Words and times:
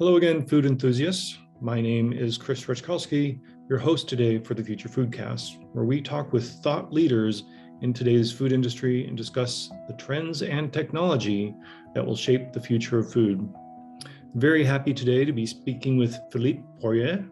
Hello 0.00 0.16
again, 0.16 0.46
food 0.46 0.64
enthusiasts. 0.64 1.36
My 1.60 1.78
name 1.78 2.14
is 2.14 2.38
Chris 2.38 2.64
Ruchkowski, 2.64 3.38
your 3.68 3.78
host 3.78 4.08
today 4.08 4.38
for 4.38 4.54
the 4.54 4.64
Future 4.64 4.88
Foodcast, 4.88 5.62
where 5.74 5.84
we 5.84 6.00
talk 6.00 6.32
with 6.32 6.48
thought 6.62 6.90
leaders 6.90 7.44
in 7.82 7.92
today's 7.92 8.32
food 8.32 8.50
industry 8.50 9.06
and 9.06 9.14
discuss 9.14 9.68
the 9.88 9.94
trends 9.98 10.40
and 10.40 10.72
technology 10.72 11.54
that 11.94 12.02
will 12.02 12.16
shape 12.16 12.50
the 12.54 12.62
future 12.62 12.98
of 12.98 13.12
food. 13.12 13.46
Very 14.36 14.64
happy 14.64 14.94
today 14.94 15.26
to 15.26 15.34
be 15.34 15.44
speaking 15.44 15.98
with 15.98 16.18
Philippe 16.32 16.62
Poirier, 16.80 17.22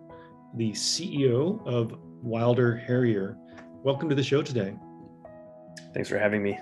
the 0.56 0.72
CEO 0.72 1.66
of 1.66 1.94
Wilder 2.22 2.76
Harrier. 2.76 3.38
Welcome 3.82 4.10
to 4.10 4.14
the 4.14 4.22
show 4.22 4.42
today. 4.42 4.76
Thanks 5.94 6.10
for 6.10 6.18
having 6.18 6.42
me. 6.42 6.58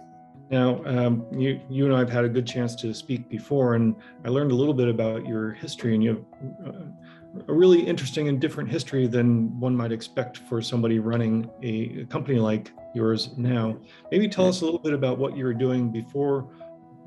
Now, 0.51 0.85
um, 0.85 1.27
you, 1.37 1.61
you 1.69 1.87
and 1.87 1.95
I 1.95 1.99
have 1.99 2.11
had 2.11 2.25
a 2.25 2.29
good 2.29 2.47
chance 2.47 2.77
to 2.77 2.95
speak 2.95 3.29
before, 3.29 3.75
and 3.75 3.97
I 4.25 4.29
learned 4.29 4.53
a 4.53 4.55
little 4.55 4.75
bit 4.75 4.89
about 4.89 5.27
your 5.27 5.53
history, 5.53 5.95
and 5.95 6.05
you 6.05 6.11
have 6.11 6.69
uh, 6.69 7.43
a 7.49 7.53
really 7.53 7.81
interesting 7.81 8.29
and 8.29 8.41
different 8.41 8.71
history 8.71 9.07
than 9.09 9.59
one 9.59 9.77
might 9.77 9.93
expect 9.93 10.39
for 10.49 10.63
somebody 10.63 11.01
running 11.01 11.51
a, 11.63 12.03
a 12.03 12.07
company 12.07 12.39
like 12.39 12.71
yours 12.95 13.31
now. 13.37 13.77
Maybe 14.13 14.29
tell 14.29 14.47
us 14.47 14.61
a 14.61 14.65
little 14.65 14.79
bit 14.79 14.93
about 14.93 15.19
what 15.19 15.37
you 15.37 15.45
were 15.45 15.55
doing 15.55 15.91
before 15.91 16.49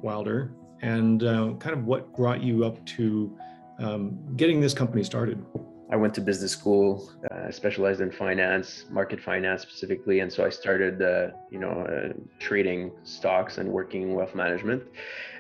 Wilder 0.02 0.52
and 0.82 1.24
uh, 1.24 1.54
kind 1.60 1.76
of 1.76 1.86
what 1.86 2.16
brought 2.16 2.42
you 2.42 2.66
up 2.66 2.86
to 2.86 3.38
um, 3.80 4.20
getting 4.36 4.60
this 4.60 4.74
company 4.74 5.04
started. 5.04 5.44
I 5.92 5.96
went 5.96 6.14
to 6.16 6.22
business 6.22 6.52
school, 6.52 7.12
uh, 7.32 7.50
specialized 7.50 8.00
in 8.00 8.12
finance, 8.12 8.86
market 8.92 9.20
finance 9.20 9.64
specifically, 9.64 10.20
and 10.20 10.32
so 10.32 10.46
I 10.46 10.50
started, 10.50 11.02
uh, 11.02 11.30
you 11.50 11.60
know, 11.60 11.72
uh, 11.72 12.14
trading 12.38 12.92
stocks 13.04 13.58
and 13.58 13.68
working 13.68 14.04
in 14.04 14.14
wealth 14.14 14.36
management, 14.36 14.84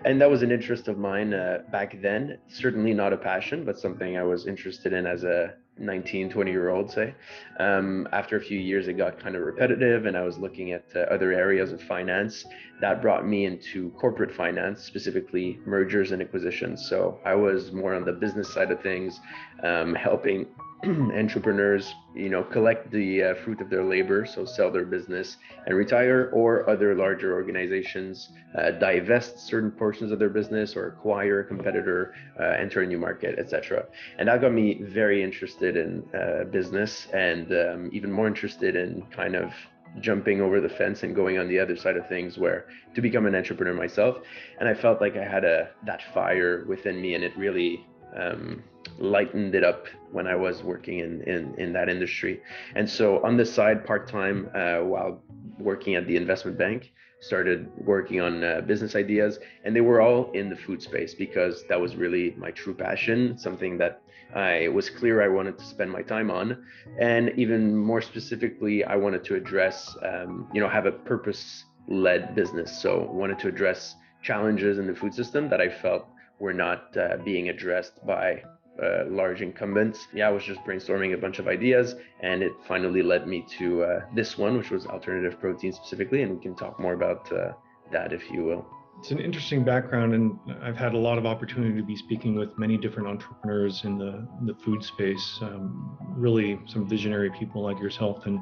and 0.05 0.19
that 0.19 0.29
was 0.29 0.41
an 0.41 0.51
interest 0.51 0.87
of 0.87 0.97
mine 0.97 1.35
uh, 1.35 1.59
back 1.71 2.01
then. 2.01 2.39
Certainly 2.47 2.95
not 2.95 3.13
a 3.13 3.17
passion, 3.17 3.63
but 3.63 3.77
something 3.77 4.17
I 4.17 4.23
was 4.23 4.47
interested 4.47 4.91
in 4.91 5.05
as 5.05 5.23
a 5.23 5.53
19 5.79 6.29
20 6.29 6.51
year 6.51 6.69
old 6.69 6.91
say. 6.91 7.13
Um, 7.59 8.07
after 8.11 8.37
a 8.37 8.41
few 8.41 8.59
years 8.59 8.87
it 8.87 8.93
got 8.93 9.19
kind 9.19 9.35
of 9.35 9.43
repetitive 9.43 10.05
and 10.05 10.17
i 10.17 10.23
was 10.23 10.37
looking 10.37 10.71
at 10.71 10.85
uh, 10.95 10.99
other 11.11 11.31
areas 11.33 11.71
of 11.71 11.81
finance. 11.81 12.45
That 12.81 13.01
brought 13.01 13.27
me 13.27 13.45
into 13.45 13.89
corporate 13.91 14.33
finance 14.33 14.83
specifically 14.83 15.59
mergers 15.65 16.11
and 16.11 16.21
acquisitions. 16.21 16.87
So 16.87 17.19
i 17.25 17.35
was 17.35 17.71
more 17.71 17.93
on 17.95 18.05
the 18.05 18.13
business 18.13 18.53
side 18.53 18.71
of 18.71 18.81
things 18.81 19.19
um, 19.63 19.95
helping 19.95 20.47
entrepreneurs, 20.85 21.93
you 22.15 22.29
know, 22.29 22.41
collect 22.43 22.89
the 22.91 23.23
uh, 23.23 23.35
fruit 23.43 23.59
of 23.59 23.69
their 23.69 23.83
labor, 23.83 24.25
so 24.25 24.45
sell 24.45 24.71
their 24.71 24.85
business 24.85 25.37
and 25.65 25.75
retire, 25.75 26.29
or 26.33 26.69
other 26.69 26.95
larger 26.95 27.33
organizations 27.33 28.29
uh, 28.57 28.71
divest 28.71 29.39
certain 29.39 29.71
portions 29.71 30.11
of 30.11 30.19
their 30.19 30.29
business 30.29 30.77
or 30.77 30.87
acquire 30.87 31.41
a 31.41 31.45
competitor, 31.45 32.13
uh, 32.39 32.43
enter 32.43 32.81
a 32.81 32.87
new 32.87 32.97
market, 32.97 33.37
etc. 33.37 33.85
And 34.17 34.29
that 34.29 34.39
got 34.39 34.53
me 34.53 34.81
very 34.83 35.21
interested 35.21 35.75
in 35.75 36.03
uh, 36.13 36.45
business 36.45 37.07
and 37.13 37.51
um, 37.51 37.89
even 37.91 38.11
more 38.11 38.27
interested 38.27 38.75
in 38.77 39.03
kind 39.11 39.35
of 39.35 39.51
jumping 39.99 40.39
over 40.39 40.61
the 40.61 40.69
fence 40.69 41.03
and 41.03 41.13
going 41.15 41.39
on 41.39 41.49
the 41.49 41.59
other 41.59 41.75
side 41.75 41.97
of 41.97 42.07
things 42.07 42.37
where 42.37 42.67
to 42.93 43.01
become 43.01 43.25
an 43.25 43.33
entrepreneur 43.33 43.73
myself 43.73 44.17
and 44.59 44.69
i 44.69 44.73
felt 44.73 45.01
like 45.01 45.17
i 45.17 45.23
had 45.23 45.43
a 45.43 45.67
that 45.83 45.99
fire 46.13 46.63
within 46.67 47.01
me 47.01 47.15
and 47.15 47.23
it 47.23 47.35
really 47.35 47.83
um, 48.15 48.63
lightened 48.99 49.55
it 49.55 49.63
up 49.63 49.87
when 50.11 50.27
I 50.27 50.35
was 50.35 50.61
working 50.63 50.99
in, 50.99 51.21
in, 51.23 51.55
in 51.57 51.73
that 51.73 51.89
industry. 51.89 52.41
And 52.75 52.89
so 52.89 53.23
on 53.25 53.37
the 53.37 53.45
side, 53.45 53.85
part 53.85 54.07
time, 54.07 54.49
uh, 54.53 54.79
while 54.79 55.23
working 55.57 55.95
at 55.95 56.05
the 56.05 56.15
investment 56.15 56.57
bank, 56.57 56.91
started 57.21 57.69
working 57.77 58.21
on 58.21 58.43
uh, 58.43 58.61
business 58.61 58.95
ideas, 58.95 59.39
and 59.63 59.75
they 59.75 59.81
were 59.81 60.01
all 60.01 60.31
in 60.31 60.49
the 60.49 60.55
food 60.55 60.81
space 60.81 61.13
because 61.13 61.65
that 61.67 61.79
was 61.79 61.95
really 61.95 62.33
my 62.37 62.51
true 62.51 62.73
passion, 62.73 63.37
something 63.37 63.77
that 63.77 64.01
I 64.35 64.69
was 64.69 64.89
clear 64.89 65.21
I 65.21 65.27
wanted 65.27 65.57
to 65.57 65.65
spend 65.65 65.91
my 65.91 66.01
time 66.01 66.31
on, 66.31 66.63
and 66.99 67.31
even 67.35 67.75
more 67.75 68.01
specifically, 68.01 68.85
I 68.85 68.95
wanted 68.95 69.23
to 69.25 69.35
address, 69.35 69.97
um, 70.03 70.47
you 70.53 70.61
know, 70.61 70.69
have 70.69 70.85
a 70.85 70.91
purpose-led 70.91 72.35
business. 72.35 72.81
So 72.81 73.09
wanted 73.11 73.39
to 73.39 73.47
address 73.47 73.95
challenges 74.21 74.77
in 74.77 74.87
the 74.87 74.95
food 74.95 75.13
system 75.13 75.49
that 75.49 75.59
I 75.59 75.69
felt 75.69 76.07
were 76.39 76.53
not 76.53 76.95
uh, 76.95 77.17
being 77.25 77.49
addressed 77.49 78.05
by 78.05 78.43
uh, 78.81 79.05
large 79.09 79.41
incumbents. 79.41 80.07
Yeah, 80.13 80.27
I 80.27 80.31
was 80.31 80.43
just 80.43 80.59
brainstorming 80.61 81.13
a 81.13 81.17
bunch 81.17 81.39
of 81.39 81.47
ideas, 81.47 81.95
and 82.21 82.41
it 82.41 82.53
finally 82.67 83.01
led 83.01 83.27
me 83.27 83.45
to 83.57 83.83
uh, 83.83 84.01
this 84.15 84.37
one, 84.37 84.57
which 84.57 84.71
was 84.71 84.85
alternative 84.85 85.39
protein 85.39 85.73
specifically, 85.73 86.21
and 86.23 86.35
we 86.35 86.41
can 86.41 86.55
talk 86.55 86.79
more 86.79 86.93
about 86.93 87.31
uh, 87.31 87.53
that 87.91 88.13
if 88.13 88.29
you 88.31 88.43
will. 88.43 88.65
It's 88.99 89.11
an 89.11 89.19
interesting 89.19 89.63
background, 89.63 90.13
and 90.13 90.37
I've 90.61 90.75
had 90.75 90.93
a 90.93 90.97
lot 90.97 91.17
of 91.17 91.25
opportunity 91.25 91.75
to 91.77 91.83
be 91.83 91.95
speaking 91.95 92.35
with 92.35 92.57
many 92.57 92.77
different 92.77 93.07
entrepreneurs 93.07 93.85
in 93.85 93.97
the, 93.97 94.27
the 94.45 94.53
food 94.55 94.83
space, 94.83 95.39
um, 95.41 95.97
really 96.17 96.59
some 96.67 96.87
visionary 96.87 97.31
people 97.31 97.61
like 97.61 97.79
yourself. 97.79 98.25
And 98.25 98.39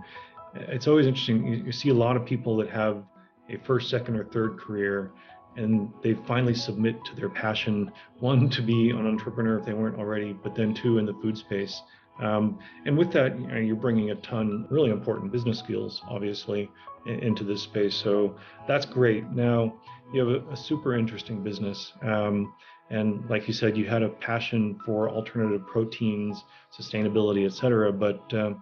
it's 0.56 0.88
always 0.88 1.06
interesting. 1.06 1.46
You, 1.46 1.66
you 1.66 1.72
see 1.72 1.90
a 1.90 1.94
lot 1.94 2.18
of 2.18 2.26
people 2.26 2.58
that 2.58 2.70
have 2.70 3.04
a 3.50 3.58
first, 3.66 3.90
second, 3.90 4.16
or 4.16 4.26
third 4.26 4.58
career 4.58 5.12
and 5.58 5.92
they 6.04 6.14
finally 6.28 6.54
submit 6.54 7.04
to 7.06 7.16
their 7.16 7.30
passion 7.30 7.92
one 8.20 8.50
to 8.50 8.62
be 8.62 8.92
an 8.92 9.06
entrepreneur 9.06 9.58
if 9.58 9.66
they 9.66 9.74
weren't 9.74 9.98
already 9.98 10.34
but 10.34 10.56
then 10.56 10.74
two 10.74 10.98
in 10.98 11.06
the 11.06 11.14
food 11.14 11.38
space. 11.38 11.82
Um, 12.22 12.58
and 12.86 12.98
with 12.98 13.12
that 13.12 13.40
you 13.40 13.58
you're 13.60 13.76
bringing 13.76 14.12
a 14.12 14.16
ton 14.16 14.68
really 14.70 14.92
important 14.92 15.32
business 15.32 15.60
skills 15.60 16.02
obviously 16.08 16.70
into 17.06 17.44
this 17.44 17.62
space 17.62 17.96
so 17.96 18.36
that's 18.68 18.86
great. 18.86 19.30
Now 19.32 19.76
you 20.14 20.26
have 20.26 20.44
a, 20.44 20.52
a 20.52 20.58
super 20.58 20.96
interesting 20.96 21.44
business 21.44 21.94
um, 22.02 22.54
and 22.90 23.30
like 23.30 23.48
you 23.48 23.54
said 23.54 23.76
you 23.76 23.86
had 23.86 24.04
a 24.04 24.10
passion 24.10 24.80
for 24.86 25.10
alternative 25.10 25.66
proteins 25.68 26.44
sustainability 26.78 27.46
et 27.46 27.54
cetera 27.54 27.92
but 27.92 28.34
uh, 28.34 28.54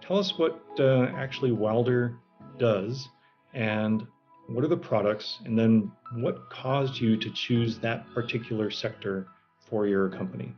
tell 0.00 0.18
us 0.18 0.38
what 0.38 0.62
uh, 0.78 1.04
actually 1.16 1.52
wilder 1.52 2.16
does 2.58 3.08
and 3.52 4.06
what 4.46 4.64
are 4.64 4.68
the 4.68 4.76
products, 4.76 5.38
and 5.44 5.58
then 5.58 5.90
what 6.14 6.50
caused 6.50 7.00
you 7.00 7.16
to 7.16 7.30
choose 7.30 7.78
that 7.78 8.06
particular 8.14 8.70
sector 8.70 9.26
for 9.68 9.86
your 9.86 10.08
company? 10.08 10.54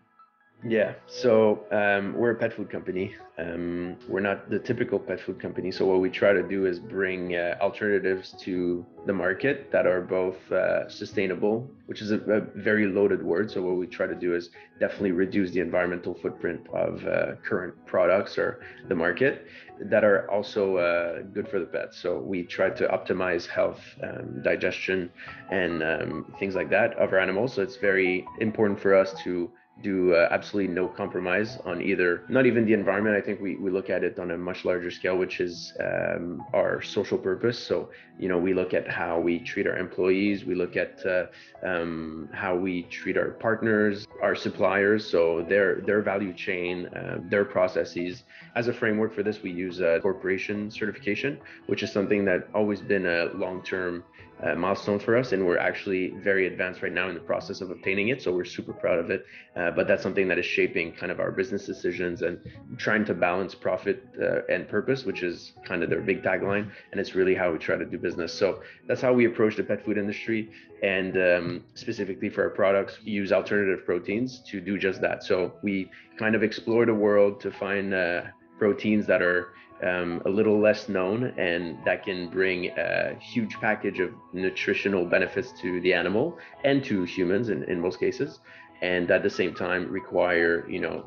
Yeah, 0.64 0.94
so 1.06 1.64
um, 1.70 2.14
we're 2.14 2.30
a 2.30 2.34
pet 2.34 2.52
food 2.52 2.70
company. 2.70 3.14
Um, 3.38 3.96
we're 4.08 4.20
not 4.20 4.48
the 4.48 4.58
typical 4.58 4.98
pet 4.98 5.20
food 5.20 5.38
company. 5.38 5.70
So 5.70 5.84
what 5.84 6.00
we 6.00 6.08
try 6.08 6.32
to 6.32 6.42
do 6.42 6.64
is 6.64 6.80
bring 6.80 7.36
uh, 7.36 7.56
alternatives 7.60 8.34
to 8.40 8.84
the 9.04 9.12
market 9.12 9.70
that 9.70 9.86
are 9.86 10.00
both 10.00 10.50
uh, 10.50 10.88
sustainable, 10.88 11.70
which 11.84 12.00
is 12.00 12.10
a, 12.10 12.16
a, 12.20 12.40
very 12.40 12.86
loaded 12.86 13.22
word. 13.22 13.50
So 13.50 13.60
what 13.62 13.76
we 13.76 13.86
try 13.86 14.06
to 14.06 14.14
do 14.14 14.34
is 14.34 14.48
definitely 14.80 15.12
reduce 15.12 15.50
the 15.50 15.60
environmental 15.60 16.14
footprint 16.14 16.66
of 16.72 17.04
uh, 17.06 17.36
current 17.44 17.74
products 17.84 18.38
or 18.38 18.60
the 18.88 18.94
market 18.94 19.46
that 19.78 20.04
are 20.04 20.28
also 20.30 20.78
uh, 20.78 21.22
good 21.34 21.48
for 21.48 21.60
the 21.60 21.66
pets. 21.66 21.98
So 21.98 22.18
we 22.18 22.42
try 22.42 22.70
to 22.70 22.88
optimize 22.88 23.46
health, 23.46 23.80
um, 24.02 24.40
digestion, 24.42 25.10
and 25.50 25.82
um, 25.82 26.34
things 26.40 26.54
like 26.54 26.70
that 26.70 26.94
of 26.94 27.12
our 27.12 27.18
animals. 27.18 27.52
So 27.52 27.62
it's 27.62 27.76
very 27.76 28.26
important 28.40 28.80
for 28.80 28.94
us 28.94 29.14
to 29.24 29.50
do 29.82 30.14
uh, 30.14 30.28
absolutely 30.30 30.72
no 30.72 30.88
compromise 30.88 31.58
on 31.64 31.82
either 31.82 32.22
not 32.28 32.46
even 32.46 32.64
the 32.64 32.72
environment. 32.72 33.14
I 33.14 33.20
think 33.20 33.40
we, 33.40 33.56
we 33.56 33.70
look 33.70 33.90
at 33.90 34.02
it 34.02 34.18
on 34.18 34.30
a 34.30 34.38
much 34.38 34.64
larger 34.64 34.90
scale 34.90 35.16
which 35.16 35.40
is 35.40 35.72
um, 35.80 36.42
our 36.54 36.80
social 36.80 37.18
purpose. 37.18 37.58
So 37.58 37.90
you 38.18 38.28
know 38.28 38.38
we 38.38 38.54
look 38.54 38.72
at 38.72 38.88
how 38.88 39.20
we 39.20 39.38
treat 39.38 39.66
our 39.66 39.76
employees. 39.76 40.44
We 40.44 40.54
look 40.54 40.76
at 40.76 41.04
uh, 41.04 41.26
um, 41.62 42.28
how 42.32 42.56
we 42.56 42.84
treat 42.84 43.18
our 43.18 43.30
partners 43.32 44.06
our 44.22 44.34
suppliers. 44.34 45.08
So 45.08 45.44
their 45.48 45.82
their 45.82 46.00
value 46.00 46.32
chain 46.32 46.86
uh, 46.86 47.18
their 47.28 47.44
processes. 47.44 48.24
As 48.54 48.68
a 48.68 48.72
framework 48.72 49.14
for 49.14 49.22
this 49.22 49.42
we 49.42 49.50
use 49.50 49.78
B 49.78 49.98
Corporation 50.00 50.70
certification 50.70 51.38
which 51.66 51.82
is 51.82 51.92
something 51.92 52.24
that 52.24 52.48
always 52.54 52.80
been 52.80 53.06
a 53.06 53.26
long-term 53.34 54.04
uh, 54.42 54.54
milestone 54.54 54.98
for 54.98 55.16
us, 55.16 55.32
and 55.32 55.46
we're 55.46 55.58
actually 55.58 56.10
very 56.22 56.46
advanced 56.46 56.82
right 56.82 56.92
now 56.92 57.08
in 57.08 57.14
the 57.14 57.20
process 57.20 57.60
of 57.60 57.70
obtaining 57.70 58.08
it. 58.08 58.22
So 58.22 58.32
we're 58.32 58.44
super 58.44 58.72
proud 58.72 58.98
of 58.98 59.10
it. 59.10 59.24
Uh, 59.56 59.70
but 59.70 59.88
that's 59.88 60.02
something 60.02 60.28
that 60.28 60.38
is 60.38 60.44
shaping 60.44 60.92
kind 60.92 61.10
of 61.10 61.20
our 61.20 61.30
business 61.30 61.64
decisions 61.64 62.22
and 62.22 62.38
trying 62.76 63.04
to 63.06 63.14
balance 63.14 63.54
profit 63.54 64.06
uh, 64.20 64.40
and 64.52 64.68
purpose, 64.68 65.04
which 65.04 65.22
is 65.22 65.52
kind 65.64 65.82
of 65.82 65.88
their 65.88 66.02
big 66.02 66.22
tagline. 66.22 66.70
And 66.92 67.00
it's 67.00 67.14
really 67.14 67.34
how 67.34 67.50
we 67.50 67.58
try 67.58 67.76
to 67.76 67.84
do 67.86 67.98
business. 67.98 68.32
So 68.32 68.62
that's 68.86 69.00
how 69.00 69.14
we 69.14 69.24
approach 69.24 69.56
the 69.56 69.64
pet 69.64 69.84
food 69.84 69.96
industry, 69.96 70.50
and 70.82 71.16
um, 71.16 71.64
specifically 71.74 72.28
for 72.28 72.42
our 72.42 72.50
products, 72.50 72.98
use 73.02 73.32
alternative 73.32 73.86
proteins 73.86 74.40
to 74.50 74.60
do 74.60 74.78
just 74.78 75.00
that. 75.00 75.24
So 75.24 75.54
we 75.62 75.90
kind 76.18 76.34
of 76.34 76.42
explore 76.42 76.84
the 76.84 76.94
world 76.94 77.40
to 77.40 77.50
find 77.50 77.94
uh, 77.94 78.22
proteins 78.58 79.06
that 79.06 79.22
are 79.22 79.52
um, 79.82 80.22
a 80.24 80.28
little 80.28 80.58
less 80.60 80.88
known 80.88 81.24
and 81.38 81.78
that 81.84 82.04
can 82.04 82.28
bring 82.28 82.70
a 82.78 83.14
huge 83.20 83.60
package 83.60 84.00
of 84.00 84.10
nutritional 84.32 85.04
benefits 85.04 85.52
to 85.60 85.80
the 85.82 85.92
animal 85.92 86.38
and 86.64 86.84
to 86.84 87.04
humans 87.04 87.48
in, 87.50 87.62
in 87.64 87.80
most 87.80 88.00
cases 88.00 88.40
and 88.82 89.10
at 89.10 89.22
the 89.22 89.30
same 89.30 89.54
time 89.54 89.88
require 89.90 90.68
you 90.68 90.80
know 90.80 91.04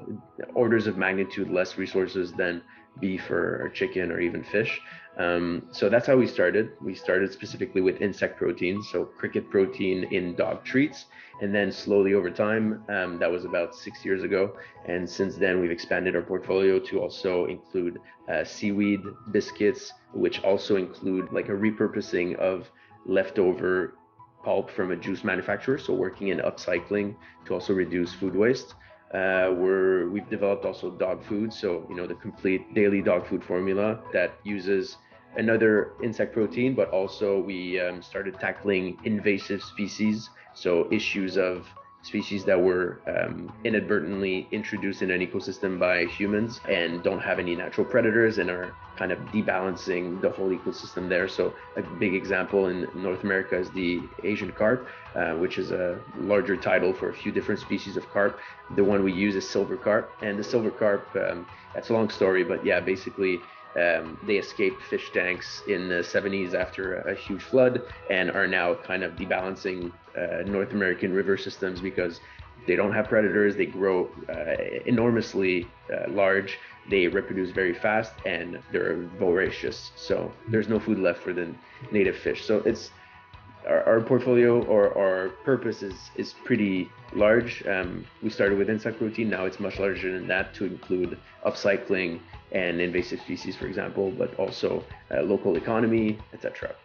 orders 0.53 0.87
of 0.87 0.97
magnitude 0.97 1.49
less 1.49 1.77
resources 1.77 2.31
than 2.33 2.61
beef 2.99 3.29
or, 3.29 3.65
or 3.65 3.69
chicken 3.69 4.11
or 4.11 4.19
even 4.19 4.43
fish. 4.43 4.79
Um, 5.17 5.67
so 5.71 5.89
that's 5.89 6.07
how 6.07 6.15
we 6.15 6.27
started. 6.27 6.71
We 6.81 6.95
started 6.95 7.31
specifically 7.33 7.81
with 7.81 8.01
insect 8.01 8.37
protein, 8.37 8.81
so 8.81 9.03
cricket 9.03 9.49
protein 9.49 10.05
in 10.11 10.35
dog 10.35 10.63
treats. 10.63 11.05
And 11.41 11.53
then 11.53 11.71
slowly 11.71 12.13
over 12.13 12.29
time, 12.29 12.83
um, 12.89 13.19
that 13.19 13.29
was 13.29 13.45
about 13.45 13.75
six 13.75 14.05
years 14.05 14.23
ago. 14.23 14.55
And 14.85 15.09
since 15.09 15.35
then, 15.35 15.59
we've 15.59 15.71
expanded 15.71 16.15
our 16.15 16.21
portfolio 16.21 16.79
to 16.79 17.01
also 17.01 17.45
include 17.45 17.99
uh, 18.31 18.43
seaweed 18.43 19.01
biscuits, 19.31 19.93
which 20.13 20.41
also 20.43 20.75
include 20.77 21.31
like 21.31 21.49
a 21.49 21.53
repurposing 21.53 22.35
of 22.37 22.69
leftover 23.05 23.95
pulp 24.43 24.69
from 24.69 24.91
a 24.91 24.95
juice 24.95 25.23
manufacturer. 25.23 25.77
So 25.77 25.93
working 25.93 26.29
in 26.29 26.39
upcycling 26.39 27.15
to 27.45 27.53
also 27.53 27.73
reduce 27.73 28.13
food 28.13 28.35
waste. 28.35 28.75
Uh, 29.13 29.53
we're 29.57 30.07
we've 30.09 30.29
developed 30.29 30.65
also 30.65 30.91
dog 30.91 31.23
food, 31.23 31.51
so 31.51 31.85
you 31.89 31.95
know 31.95 32.05
the 32.05 32.15
complete 32.15 32.73
daily 32.75 33.01
dog 33.01 33.25
food 33.25 33.43
formula 33.43 33.99
that 34.13 34.33
uses 34.43 34.97
another 35.37 35.93
insect 36.03 36.33
protein, 36.33 36.75
but 36.75 36.89
also 36.91 37.39
we 37.39 37.79
um, 37.79 38.01
started 38.01 38.39
tackling 38.39 38.97
invasive 39.05 39.63
species, 39.63 40.29
so 40.53 40.87
issues 40.91 41.37
of 41.37 41.67
species 42.01 42.45
that 42.45 42.59
were 42.59 43.01
um, 43.07 43.51
inadvertently 43.63 44.47
introduced 44.51 45.01
in 45.01 45.11
an 45.11 45.19
ecosystem 45.19 45.77
by 45.77 46.05
humans 46.05 46.61
and 46.67 47.03
don't 47.03 47.19
have 47.19 47.39
any 47.39 47.55
natural 47.55 47.85
predators 47.85 48.37
and 48.37 48.49
are 48.49 48.73
kind 48.97 49.11
of 49.11 49.19
debalancing 49.33 50.21
the 50.21 50.29
whole 50.29 50.49
ecosystem 50.49 51.07
there. 51.07 51.27
So 51.27 51.53
a 51.77 51.81
big 51.81 52.13
example 52.13 52.67
in 52.67 52.87
North 52.95 53.23
America 53.23 53.57
is 53.57 53.69
the 53.71 54.01
Asian 54.23 54.51
carp, 54.51 54.87
uh, 55.15 55.33
which 55.33 55.57
is 55.57 55.71
a 55.71 55.99
larger 56.17 56.57
title 56.57 56.93
for 56.93 57.09
a 57.09 57.13
few 57.13 57.31
different 57.31 57.59
species 57.61 57.97
of 57.97 58.09
carp. 58.11 58.39
The 58.75 58.83
one 58.83 59.03
we 59.03 59.13
use 59.13 59.35
is 59.35 59.49
silver 59.49 59.77
carp, 59.77 60.11
and 60.21 60.37
the 60.37 60.43
silver 60.43 60.71
carp, 60.71 61.07
um, 61.15 61.45
that's 61.73 61.89
a 61.89 61.93
long 61.93 62.09
story, 62.09 62.43
but 62.43 62.65
yeah, 62.65 62.79
basically 62.79 63.39
um, 63.75 64.17
they 64.25 64.37
escaped 64.37 64.81
fish 64.83 65.11
tanks 65.13 65.61
in 65.67 65.89
the 65.89 65.95
70s 65.95 66.53
after 66.53 66.95
a 67.01 67.15
huge 67.15 67.43
flood 67.43 67.83
and 68.09 68.31
are 68.31 68.47
now 68.47 68.73
kind 68.73 69.03
of 69.03 69.13
debalancing 69.13 69.91
uh, 70.17 70.43
North 70.45 70.71
American 70.71 71.13
river 71.13 71.37
systems 71.37 71.79
because 71.79 72.19
they 72.67 72.75
don't 72.75 72.93
have 72.93 73.07
predators. 73.07 73.55
They 73.55 73.67
grow 73.67 74.09
uh, 74.27 74.81
enormously 74.85 75.67
uh, 75.93 76.09
large. 76.09 76.57
They 76.89 77.07
reproduce 77.07 77.51
very 77.51 77.73
fast 77.73 78.13
and 78.25 78.59
they're 78.71 79.07
voracious. 79.17 79.91
So 79.95 80.31
there's 80.47 80.67
no 80.67 80.79
food 80.79 80.99
left 80.99 81.21
for 81.21 81.33
the 81.33 81.53
native 81.91 82.17
fish. 82.17 82.45
So 82.45 82.57
it's 82.65 82.91
our, 83.67 83.83
our 83.83 84.01
portfolio 84.01 84.63
or 84.65 84.97
our 84.97 85.29
purpose 85.43 85.83
is 85.83 86.11
is 86.15 86.33
pretty 86.43 86.89
large. 87.13 87.63
Um, 87.67 88.05
we 88.23 88.29
started 88.29 88.57
with 88.57 88.69
insect 88.69 88.97
protein. 88.97 89.29
Now 89.29 89.45
it's 89.45 89.59
much 89.59 89.79
larger 89.79 90.11
than 90.11 90.27
that 90.27 90.53
to 90.55 90.65
include 90.65 91.17
upcycling 91.45 92.19
and 92.51 92.81
invasive 92.81 93.19
species, 93.21 93.55
for 93.55 93.67
example, 93.67 94.11
but 94.11 94.33
also 94.39 94.83
uh, 95.11 95.21
local 95.21 95.55
economy, 95.55 96.17
etc. 96.33 96.75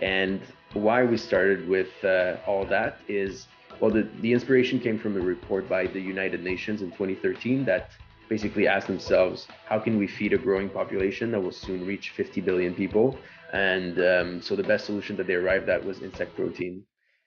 And 0.00 0.40
why 0.74 1.04
we 1.04 1.16
started 1.16 1.68
with 1.68 1.88
uh, 2.04 2.36
all 2.46 2.64
that 2.66 3.00
is, 3.08 3.46
well, 3.80 3.90
the, 3.90 4.08
the 4.20 4.32
inspiration 4.32 4.78
came 4.78 4.98
from 4.98 5.16
a 5.16 5.20
report 5.20 5.68
by 5.68 5.86
the 5.86 6.00
United 6.00 6.44
Nations 6.44 6.82
in 6.82 6.90
2013 6.90 7.64
that 7.64 7.90
basically 8.28 8.66
asked 8.66 8.86
themselves, 8.86 9.48
how 9.66 9.78
can 9.78 9.98
we 9.98 10.06
feed 10.06 10.32
a 10.32 10.38
growing 10.38 10.68
population 10.68 11.30
that 11.32 11.40
will 11.40 11.52
soon 11.52 11.86
reach 11.86 12.10
50 12.10 12.42
billion 12.42 12.74
people? 12.74 13.18
And 13.52 13.98
um, 13.98 14.42
so 14.42 14.54
the 14.54 14.62
best 14.62 14.84
solution 14.84 15.16
that 15.16 15.26
they 15.26 15.34
arrived 15.34 15.68
at 15.68 15.84
was 15.84 16.02
insect 16.02 16.36
protein. 16.36 16.84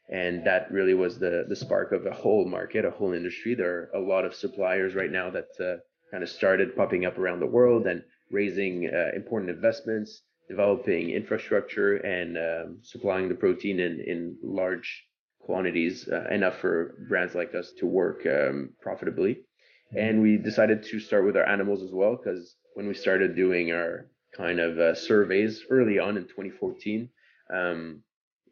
And 0.09 0.45
that 0.45 0.71
really 0.71 0.93
was 0.93 1.17
the, 1.17 1.45
the 1.47 1.55
spark 1.55 1.93
of 1.93 2.05
a 2.05 2.11
whole 2.11 2.45
market, 2.45 2.85
a 2.85 2.91
whole 2.91 3.13
industry. 3.13 3.55
There 3.55 3.73
are 3.73 3.91
a 3.95 3.99
lot 3.99 4.25
of 4.25 4.35
suppliers 4.35 4.93
right 4.93 5.11
now 5.11 5.31
that 5.31 5.47
uh, 5.59 5.77
kind 6.11 6.23
of 6.23 6.29
started 6.29 6.75
popping 6.75 7.05
up 7.05 7.17
around 7.17 7.39
the 7.39 7.45
world 7.45 7.87
and 7.87 8.03
raising 8.29 8.89
uh, 8.93 9.15
important 9.15 9.49
investments, 9.49 10.21
developing 10.49 11.11
infrastructure, 11.11 11.97
and 11.97 12.37
um, 12.37 12.77
supplying 12.81 13.29
the 13.29 13.35
protein 13.35 13.79
in, 13.79 14.01
in 14.05 14.37
large 14.43 15.05
quantities, 15.39 16.07
uh, 16.11 16.27
enough 16.29 16.57
for 16.57 16.95
brands 17.09 17.33
like 17.33 17.55
us 17.55 17.71
to 17.79 17.85
work 17.85 18.25
um, 18.25 18.69
profitably. 18.81 19.41
And 19.97 20.21
we 20.21 20.37
decided 20.37 20.83
to 20.83 20.99
start 20.99 21.25
with 21.25 21.35
our 21.35 21.47
animals 21.47 21.81
as 21.81 21.91
well, 21.91 22.15
because 22.15 22.55
when 22.75 22.87
we 22.87 22.93
started 22.93 23.35
doing 23.35 23.71
our 23.71 24.07
kind 24.35 24.59
of 24.59 24.79
uh, 24.79 24.95
surveys 24.95 25.63
early 25.69 25.99
on 25.99 26.15
in 26.17 26.23
2014, 26.23 27.09
um, 27.53 28.01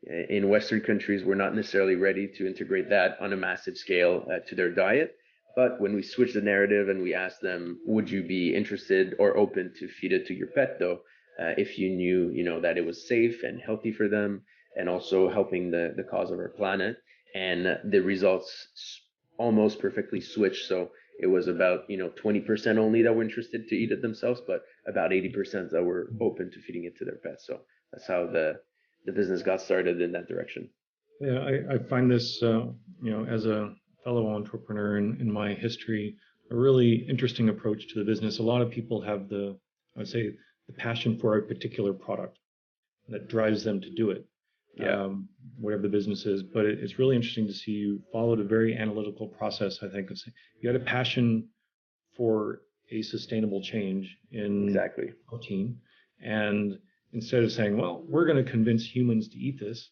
in 0.04 0.50
Western 0.50 0.82
countries, 0.82 1.24
we're 1.24 1.36
not 1.36 1.56
necessarily 1.56 1.96
ready 1.96 2.28
to 2.38 2.48
integrate 2.48 2.90
that 2.90 3.18
on 3.22 3.34
a 3.34 3.38
massive 3.38 3.78
scale 3.78 4.26
uh, 4.32 4.40
to 4.48 4.56
their 4.56 4.72
diet. 4.72 5.16
But 5.56 5.82
when 5.82 5.96
we 5.96 6.04
switch 6.04 6.34
the 6.34 6.42
narrative 6.42 6.90
and 6.90 7.02
we 7.02 7.14
ask 7.14 7.40
them, 7.40 7.80
would 7.86 8.10
you 8.10 8.24
be 8.24 8.56
interested 8.56 9.16
or 9.20 9.38
open 9.38 9.74
to 9.80 9.88
feed 9.88 10.14
it 10.14 10.28
to 10.28 10.34
your 10.34 10.48
pet 10.48 10.78
though, 10.80 11.02
uh, 11.40 11.54
if 11.58 11.78
you 11.78 11.90
knew, 11.90 12.30
you 12.32 12.44
know, 12.44 12.60
that 12.62 12.78
it 12.78 12.86
was 12.86 13.08
safe 13.08 13.44
and 13.44 13.62
healthy 13.62 13.92
for 13.92 14.08
them 14.08 14.44
and 14.76 14.88
also 14.88 15.30
helping 15.30 15.72
the, 15.72 15.94
the 15.96 16.04
cause 16.04 16.32
of 16.32 16.40
our 16.40 16.50
planet. 16.50 16.98
And 17.36 17.78
the 17.84 18.02
results 18.02 18.68
almost 19.38 19.80
perfectly 19.80 20.22
switched. 20.22 20.68
So 20.68 20.92
it 21.20 21.28
was 21.28 21.48
about, 21.48 21.90
you 21.90 21.98
know, 21.98 22.10
20% 22.10 22.78
only 22.78 23.04
that 23.04 23.16
were 23.16 23.24
interested 23.24 23.68
to 23.68 23.76
eat 23.76 23.92
it 23.92 24.02
themselves, 24.02 24.42
but 24.46 24.62
about 24.88 25.12
80% 25.12 25.72
that 25.72 25.84
were 25.84 26.10
open 26.22 26.52
to 26.52 26.62
feeding 26.62 26.86
it 26.86 26.98
to 26.98 27.06
their 27.06 27.20
pets. 27.24 27.46
So 27.48 27.62
that's 27.92 28.08
how 28.08 28.28
the, 28.28 28.60
the 29.06 29.12
business 29.12 29.42
got 29.42 29.62
started 29.62 30.02
in 30.02 30.12
that 30.14 30.28
direction. 30.28 30.70
Yeah, 31.22 31.40
I, 31.40 31.76
I 31.76 31.78
find 31.78 32.10
this, 32.10 32.42
uh, 32.42 32.68
you 33.02 33.12
know, 33.12 33.26
as 33.26 33.46
a 33.46 33.74
fellow 34.04 34.34
entrepreneur 34.34 34.98
in, 34.98 35.18
in 35.20 35.32
my 35.32 35.54
history, 35.54 36.16
a 36.52 36.56
really 36.56 37.06
interesting 37.10 37.50
approach 37.50 37.88
to 37.90 38.00
the 38.00 38.06
business. 38.06 38.40
A 38.40 38.44
lot 38.44 38.62
of 38.62 38.72
people 38.72 39.02
have 39.02 39.30
the, 39.30 39.58
I 39.96 40.00
would 40.00 40.08
say, 40.08 40.32
the 40.68 40.74
passion 40.74 41.18
for 41.18 41.38
a 41.38 41.42
particular 41.42 41.94
product 41.94 42.38
that 43.10 43.28
drives 43.28 43.64
them 43.64 43.82
to 43.82 43.90
do 43.92 44.12
it, 44.12 44.26
yeah. 44.76 45.04
um, 45.04 45.28
whatever 45.60 45.82
the 45.82 45.90
business 45.90 46.26
is. 46.26 46.44
But 46.44 46.66
it, 46.66 46.80
it's 46.80 47.00
really 47.00 47.16
interesting 47.16 47.48
to 47.48 47.54
see 47.54 47.72
you 47.72 48.02
followed 48.12 48.40
a 48.40 48.44
very 48.44 48.78
analytical 48.78 49.28
process. 49.28 49.80
I 49.82 49.90
think 49.90 50.12
of 50.12 50.20
you 50.62 50.70
had 50.70 50.80
a 50.80 50.86
passion 50.86 51.48
for 52.16 52.62
a 52.92 53.02
sustainable 53.02 53.62
change 53.62 54.18
in 54.32 54.68
exactly 54.68 55.14
protein, 55.28 55.78
and 56.24 56.78
instead 57.14 57.44
of 57.44 57.52
saying, 57.52 57.78
"Well, 57.78 58.04
we're 58.08 58.26
going 58.26 58.44
to 58.44 58.52
convince 58.52 58.84
humans 58.84 59.28
to 59.30 59.38
eat 59.38 59.60
this," 59.60 59.90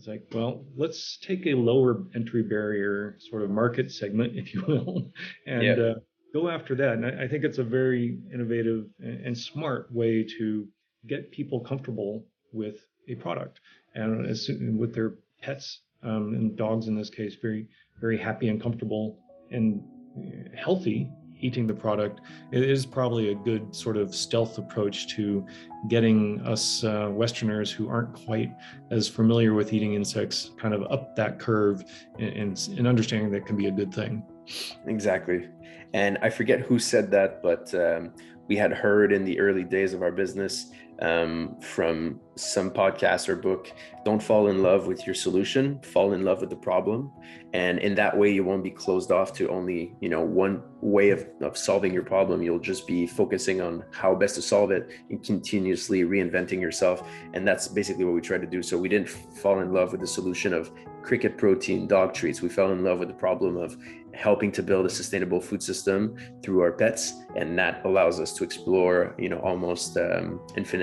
It's 0.00 0.08
like, 0.08 0.28
well, 0.32 0.64
let's 0.78 1.18
take 1.18 1.46
a 1.46 1.52
lower 1.52 2.04
entry 2.14 2.42
barrier 2.42 3.18
sort 3.18 3.42
of 3.42 3.50
market 3.50 3.92
segment, 3.92 4.34
if 4.38 4.54
you 4.54 4.64
will, 4.66 5.12
and 5.46 5.62
yeah. 5.62 5.72
uh, 5.72 5.94
go 6.32 6.48
after 6.48 6.74
that. 6.76 6.94
And 6.94 7.04
I, 7.04 7.24
I, 7.24 7.28
think 7.28 7.44
it's 7.44 7.58
a 7.58 7.64
very 7.64 8.18
innovative 8.32 8.86
and 8.98 9.36
smart 9.36 9.92
way 9.92 10.26
to 10.38 10.66
get 11.06 11.30
people 11.30 11.60
comfortable 11.60 12.24
with 12.50 12.76
a 13.10 13.14
product 13.16 13.60
and 13.94 14.24
as, 14.24 14.48
with 14.78 14.94
their 14.94 15.16
pets 15.42 15.80
um, 16.02 16.32
and 16.32 16.56
dogs 16.56 16.88
in 16.88 16.96
this 16.96 17.10
case, 17.10 17.36
very, 17.42 17.68
very 18.00 18.16
happy 18.16 18.48
and 18.48 18.58
comfortable 18.58 19.18
and 19.50 19.82
healthy 20.56 21.10
eating 21.40 21.66
the 21.66 21.74
product, 21.74 22.20
it 22.52 22.62
is 22.62 22.86
probably 22.86 23.30
a 23.30 23.34
good 23.34 23.74
sort 23.74 23.96
of 23.96 24.14
stealth 24.14 24.58
approach 24.58 25.08
to 25.16 25.44
getting 25.88 26.40
us 26.46 26.84
uh, 26.84 27.08
Westerners 27.10 27.70
who 27.70 27.88
aren't 27.88 28.12
quite 28.12 28.52
as 28.90 29.08
familiar 29.08 29.54
with 29.54 29.72
eating 29.72 29.94
insects 29.94 30.50
kind 30.58 30.74
of 30.74 30.82
up 30.90 31.16
that 31.16 31.38
curve 31.38 31.84
and, 32.18 32.68
and, 32.76 32.86
understanding 32.86 33.30
that 33.30 33.46
can 33.46 33.56
be 33.56 33.66
a 33.66 33.70
good 33.70 33.92
thing. 33.92 34.22
Exactly. 34.86 35.48
And 35.92 36.18
I 36.22 36.30
forget 36.30 36.60
who 36.60 36.78
said 36.78 37.10
that, 37.12 37.42
but 37.42 37.72
um, 37.74 38.12
we 38.48 38.56
had 38.56 38.72
heard 38.72 39.12
in 39.12 39.24
the 39.24 39.38
early 39.38 39.64
days 39.64 39.94
of 39.94 40.02
our 40.02 40.12
business 40.12 40.70
um, 41.00 41.56
from 41.60 42.20
some 42.36 42.70
podcast 42.70 43.28
or 43.28 43.36
book 43.36 43.72
don't 44.04 44.22
fall 44.22 44.48
in 44.48 44.62
love 44.62 44.86
with 44.86 45.04
your 45.04 45.14
solution 45.14 45.78
fall 45.80 46.12
in 46.14 46.24
love 46.24 46.40
with 46.40 46.48
the 46.48 46.56
problem. 46.56 47.10
And 47.52 47.78
in 47.80 47.94
that 47.96 48.16
way 48.16 48.30
you 48.32 48.44
won't 48.44 48.62
be 48.64 48.70
closed 48.70 49.10
off 49.10 49.32
to 49.34 49.48
only 49.50 49.94
you 50.00 50.08
know 50.08 50.22
one 50.22 50.62
way 50.80 51.10
of, 51.10 51.26
of 51.42 51.56
solving 51.56 51.92
your 51.92 52.02
problem. 52.02 52.42
You'll 52.42 52.58
just 52.58 52.86
be 52.86 53.06
focusing 53.06 53.60
on 53.60 53.84
how 53.90 54.14
best 54.14 54.36
to 54.36 54.42
solve 54.42 54.70
it 54.70 54.88
and 55.10 55.22
continuously 55.22 56.02
reinventing 56.04 56.60
yourself. 56.60 57.06
And 57.34 57.46
that's 57.46 57.68
basically 57.68 58.04
what 58.04 58.14
we 58.14 58.20
try 58.20 58.38
to 58.38 58.46
do. 58.46 58.62
So 58.62 58.78
we 58.78 58.88
didn't 58.88 59.08
fall 59.08 59.60
in 59.60 59.72
love 59.72 59.92
with 59.92 60.00
the 60.00 60.06
solution 60.06 60.54
of 60.54 60.70
cricket 61.02 61.36
protein 61.36 61.86
dog 61.86 62.14
treats. 62.14 62.40
We 62.40 62.48
fell 62.48 62.72
in 62.72 62.84
love 62.84 62.98
with 62.98 63.08
the 63.08 63.14
problem 63.14 63.56
of 63.56 63.76
helping 64.12 64.50
to 64.52 64.62
build 64.62 64.86
a 64.86 64.90
sustainable 64.90 65.40
food 65.40 65.62
system 65.62 66.16
through 66.42 66.60
our 66.60 66.72
pets. 66.72 67.14
And 67.36 67.58
that 67.58 67.84
allows 67.84 68.20
us 68.20 68.32
to 68.34 68.44
explore 68.44 69.14
you 69.18 69.28
know 69.28 69.38
almost 69.40 69.96
um, 69.96 70.40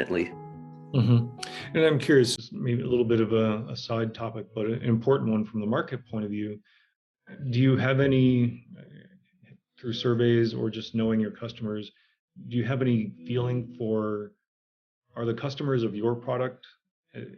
Mm-hmm. 0.10 1.28
And 1.76 1.86
I'm 1.86 2.00
curious, 2.00 2.50
maybe 2.52 2.82
a 2.82 2.88
little 2.88 3.06
bit 3.06 3.20
of 3.20 3.34
a, 3.34 3.66
a, 3.70 3.76
side 3.76 4.14
topic, 4.14 4.48
but 4.56 4.66
an 4.66 4.82
important 4.84 5.32
one 5.32 5.46
from 5.46 5.60
the 5.60 5.68
market 5.68 6.00
point 6.10 6.24
of 6.24 6.32
view. 6.32 6.60
Do 7.52 7.60
you 7.60 7.76
have 7.76 8.00
any, 8.00 8.66
through 9.80 9.94
surveys 9.94 10.54
or 10.54 10.70
just 10.70 10.96
knowing 10.96 11.20
your 11.20 11.32
customers, 11.32 11.92
do 12.48 12.56
you 12.56 12.64
have 12.64 12.82
any 12.82 13.14
feeling 13.26 13.76
for 13.78 14.32
are 15.16 15.26
the 15.26 15.34
customers 15.34 15.84
of 15.84 15.96
your 15.96 16.16
product, 16.16 16.66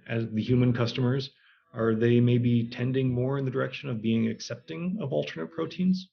as 0.07 0.27
the 0.31 0.41
human 0.41 0.73
customers, 0.73 1.29
are 1.73 1.95
they 1.95 2.19
maybe 2.19 2.69
tending 2.69 3.13
more 3.13 3.37
in 3.37 3.45
the 3.45 3.51
direction 3.51 3.89
of 3.89 4.01
being 4.01 4.27
accepting 4.27 4.97
of 5.01 5.13
alternate 5.13 5.51
proteins? 5.51 6.09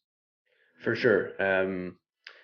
For 0.82 0.94
sure. 0.94 1.32
Um, 1.40 1.96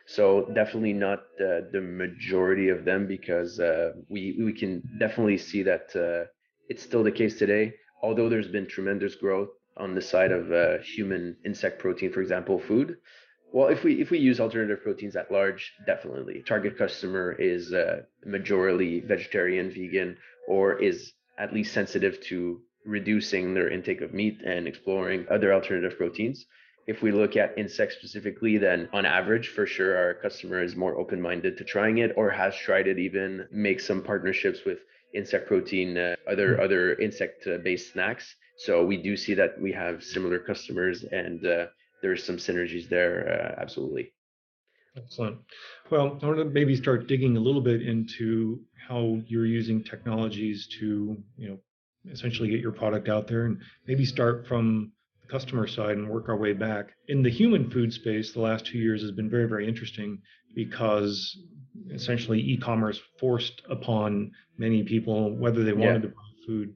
So 0.07 0.51
definitely 0.55 0.93
not 0.93 1.21
uh, 1.41 1.71
the 1.73 1.81
majority 1.81 2.69
of 2.69 2.85
them 2.85 3.07
because 3.07 3.61
uh, 3.61 3.93
we 4.09 4.37
we 4.39 4.53
can 4.53 4.83
definitely 4.99 5.39
see 5.39 5.63
that 5.63 5.95
uh, 5.95 6.29
it's 6.69 6.83
still 6.83 7.05
the 7.05 7.13
case 7.13 7.39
today. 7.39 7.75
Although 8.03 8.29
there's 8.29 8.49
been 8.49 8.67
tremendous 8.67 9.15
growth 9.15 9.51
on 9.77 9.95
the 9.95 10.03
side 10.03 10.33
of 10.33 10.53
uh, 10.53 10.79
human 10.79 11.37
insect 11.45 11.79
protein, 11.79 12.13
for 12.13 12.21
example, 12.21 12.59
food. 12.59 12.97
Well, 13.53 13.69
if 13.69 13.85
we 13.85 14.01
if 14.01 14.11
we 14.11 14.19
use 14.19 14.41
alternative 14.41 14.83
proteins 14.83 15.15
at 15.15 15.31
large, 15.31 15.73
definitely 15.87 16.43
target 16.47 16.79
customer 16.79 17.33
is 17.33 17.73
uh, 17.73 18.03
majorly 18.27 19.07
vegetarian, 19.07 19.71
vegan, 19.71 20.17
or 20.49 20.81
is 20.83 21.13
at 21.39 21.53
least 21.53 21.73
sensitive 21.73 22.21
to 22.23 22.61
reducing 22.85 23.55
their 23.55 23.71
intake 23.71 24.01
of 24.01 24.13
meat 24.13 24.41
and 24.45 24.67
exploring 24.67 25.27
other 25.31 25.53
alternative 25.53 25.97
proteins. 25.97 26.47
If 26.87 27.03
we 27.03 27.13
look 27.13 27.37
at 27.37 27.57
insects 27.57 27.97
specifically, 27.97 28.59
then 28.59 28.89
on 28.93 29.07
average, 29.07 29.49
for 29.49 29.67
sure, 29.67 29.97
our 29.97 30.15
customer 30.15 30.63
is 30.63 30.75
more 30.75 30.97
open 30.97 31.21
minded 31.21 31.57
to 31.59 31.65
trying 31.65 31.99
it 31.99 32.13
or 32.17 32.31
has 32.31 32.57
tried 32.57 32.89
it, 32.89 32.99
even 32.99 33.47
make 33.53 33.81
some 33.81 34.03
partnerships 34.03 34.61
with 34.67 34.79
insect 35.15 35.47
protein, 35.47 35.97
uh, 35.97 36.17
other 36.29 36.57
hmm. 36.57 36.63
other 36.63 36.95
insect 36.95 37.47
based 37.63 37.93
snacks. 37.93 38.35
So 38.57 38.85
we 38.85 38.97
do 38.97 39.17
see 39.17 39.35
that 39.35 39.61
we 39.61 39.73
have 39.73 40.03
similar 40.03 40.39
customers 40.39 41.05
and 41.05 41.45
uh, 41.47 41.67
there's 42.03 42.25
some 42.25 42.37
synergies 42.37 42.89
there, 42.89 43.57
uh, 43.59 43.61
absolutely. 43.61 44.13
Excellent. 44.97 45.39
Well, 45.91 46.19
I 46.23 46.27
want 46.27 46.39
to 46.39 46.45
maybe 46.45 46.77
start 46.77 47.07
digging 47.07 47.37
a 47.37 47.41
little 47.41 47.63
bit 47.63 47.81
into 47.81 48.61
how 48.89 49.21
you're 49.27 49.47
using 49.47 49.83
technologies 49.83 50.67
to, 50.79 51.17
you 51.39 51.49
know, 51.49 51.59
essentially 52.11 52.51
get 52.51 52.61
your 52.61 52.73
product 52.73 53.09
out 53.09 53.27
there 53.27 53.47
and 53.47 53.59
maybe 53.87 54.05
start 54.05 54.47
from 54.47 54.93
customer 55.33 55.67
side 55.67 55.97
and 55.97 56.09
work 56.09 56.29
our 56.29 56.37
way 56.37 56.53
back. 56.53 56.91
In 57.09 57.23
the 57.23 57.31
human 57.31 57.71
food 57.71 57.93
space, 57.93 58.33
the 58.33 58.41
last 58.41 58.67
two 58.67 58.79
years 58.79 59.01
has 59.01 59.13
been 59.13 59.31
very, 59.31 59.49
very 59.49 59.67
interesting 59.67 60.19
because 60.55 61.37
essentially 61.91 62.39
e-commerce 62.39 63.01
forced 63.19 63.63
upon 63.71 64.31
many 64.59 64.83
people, 64.83 65.35
whether 65.37 65.65
they 65.65 65.73
wanted 65.73 66.05
yeah. 66.05 66.09
to 66.11 66.15
buy 66.15 66.47
food 66.47 66.75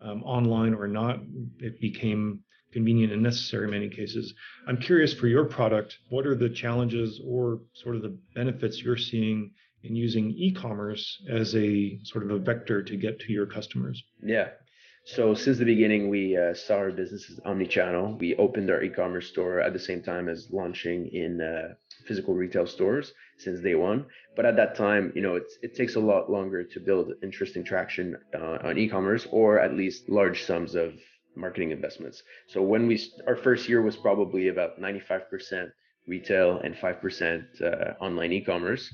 um, 0.00 0.22
online 0.24 0.74
or 0.74 0.88
not, 0.88 1.20
it 1.58 1.80
became 1.80 2.40
convenient 2.72 3.12
and 3.12 3.22
necessary 3.22 3.64
in 3.64 3.70
many 3.70 3.88
cases. 3.88 4.34
I'm 4.66 4.78
curious 4.78 5.12
for 5.12 5.26
your 5.26 5.44
product, 5.44 5.98
what 6.08 6.26
are 6.26 6.34
the 6.34 6.48
challenges 6.48 7.20
or 7.26 7.60
sort 7.74 7.96
of 7.96 8.02
the 8.02 8.16
benefits 8.34 8.82
you're 8.82 8.96
seeing 8.96 9.50
in 9.82 9.94
using 9.94 10.30
e-commerce 10.30 11.22
as 11.30 11.54
a 11.54 11.98
sort 12.04 12.24
of 12.24 12.30
a 12.30 12.38
vector 12.38 12.82
to 12.82 12.96
get 12.96 13.20
to 13.20 13.32
your 13.32 13.46
customers? 13.46 14.02
Yeah. 14.22 14.48
So 15.14 15.32
since 15.32 15.56
the 15.56 15.64
beginning, 15.64 16.10
we 16.10 16.36
uh, 16.36 16.52
saw 16.52 16.74
our 16.74 16.90
business 16.90 17.30
as 17.30 17.40
omni-channel. 17.46 18.18
We 18.20 18.36
opened 18.36 18.70
our 18.70 18.82
e-commerce 18.82 19.26
store 19.28 19.58
at 19.58 19.72
the 19.72 19.78
same 19.78 20.02
time 20.02 20.28
as 20.28 20.50
launching 20.52 21.06
in 21.06 21.40
uh, 21.40 21.76
physical 22.04 22.34
retail 22.34 22.66
stores 22.66 23.14
since 23.38 23.60
day 23.60 23.74
one. 23.74 24.04
But 24.36 24.44
at 24.44 24.56
that 24.56 24.74
time, 24.74 25.10
you 25.14 25.22
know, 25.22 25.36
it 25.36 25.74
takes 25.74 25.94
a 25.94 26.00
lot 26.00 26.30
longer 26.30 26.62
to 26.62 26.78
build 26.78 27.14
interesting 27.22 27.64
traction 27.64 28.18
uh, 28.34 28.58
on 28.62 28.76
e-commerce 28.76 29.26
or 29.30 29.58
at 29.58 29.74
least 29.74 30.10
large 30.10 30.44
sums 30.44 30.74
of 30.74 30.92
marketing 31.34 31.70
investments. 31.70 32.22
So 32.46 32.60
when 32.60 32.86
we 32.86 33.00
our 33.26 33.36
first 33.36 33.66
year 33.66 33.80
was 33.80 33.96
probably 33.96 34.48
about 34.48 34.78
95% 34.78 35.70
retail 36.06 36.60
and 36.62 36.74
5% 36.74 37.62
uh, 37.62 37.94
online 38.04 38.32
e-commerce. 38.32 38.92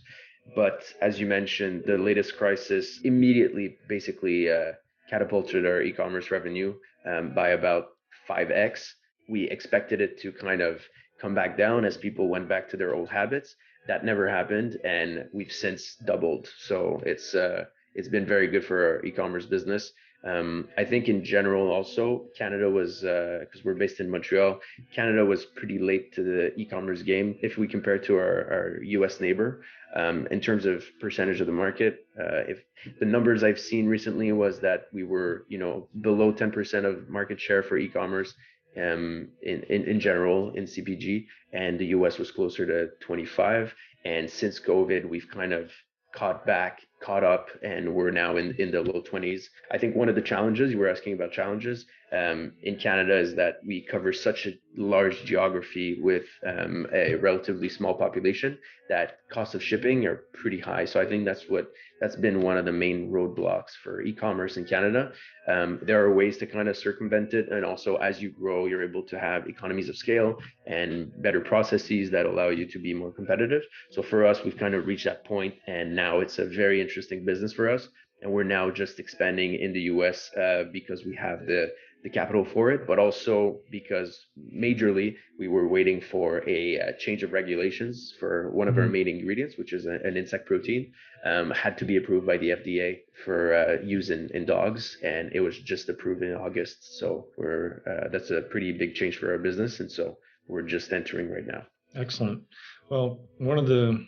But 0.54 0.84
as 1.00 1.18
you 1.18 1.26
mentioned, 1.26 1.82
the 1.86 1.98
latest 1.98 2.36
crisis 2.36 3.00
immediately 3.02 3.78
basically 3.88 4.48
uh, 4.48 4.74
catapulted 5.14 5.64
our 5.64 5.80
e-commerce 5.80 6.32
revenue 6.32 6.74
um, 7.06 7.32
by 7.34 7.50
about 7.50 7.84
5x. 8.28 8.84
We 9.28 9.44
expected 9.44 10.00
it 10.00 10.20
to 10.22 10.32
kind 10.32 10.60
of 10.60 10.80
come 11.20 11.36
back 11.36 11.56
down 11.56 11.84
as 11.84 11.96
people 11.96 12.28
went 12.28 12.48
back 12.48 12.68
to 12.70 12.76
their 12.76 12.96
old 12.96 13.08
habits. 13.10 13.54
That 13.86 14.04
never 14.04 14.28
happened, 14.28 14.76
and 14.84 15.26
we've 15.32 15.52
since 15.52 15.94
doubled. 16.04 16.48
So 16.58 17.00
it's 17.06 17.32
uh, 17.32 17.66
it's 17.94 18.08
been 18.08 18.26
very 18.26 18.48
good 18.48 18.64
for 18.64 18.86
our 18.86 19.04
e-commerce 19.04 19.46
business. 19.46 19.92
Um, 20.24 20.68
I 20.78 20.84
think 20.84 21.08
in 21.08 21.22
general 21.22 21.70
also 21.70 22.24
Canada 22.36 22.70
was 22.70 23.00
because 23.00 23.60
uh, 23.60 23.62
we're 23.64 23.74
based 23.74 24.00
in 24.00 24.10
Montreal. 24.10 24.58
Canada 24.94 25.24
was 25.24 25.44
pretty 25.44 25.78
late 25.78 26.14
to 26.14 26.22
the 26.22 26.54
e-commerce 26.58 27.02
game 27.02 27.36
if 27.42 27.58
we 27.58 27.68
compare 27.68 27.98
to 27.98 28.16
our, 28.16 28.52
our 28.54 28.82
U.S. 28.82 29.20
neighbor 29.20 29.62
um, 29.94 30.26
in 30.30 30.40
terms 30.40 30.64
of 30.64 30.82
percentage 30.98 31.40
of 31.40 31.46
the 31.46 31.52
market. 31.52 32.06
Uh, 32.18 32.42
if 32.48 32.64
the 33.00 33.04
numbers 33.04 33.42
I've 33.42 33.60
seen 33.60 33.86
recently 33.86 34.32
was 34.32 34.60
that 34.60 34.86
we 34.92 35.04
were, 35.04 35.44
you 35.48 35.58
know, 35.58 35.88
below 36.00 36.32
10% 36.32 36.84
of 36.84 37.08
market 37.10 37.38
share 37.38 37.62
for 37.62 37.76
e-commerce 37.76 38.32
um, 38.76 39.28
in, 39.42 39.62
in, 39.68 39.84
in 39.84 40.00
general 40.00 40.52
in 40.54 40.64
CPG, 40.64 41.26
and 41.52 41.78
the 41.78 41.86
US 41.86 42.18
was 42.18 42.30
closer 42.30 42.66
to 42.66 42.88
25. 43.00 43.74
And 44.04 44.28
since 44.28 44.58
COVID, 44.58 45.08
we've 45.08 45.28
kind 45.30 45.52
of 45.52 45.70
caught 46.14 46.46
back, 46.46 46.80
caught 47.04 47.24
up, 47.24 47.50
and 47.62 47.94
we're 47.94 48.10
now 48.10 48.36
in, 48.36 48.54
in 48.58 48.70
the 48.70 48.80
low 48.80 49.02
20s. 49.02 49.44
I 49.70 49.78
think 49.78 49.94
one 49.94 50.08
of 50.08 50.14
the 50.14 50.22
challenges 50.22 50.70
you 50.72 50.78
were 50.78 50.88
asking 50.88 51.12
about 51.12 51.32
challenges 51.32 51.86
um, 52.14 52.52
in 52.62 52.76
Canada 52.76 53.16
is 53.16 53.34
that 53.34 53.60
we 53.66 53.80
cover 53.90 54.12
such 54.12 54.46
a 54.46 54.58
large 54.76 55.24
geography 55.24 56.00
with 56.00 56.26
um, 56.46 56.86
a 56.92 57.14
relatively 57.16 57.68
small 57.68 57.94
population 57.94 58.58
that 58.88 59.18
costs 59.32 59.54
of 59.54 59.62
shipping 59.62 60.06
are 60.06 60.24
pretty 60.34 60.60
high. 60.60 60.84
So 60.84 61.00
I 61.00 61.06
think 61.06 61.24
that's 61.24 61.48
what 61.48 61.72
that's 62.00 62.16
been 62.16 62.42
one 62.42 62.58
of 62.58 62.66
the 62.66 62.72
main 62.72 63.10
roadblocks 63.10 63.70
for 63.82 64.02
e-commerce 64.02 64.56
in 64.56 64.64
Canada. 64.64 65.12
Um, 65.48 65.80
there 65.82 66.04
are 66.04 66.12
ways 66.12 66.36
to 66.38 66.46
kind 66.46 66.68
of 66.68 66.76
circumvent 66.76 67.32
it, 67.34 67.48
and 67.50 67.64
also 67.64 67.96
as 67.96 68.20
you 68.20 68.30
grow, 68.30 68.66
you're 68.66 68.84
able 68.84 69.04
to 69.04 69.18
have 69.18 69.48
economies 69.48 69.88
of 69.88 69.96
scale 69.96 70.38
and 70.66 71.10
better 71.22 71.40
processes 71.40 72.10
that 72.10 72.26
allow 72.26 72.48
you 72.48 72.66
to 72.66 72.78
be 72.78 72.92
more 72.92 73.12
competitive. 73.12 73.62
So 73.90 74.02
for 74.02 74.26
us, 74.26 74.44
we've 74.44 74.58
kind 74.58 74.74
of 74.74 74.86
reached 74.86 75.04
that 75.04 75.24
point, 75.24 75.54
and 75.66 75.96
now 75.96 76.20
it's 76.20 76.38
a 76.38 76.44
very 76.44 76.80
interesting 76.80 77.24
business 77.24 77.52
for 77.52 77.70
us. 77.70 77.88
And 78.22 78.32
we're 78.32 78.44
now 78.44 78.70
just 78.70 78.98
expanding 78.98 79.54
in 79.56 79.72
the 79.72 79.82
US 79.82 80.30
uh, 80.34 80.64
because 80.72 81.04
we 81.04 81.14
have 81.16 81.46
the 81.46 81.70
the 82.04 82.10
capital 82.10 82.44
for 82.44 82.70
it, 82.70 82.86
but 82.86 82.98
also 82.98 83.60
because 83.70 84.26
majorly 84.54 85.16
we 85.38 85.48
were 85.48 85.66
waiting 85.66 86.02
for 86.02 86.46
a, 86.46 86.76
a 86.76 86.80
uh, 86.80 86.92
change 86.98 87.22
of 87.22 87.32
regulations 87.32 88.14
for 88.20 88.50
one 88.50 88.68
of 88.68 88.74
mm-hmm. 88.74 88.82
our 88.82 88.88
main 88.88 89.08
ingredients, 89.08 89.56
which 89.56 89.72
is 89.72 89.86
a, 89.86 89.94
an 90.04 90.16
insect 90.16 90.46
protein, 90.46 90.92
um, 91.24 91.50
had 91.50 91.78
to 91.78 91.86
be 91.86 91.96
approved 91.96 92.26
by 92.26 92.36
the 92.36 92.50
FDA 92.50 92.98
for 93.24 93.54
uh, 93.54 93.82
use 93.82 94.10
in, 94.10 94.28
in 94.34 94.44
dogs, 94.44 94.98
and 95.02 95.32
it 95.32 95.40
was 95.40 95.58
just 95.58 95.88
approved 95.88 96.22
in 96.22 96.34
August. 96.34 96.98
So 96.98 97.28
we're 97.38 97.82
uh, 97.90 98.08
that's 98.12 98.30
a 98.30 98.42
pretty 98.42 98.72
big 98.72 98.94
change 98.94 99.16
for 99.16 99.32
our 99.32 99.38
business, 99.38 99.80
and 99.80 99.90
so 99.90 100.18
we're 100.46 100.62
just 100.62 100.92
entering 100.92 101.30
right 101.30 101.46
now. 101.46 101.62
Excellent. 101.96 102.42
Well, 102.90 103.20
one 103.38 103.58
of 103.58 103.66
the 103.66 104.06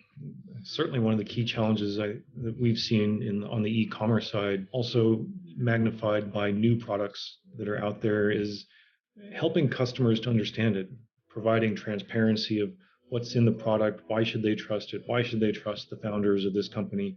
certainly 0.65 0.99
one 0.99 1.13
of 1.13 1.19
the 1.19 1.25
key 1.25 1.45
challenges 1.45 1.99
I, 1.99 2.17
that 2.43 2.61
we've 2.61 2.79
seen 2.79 3.23
in 3.23 3.45
on 3.45 3.63
the 3.63 3.71
e-commerce 3.71 4.31
side, 4.31 4.67
also 4.73 5.25
magnified 5.57 6.33
by 6.33 6.51
new 6.51 6.77
products 6.77 7.39
that 7.57 7.69
are 7.69 7.83
out 7.83 8.03
there, 8.03 8.31
is 8.31 8.67
helping 9.35 9.69
customers 9.69 10.21
to 10.21 10.31
understand 10.31 10.77
it, 10.77 10.89
providing 11.29 11.75
transparency 11.75 12.61
of 12.61 12.71
what's 13.09 13.35
in 13.35 13.45
the 13.45 13.53
product, 13.53 14.03
why 14.09 14.25
should 14.25 14.43
they 14.43 14.55
trust 14.55 14.93
it, 14.95 15.03
why 15.07 15.23
should 15.23 15.41
they 15.41 15.53
trust 15.53 15.91
the 15.91 15.97
founders 15.97 16.45
of 16.45 16.53
this 16.53 16.69
company. 16.69 17.17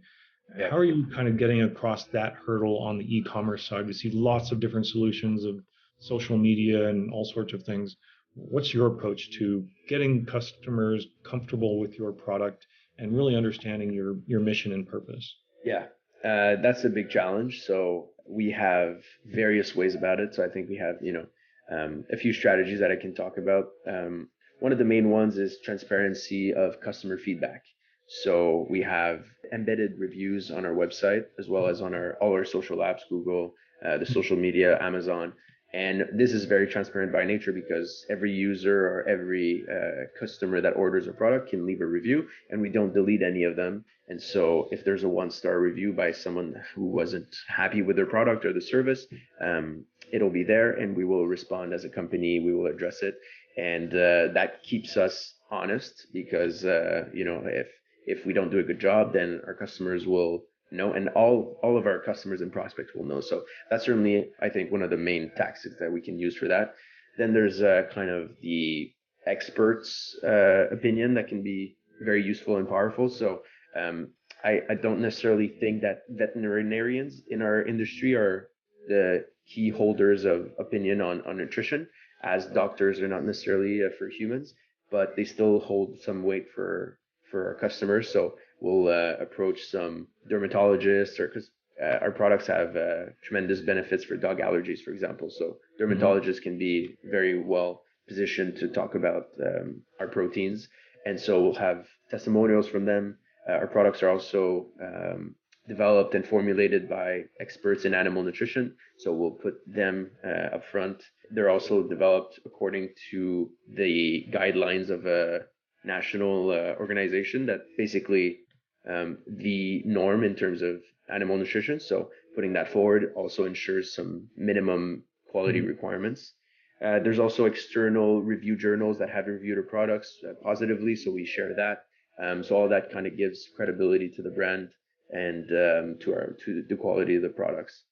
How 0.58 0.76
are 0.76 0.84
you 0.84 1.06
kind 1.14 1.28
of 1.28 1.36
getting 1.36 1.62
across 1.62 2.04
that 2.06 2.34
hurdle 2.44 2.78
on 2.78 2.98
the 2.98 3.16
e-commerce 3.16 3.68
side? 3.68 3.86
We 3.86 3.92
see 3.92 4.10
lots 4.10 4.50
of 4.50 4.58
different 4.58 4.86
solutions 4.86 5.44
of 5.44 5.60
social 6.00 6.36
media 6.36 6.88
and 6.88 7.12
all 7.12 7.24
sorts 7.24 7.52
of 7.52 7.62
things. 7.62 7.96
What's 8.34 8.74
your 8.74 8.88
approach 8.88 9.30
to 9.38 9.64
getting 9.88 10.24
customers 10.24 11.06
comfortable 11.22 11.78
with 11.78 11.98
your 11.98 12.12
product 12.12 12.66
and 12.98 13.16
really 13.16 13.36
understanding 13.36 13.92
your 13.92 14.16
your 14.26 14.40
mission 14.40 14.72
and 14.72 14.86
purpose? 14.86 15.36
Yeah. 15.64 15.86
Uh, 16.24 16.56
that's 16.60 16.84
a 16.84 16.88
big 16.88 17.10
challenge. 17.10 17.62
So 17.62 18.09
we 18.28 18.50
have 18.50 19.02
various 19.26 19.74
ways 19.74 19.94
about 19.94 20.20
it. 20.20 20.34
So 20.34 20.44
i 20.44 20.48
think 20.48 20.68
we 20.68 20.76
have 20.76 20.96
you 21.02 21.12
know 21.12 21.26
um, 21.70 22.04
a 22.12 22.16
few 22.16 22.32
strategies 22.32 22.80
that 22.80 22.90
i 22.90 22.96
can 22.96 23.14
talk 23.14 23.38
about. 23.38 23.66
Um, 23.86 24.28
one 24.60 24.72
of 24.72 24.78
the 24.78 24.84
main 24.84 25.10
ones 25.10 25.38
is 25.38 25.58
transparency 25.64 26.52
of 26.52 26.80
customer 26.80 27.16
feedback. 27.16 27.62
So 28.06 28.66
we 28.68 28.82
have 28.82 29.24
embedded 29.52 29.98
reviews 29.98 30.50
on 30.50 30.66
our 30.66 30.74
website 30.74 31.24
as 31.38 31.48
well 31.48 31.66
as 31.66 31.80
on 31.80 31.94
our 31.94 32.16
all 32.20 32.32
our 32.32 32.44
social 32.44 32.78
apps 32.78 33.00
google 33.08 33.54
uh, 33.84 33.98
the 33.98 34.06
social 34.06 34.36
media 34.36 34.80
amazon 34.80 35.32
and 35.72 36.08
this 36.12 36.32
is 36.32 36.46
very 36.46 36.66
transparent 36.66 37.12
by 37.12 37.24
nature 37.24 37.52
because 37.52 38.04
every 38.10 38.32
user 38.32 38.86
or 38.86 39.08
every 39.08 39.64
uh, 39.70 40.06
customer 40.18 40.60
that 40.60 40.76
orders 40.76 41.06
a 41.06 41.12
product 41.12 41.50
can 41.50 41.64
leave 41.64 41.80
a 41.80 41.86
review 41.86 42.26
and 42.50 42.60
we 42.60 42.68
don't 42.68 42.92
delete 42.92 43.22
any 43.22 43.44
of 43.44 43.54
them. 43.54 43.84
And 44.08 44.20
so 44.20 44.68
if 44.72 44.84
there's 44.84 45.04
a 45.04 45.08
one 45.08 45.30
star 45.30 45.60
review 45.60 45.92
by 45.92 46.10
someone 46.10 46.60
who 46.74 46.86
wasn't 46.86 47.32
happy 47.46 47.82
with 47.82 47.94
their 47.94 48.06
product 48.06 48.44
or 48.44 48.52
the 48.52 48.60
service, 48.60 49.06
um, 49.40 49.84
it'll 50.12 50.30
be 50.30 50.42
there 50.42 50.72
and 50.72 50.96
we 50.96 51.04
will 51.04 51.28
respond 51.28 51.72
as 51.72 51.84
a 51.84 51.88
company. 51.88 52.40
We 52.40 52.52
will 52.52 52.66
address 52.66 53.02
it. 53.02 53.14
And 53.56 53.92
uh, 53.92 54.32
that 54.34 54.64
keeps 54.64 54.96
us 54.96 55.34
honest 55.52 56.08
because, 56.12 56.64
uh, 56.64 57.04
you 57.14 57.24
know, 57.24 57.42
if, 57.44 57.68
if 58.06 58.26
we 58.26 58.32
don't 58.32 58.50
do 58.50 58.58
a 58.58 58.64
good 58.64 58.80
job, 58.80 59.12
then 59.12 59.40
our 59.46 59.54
customers 59.54 60.04
will 60.04 60.46
know 60.70 60.92
and 60.92 61.08
all 61.10 61.58
all 61.62 61.76
of 61.76 61.86
our 61.86 61.98
customers 61.98 62.40
and 62.40 62.52
prospects 62.52 62.92
will 62.94 63.04
know 63.04 63.20
so 63.20 63.42
that's 63.70 63.84
certainly 63.84 64.30
i 64.40 64.48
think 64.48 64.70
one 64.70 64.82
of 64.82 64.90
the 64.90 64.96
main 64.96 65.30
tactics 65.36 65.74
that 65.78 65.92
we 65.92 66.00
can 66.00 66.18
use 66.18 66.36
for 66.36 66.48
that 66.48 66.74
then 67.18 67.32
there's 67.34 67.60
uh, 67.60 67.82
kind 67.92 68.08
of 68.08 68.30
the 68.40 68.92
experts 69.26 70.16
uh, 70.24 70.68
opinion 70.70 71.14
that 71.14 71.28
can 71.28 71.42
be 71.42 71.76
very 72.00 72.22
useful 72.22 72.56
and 72.56 72.68
powerful. 72.68 73.08
So 73.08 73.42
um, 73.76 74.08
I, 74.42 74.62
I 74.70 74.74
don't 74.74 75.00
necessarily 75.00 75.48
think 75.48 75.82
that 75.82 76.02
veterinarians 76.08 77.22
in 77.28 77.42
our 77.42 77.62
industry 77.62 78.14
are 78.14 78.48
the 78.88 79.26
key 79.46 79.68
holders 79.68 80.24
of 80.24 80.50
opinion 80.58 81.00
on, 81.00 81.22
on 81.22 81.36
nutrition, 81.36 81.88
as 82.22 82.46
doctors 82.46 83.00
are 83.00 83.08
not 83.08 83.24
necessarily 83.24 83.84
uh, 83.84 83.88
for 83.98 84.08
humans, 84.08 84.54
but 84.90 85.14
they 85.16 85.24
still 85.24 85.60
hold 85.60 86.00
some 86.00 86.22
weight 86.22 86.46
for 86.54 86.98
for 87.30 87.46
our 87.46 87.54
customers. 87.54 88.12
So 88.12 88.34
we'll 88.60 88.88
uh, 88.88 89.16
approach 89.20 89.64
some 89.64 90.06
dermatologists 90.30 91.18
or 91.18 91.28
because 91.28 91.50
uh, 91.82 91.98
our 92.02 92.10
products 92.10 92.46
have 92.46 92.76
uh, 92.76 93.06
tremendous 93.22 93.60
benefits 93.60 94.04
for 94.04 94.16
dog 94.16 94.38
allergies, 94.38 94.80
for 94.80 94.92
example. 94.92 95.30
So 95.30 95.56
dermatologists 95.80 96.36
mm-hmm. 96.36 96.42
can 96.42 96.58
be 96.58 96.94
very 97.04 97.42
well 97.42 97.82
positioned 98.06 98.56
to 98.56 98.68
talk 98.68 98.94
about 98.94 99.26
um, 99.44 99.82
our 99.98 100.08
proteins, 100.08 100.68
and 101.06 101.18
so 101.18 101.42
we'll 101.42 101.54
have 101.54 101.86
testimonials 102.10 102.68
from 102.68 102.84
them. 102.84 103.16
Uh, 103.48 103.52
our 103.52 103.66
products 103.66 104.02
are 104.02 104.10
also 104.10 104.66
um, 104.82 105.34
developed 105.68 106.14
and 106.14 106.26
formulated 106.26 106.88
by 106.88 107.22
experts 107.40 107.84
in 107.84 107.94
animal 107.94 108.22
nutrition, 108.22 108.74
so 108.98 109.12
we'll 109.12 109.30
put 109.30 109.54
them 109.66 110.10
uh, 110.24 110.56
up 110.56 110.64
front. 110.66 111.02
They're 111.30 111.50
also 111.50 111.84
developed 111.84 112.40
according 112.44 112.90
to 113.12 113.50
the 113.74 114.26
guidelines 114.34 114.90
of 114.90 115.06
a 115.06 115.40
national 115.84 116.50
uh, 116.50 116.78
organization 116.78 117.46
that 117.46 117.60
basically 117.78 118.40
um, 118.88 119.18
the 119.26 119.82
norm 119.84 120.24
in 120.24 120.34
terms 120.34 120.62
of 120.62 120.80
animal 121.12 121.36
nutrition. 121.36 121.80
So 121.80 122.10
putting 122.34 122.52
that 122.54 122.72
forward 122.72 123.12
also 123.16 123.44
ensures 123.44 123.94
some 123.94 124.28
minimum 124.36 125.04
quality 125.30 125.60
mm-hmm. 125.60 125.68
requirements. 125.68 126.34
Uh, 126.82 126.98
there's 126.98 127.18
also 127.18 127.44
external 127.44 128.22
review 128.22 128.56
journals 128.56 128.98
that 128.98 129.10
have 129.10 129.26
reviewed 129.26 129.58
our 129.58 129.64
products 129.64 130.16
uh, 130.26 130.32
positively, 130.42 130.96
so 130.96 131.10
we 131.10 131.26
share 131.26 131.54
that. 131.54 131.84
Um, 132.22 132.42
so 132.42 132.56
all 132.56 132.68
that 132.68 132.90
kind 132.90 133.06
of 133.06 133.16
gives 133.16 133.48
credibility 133.54 134.08
to 134.16 134.22
the 134.22 134.30
brand 134.30 134.70
and 135.10 135.44
um, 135.50 135.98
to 136.00 136.12
our 136.12 136.36
to 136.44 136.64
the 136.68 136.76
quality 136.76 137.16
of 137.16 137.22
the 137.22 137.28
products. 137.28 137.82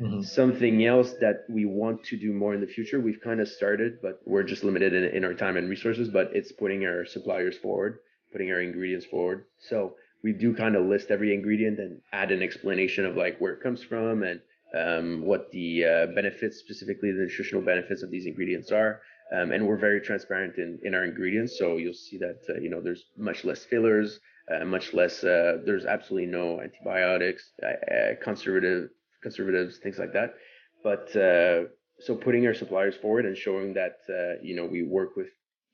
Mm-hmm. 0.00 0.22
Something 0.22 0.86
else 0.86 1.12
that 1.20 1.44
we 1.50 1.66
want 1.66 2.04
to 2.04 2.16
do 2.16 2.32
more 2.32 2.54
in 2.54 2.60
the 2.62 2.66
future, 2.66 3.00
we've 3.00 3.20
kind 3.22 3.40
of 3.40 3.48
started, 3.48 3.98
but 4.00 4.20
we're 4.24 4.42
just 4.42 4.64
limited 4.64 4.94
in, 4.94 5.04
in 5.04 5.24
our 5.24 5.34
time 5.34 5.58
and 5.58 5.68
resources. 5.68 6.08
But 6.08 6.30
it's 6.32 6.52
putting 6.52 6.86
our 6.86 7.04
suppliers 7.04 7.58
forward, 7.58 7.98
putting 8.32 8.50
our 8.50 8.62
ingredients 8.62 9.04
forward. 9.04 9.44
So 9.58 9.96
we 10.22 10.32
do 10.32 10.54
kind 10.54 10.76
of 10.76 10.86
list 10.86 11.10
every 11.10 11.34
ingredient 11.34 11.78
and 11.78 12.00
add 12.12 12.30
an 12.30 12.42
explanation 12.42 13.06
of 13.06 13.16
like 13.16 13.38
where 13.38 13.52
it 13.52 13.62
comes 13.62 13.82
from 13.82 14.22
and 14.22 14.40
um, 14.76 15.22
what 15.24 15.50
the 15.50 15.84
uh, 15.84 16.06
benefits, 16.14 16.58
specifically 16.58 17.10
the 17.10 17.22
nutritional 17.22 17.62
benefits 17.62 18.02
of 18.02 18.10
these 18.10 18.26
ingredients 18.26 18.70
are. 18.70 19.00
Um, 19.34 19.52
and 19.52 19.66
we're 19.66 19.76
very 19.76 20.00
transparent 20.00 20.56
in, 20.58 20.78
in 20.82 20.94
our 20.94 21.04
ingredients. 21.04 21.56
So 21.58 21.76
you'll 21.76 21.94
see 21.94 22.18
that, 22.18 22.40
uh, 22.48 22.60
you 22.60 22.68
know, 22.68 22.80
there's 22.80 23.04
much 23.16 23.44
less 23.44 23.64
fillers, 23.64 24.18
uh, 24.52 24.64
much 24.64 24.92
less, 24.92 25.22
uh, 25.22 25.58
there's 25.64 25.86
absolutely 25.86 26.26
no 26.26 26.60
antibiotics, 26.60 27.52
uh, 27.62 27.94
uh, 27.94 28.14
conservative, 28.22 28.90
conservatives, 29.22 29.78
things 29.78 29.98
like 29.98 30.12
that. 30.12 30.34
But 30.82 31.10
so 31.12 32.14
putting 32.14 32.46
our 32.46 32.54
suppliers 32.54 32.96
forward 32.96 33.26
and 33.26 33.36
showing 33.36 33.74
that, 33.74 33.98
you 34.42 34.56
know, 34.56 34.64
we 34.64 34.82
work 34.82 35.16
with 35.16 35.28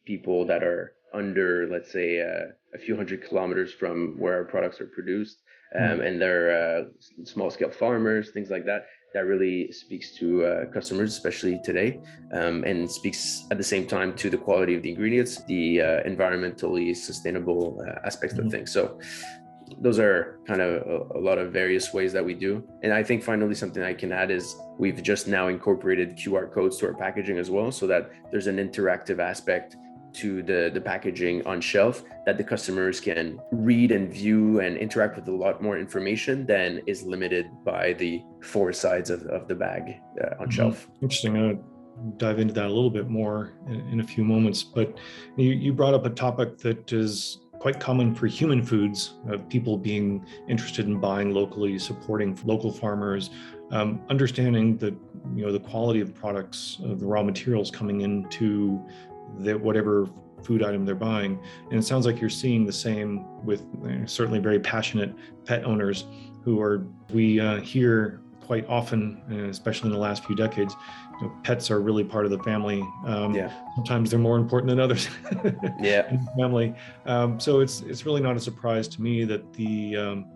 people 0.04 0.46
that 0.46 0.62
are 0.62 0.95
under, 1.12 1.68
let's 1.70 1.92
say, 1.92 2.20
uh, 2.20 2.52
a 2.74 2.78
few 2.78 2.96
hundred 2.96 3.26
kilometers 3.26 3.72
from 3.72 4.16
where 4.18 4.34
our 4.34 4.44
products 4.44 4.80
are 4.80 4.86
produced, 4.86 5.38
um, 5.74 5.82
mm-hmm. 5.82 6.00
and 6.02 6.20
they're 6.20 6.50
uh, 6.50 7.24
small 7.24 7.50
scale 7.50 7.70
farmers, 7.70 8.30
things 8.30 8.50
like 8.50 8.64
that. 8.66 8.86
That 9.14 9.24
really 9.24 9.72
speaks 9.72 10.14
to 10.16 10.44
uh, 10.44 10.64
customers, 10.66 11.16
especially 11.16 11.58
today, 11.64 12.00
um, 12.32 12.64
and 12.64 12.90
speaks 12.90 13.46
at 13.50 13.56
the 13.56 13.64
same 13.64 13.86
time 13.86 14.14
to 14.16 14.28
the 14.28 14.36
quality 14.36 14.74
of 14.74 14.82
the 14.82 14.90
ingredients, 14.90 15.42
the 15.44 15.80
uh, 15.80 15.84
environmentally 16.02 16.94
sustainable 16.94 17.82
uh, 17.86 18.06
aspects 18.06 18.36
mm-hmm. 18.36 18.46
of 18.46 18.52
things. 18.52 18.72
So, 18.72 18.98
those 19.80 19.98
are 19.98 20.38
kind 20.46 20.60
of 20.60 20.82
a, 20.86 21.18
a, 21.18 21.20
lot 21.20 21.38
of 21.38 21.52
various 21.52 21.92
ways 21.92 22.12
that 22.12 22.24
we 22.24 22.34
do. 22.34 22.62
And 22.82 22.92
I 22.92 23.02
think 23.02 23.22
finally 23.22 23.54
something 23.54 23.82
I 23.82 23.94
can 23.94 24.12
add 24.12 24.30
is 24.30 24.54
we've 24.78 25.02
just 25.02 25.26
now 25.26 25.48
incorporated 25.48 26.16
QR 26.16 26.52
codes 26.52 26.76
to 26.78 26.86
our 26.86 26.94
packaging 26.94 27.38
as 27.38 27.50
well, 27.50 27.72
so 27.72 27.86
that 27.88 28.10
there's 28.30 28.46
an 28.46 28.58
interactive 28.58 29.18
aspect 29.18 29.76
to 30.16 30.42
the, 30.42 30.70
the 30.72 30.80
packaging 30.80 31.46
on 31.46 31.60
shelf 31.60 32.02
that 32.24 32.36
the 32.38 32.44
customers 32.44 33.00
can 33.00 33.40
read 33.52 33.92
and 33.92 34.12
view 34.12 34.60
and 34.60 34.76
interact 34.76 35.16
with 35.16 35.28
a 35.28 35.32
lot 35.32 35.62
more 35.62 35.78
information 35.78 36.46
than 36.46 36.80
is 36.86 37.02
limited 37.02 37.46
by 37.64 37.92
the 37.94 38.22
four 38.42 38.72
sides 38.72 39.10
of, 39.10 39.22
of 39.26 39.46
the 39.48 39.54
bag 39.54 39.96
uh, 40.20 40.26
on 40.26 40.32
mm-hmm. 40.32 40.50
shelf. 40.50 40.88
Interesting. 41.02 41.36
I'll 41.36 41.62
dive 42.16 42.38
into 42.38 42.52
that 42.54 42.66
a 42.66 42.72
little 42.72 42.90
bit 42.90 43.08
more 43.08 43.52
in, 43.68 43.80
in 43.92 44.00
a 44.00 44.04
few 44.04 44.24
moments. 44.24 44.62
But 44.62 44.98
you, 45.36 45.50
you 45.50 45.72
brought 45.72 45.94
up 45.94 46.04
a 46.04 46.10
topic 46.10 46.58
that 46.58 46.92
is 46.92 47.40
quite 47.58 47.80
common 47.80 48.14
for 48.14 48.26
human 48.26 48.62
foods, 48.62 49.14
uh, 49.32 49.38
people 49.48 49.78
being 49.78 50.24
interested 50.48 50.86
in 50.86 51.00
buying 51.00 51.32
locally, 51.32 51.78
supporting 51.78 52.38
local 52.44 52.70
farmers, 52.70 53.30
um, 53.70 54.00
understanding 54.08 54.76
the 54.76 54.94
you 55.34 55.44
know 55.44 55.52
the 55.52 55.60
quality 55.60 56.00
of 56.00 56.14
products, 56.14 56.78
of 56.84 57.00
the 57.00 57.06
raw 57.06 57.22
materials 57.22 57.70
coming 57.70 58.02
into 58.02 58.80
that 59.38 59.60
whatever 59.60 60.08
food 60.42 60.62
item 60.62 60.84
they're 60.84 60.94
buying. 60.94 61.38
And 61.70 61.78
it 61.78 61.82
sounds 61.82 62.06
like 62.06 62.20
you're 62.20 62.30
seeing 62.30 62.64
the 62.64 62.72
same 62.72 63.44
with 63.44 63.62
uh, 63.84 64.06
certainly 64.06 64.38
very 64.38 64.60
passionate 64.60 65.14
pet 65.44 65.64
owners 65.64 66.04
who 66.42 66.60
are, 66.60 66.86
we 67.12 67.40
uh, 67.40 67.60
hear 67.60 68.20
quite 68.46 68.64
often, 68.68 69.20
uh, 69.30 69.48
especially 69.48 69.88
in 69.88 69.92
the 69.92 69.98
last 69.98 70.24
few 70.24 70.36
decades, 70.36 70.76
you 71.20 71.26
know, 71.26 71.34
pets 71.42 71.70
are 71.70 71.80
really 71.80 72.04
part 72.04 72.24
of 72.24 72.30
the 72.30 72.38
family. 72.44 72.80
Um, 73.04 73.34
yeah. 73.34 73.52
Sometimes 73.74 74.10
they're 74.10 74.20
more 74.20 74.36
important 74.36 74.70
than 74.70 74.78
others. 74.78 75.08
yeah. 75.80 76.08
In 76.08 76.24
the 76.24 76.32
family. 76.38 76.74
Um, 77.06 77.40
so 77.40 77.60
it's 77.60 77.80
it's 77.80 78.06
really 78.06 78.20
not 78.20 78.36
a 78.36 78.40
surprise 78.40 78.86
to 78.88 79.02
me 79.02 79.24
that 79.24 79.52
the 79.54 79.96
um, 79.96 80.26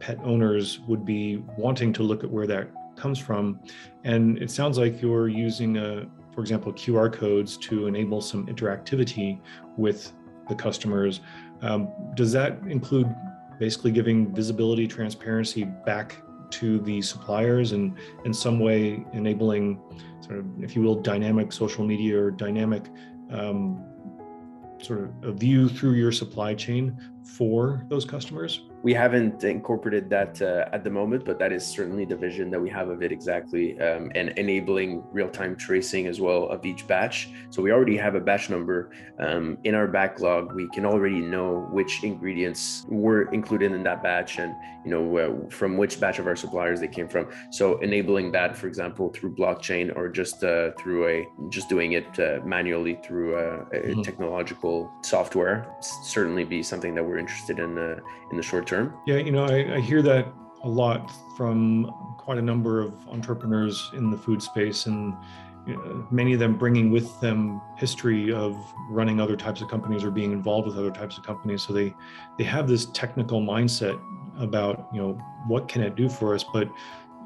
pet 0.00 0.18
owners 0.24 0.80
would 0.80 1.04
be 1.04 1.44
wanting 1.56 1.92
to 1.92 2.02
look 2.02 2.24
at 2.24 2.30
where 2.30 2.46
that 2.48 2.70
comes 2.96 3.18
from, 3.18 3.60
and 4.04 4.38
it 4.38 4.50
sounds 4.50 4.76
like 4.76 5.00
you're 5.00 5.28
using 5.28 5.76
a, 5.76 6.06
for 6.40 6.44
example, 6.44 6.72
QR 6.72 7.12
codes 7.12 7.58
to 7.58 7.86
enable 7.86 8.22
some 8.22 8.46
interactivity 8.46 9.38
with 9.76 10.10
the 10.48 10.54
customers. 10.54 11.20
Um, 11.60 11.90
does 12.14 12.32
that 12.32 12.58
include 12.66 13.14
basically 13.58 13.90
giving 13.90 14.34
visibility, 14.34 14.88
transparency 14.88 15.64
back 15.64 16.16
to 16.52 16.78
the 16.78 17.02
suppliers 17.02 17.72
and 17.72 17.94
in 18.24 18.32
some 18.32 18.58
way 18.58 19.04
enabling 19.12 19.82
sort 20.22 20.38
of, 20.38 20.46
if 20.62 20.74
you 20.74 20.80
will, 20.80 20.94
dynamic 20.94 21.52
social 21.52 21.84
media 21.84 22.18
or 22.18 22.30
dynamic 22.30 22.88
um, 23.30 23.84
sort 24.80 25.00
of 25.00 25.10
a 25.22 25.32
view 25.32 25.68
through 25.68 25.92
your 25.92 26.10
supply 26.10 26.54
chain 26.54 26.96
for 27.22 27.84
those 27.90 28.06
customers? 28.06 28.62
We 28.82 28.94
haven't 28.94 29.44
incorporated 29.44 30.08
that 30.10 30.40
uh, 30.40 30.68
at 30.72 30.84
the 30.84 30.90
moment, 30.90 31.24
but 31.24 31.38
that 31.38 31.52
is 31.52 31.66
certainly 31.66 32.04
the 32.04 32.16
vision 32.16 32.50
that 32.50 32.60
we 32.60 32.70
have 32.70 32.88
of 32.88 33.02
it 33.02 33.12
exactly, 33.12 33.78
um, 33.80 34.10
and 34.14 34.30
enabling 34.38 35.02
real-time 35.12 35.54
tracing 35.56 36.06
as 36.06 36.20
well 36.20 36.44
of 36.48 36.64
each 36.64 36.86
batch. 36.86 37.28
So 37.50 37.62
we 37.62 37.72
already 37.72 37.96
have 37.96 38.14
a 38.14 38.20
batch 38.20 38.48
number 38.48 38.90
um, 39.18 39.58
in 39.64 39.74
our 39.74 39.86
backlog. 39.86 40.54
We 40.54 40.68
can 40.70 40.86
already 40.86 41.20
know 41.20 41.68
which 41.70 42.02
ingredients 42.02 42.86
were 42.88 43.24
included 43.32 43.72
in 43.72 43.82
that 43.82 44.02
batch, 44.02 44.38
and 44.38 44.54
you 44.84 44.90
know 44.90 45.16
uh, 45.18 45.50
from 45.50 45.76
which 45.76 46.00
batch 46.00 46.18
of 46.18 46.26
our 46.26 46.36
suppliers 46.36 46.80
they 46.80 46.88
came 46.88 47.08
from. 47.08 47.28
So 47.50 47.78
enabling 47.80 48.32
that, 48.32 48.56
for 48.56 48.66
example, 48.66 49.10
through 49.10 49.34
blockchain 49.34 49.94
or 49.94 50.08
just 50.08 50.42
uh, 50.42 50.70
through 50.78 51.08
a 51.08 51.26
just 51.50 51.68
doing 51.68 51.92
it 51.92 52.18
uh, 52.18 52.38
manually 52.44 52.98
through 53.04 53.36
a, 53.36 53.60
a 53.60 53.64
mm-hmm. 53.64 54.02
technological 54.02 54.90
software 55.02 55.66
certainly 56.02 56.44
be 56.44 56.62
something 56.62 56.94
that 56.94 57.04
we're 57.04 57.18
interested 57.18 57.58
in 57.58 57.76
uh, 57.76 57.96
in 58.30 58.36
the 58.36 58.42
short 58.42 58.69
term. 58.70 58.94
Yeah, 59.06 59.16
you 59.16 59.32
know, 59.32 59.44
I, 59.44 59.76
I 59.76 59.80
hear 59.80 60.00
that 60.02 60.32
a 60.62 60.68
lot 60.68 61.10
from 61.36 61.92
quite 62.18 62.38
a 62.38 62.42
number 62.42 62.80
of 62.80 62.92
entrepreneurs 63.08 63.90
in 63.94 64.10
the 64.10 64.16
food 64.16 64.42
space 64.42 64.86
and 64.86 65.14
you 65.66 65.74
know, 65.74 66.06
many 66.10 66.32
of 66.32 66.38
them 66.38 66.56
bringing 66.56 66.90
with 66.90 67.20
them 67.20 67.60
history 67.76 68.32
of 68.32 68.56
running 68.88 69.20
other 69.20 69.36
types 69.36 69.60
of 69.60 69.68
companies 69.68 70.04
or 70.04 70.10
being 70.10 70.32
involved 70.32 70.66
with 70.66 70.76
other 70.76 70.90
types 70.90 71.18
of 71.18 71.24
companies 71.24 71.62
so 71.62 71.72
they 71.72 71.94
they 72.38 72.44
have 72.44 72.66
this 72.66 72.86
technical 72.86 73.40
mindset 73.42 74.00
about 74.38 74.88
you 74.92 75.00
know 75.00 75.12
what 75.46 75.68
can 75.68 75.82
it 75.82 75.96
do 75.96 76.08
for 76.08 76.34
us 76.34 76.44
but 76.52 76.70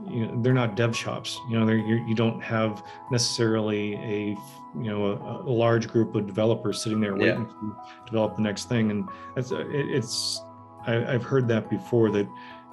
you 0.08 0.26
know, 0.26 0.42
they're 0.42 0.52
not 0.52 0.74
dev 0.74 0.96
shops 0.96 1.38
you 1.48 1.58
know 1.58 1.70
you 1.70 2.04
you 2.08 2.14
don't 2.14 2.40
have 2.42 2.82
necessarily 3.12 3.94
a 3.94 4.36
you 4.82 4.90
know 4.90 5.06
a, 5.06 5.42
a, 5.48 5.54
large 5.64 5.86
group 5.86 6.14
of 6.16 6.26
developers 6.26 6.82
sitting 6.82 7.00
there 7.00 7.14
waiting 7.14 7.42
yeah. 7.42 7.60
to 7.60 7.76
develop 8.04 8.34
the 8.34 8.42
next 8.42 8.68
thing 8.68 8.90
and 8.90 9.08
it's 9.36 9.52
it, 9.52 9.68
it's 9.70 10.42
I, 10.86 11.12
have 11.12 11.22
heard 11.22 11.48
that 11.48 11.70
before 11.70 12.10
that 12.10 12.28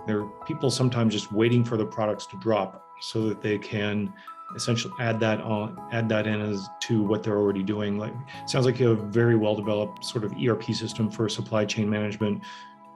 there 0.08 0.22
are 0.22 0.28
people 0.46 0.72
sometimes 0.72 1.14
just 1.14 1.32
waiting 1.32 1.64
for 1.64 1.78
the 1.78 1.86
products 1.86 2.26
to 2.28 2.38
drop 2.38 2.86
so 3.00 3.28
that 3.28 3.42
they 3.42 3.58
can 3.58 4.14
essentially 4.56 4.94
add 5.00 5.20
that 5.20 5.40
on 5.42 5.78
add 5.92 6.10
that 6.10 6.28
in 6.28 6.42
as 6.42 6.68
to 6.82 7.02
what 7.04 7.24
they're 7.24 7.38
already 7.38 7.64
doing. 7.64 7.98
Like 7.98 8.14
sounds 8.48 8.66
like 8.66 8.80
you 8.80 8.90
have 8.90 9.00
a 9.00 9.04
very 9.04 9.36
well 9.36 9.56
developed 9.56 10.04
sort 10.04 10.24
of 10.24 10.34
erp 10.34 10.64
system 10.64 11.10
for 11.10 11.30
supply 11.30 11.66
chain 11.66 11.90
management. 11.90 12.44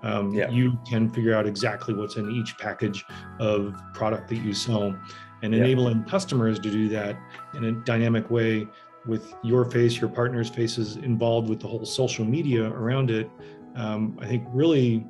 Um, 0.04 0.32
yeah. 0.32 0.50
you 0.50 0.78
can 0.88 1.10
figure 1.10 1.34
out 1.34 1.48
exactly 1.48 1.96
what's 1.96 2.16
in 2.16 2.30
each 2.30 2.60
package 2.60 3.04
of 3.40 3.76
product 3.94 4.28
that 4.30 4.36
you 4.36 4.54
sell. 4.54 4.96
And 5.42 5.54
enabling 5.54 6.04
customers 6.06 6.60
to 6.60 6.72
do 6.72 6.90
that 6.90 7.18
in 7.54 7.66
a 7.66 7.72
dynamic 7.72 8.30
way 8.30 8.68
with 9.06 9.36
your 9.44 9.66
face, 9.66 10.00
your 10.00 10.10
partner's 10.10 10.50
faces 10.50 10.96
involved 10.98 11.50
with 11.50 11.60
the 11.60 11.68
whole 11.68 11.86
social 11.86 12.26
media 12.26 12.66
around 12.66 13.12
it, 13.12 13.30
um, 13.76 14.18
I 14.22 14.28
think 14.28 14.48
really 14.52 15.06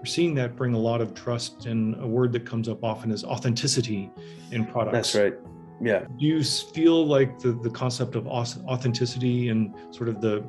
we're 0.00 0.06
seeing 0.06 0.34
that 0.34 0.56
bring 0.56 0.74
a 0.74 0.78
lot 0.78 1.00
of 1.00 1.14
trust. 1.14 1.66
And 1.66 1.94
a 2.02 2.06
word 2.06 2.32
that 2.32 2.46
comes 2.46 2.68
up 2.68 2.82
often 2.82 3.10
is 3.10 3.24
authenticity 3.24 4.10
in 4.50 4.66
products. 4.66 5.12
That's 5.12 5.14
right. 5.14 5.34
Yeah. 5.80 6.00
Do 6.00 6.26
you 6.26 6.42
feel 6.42 7.06
like 7.06 7.38
the, 7.38 7.52
the 7.52 7.70
concept 7.70 8.14
of 8.14 8.26
authenticity 8.26 9.48
and 9.48 9.74
sort 9.90 10.08
of 10.08 10.20
the 10.20 10.44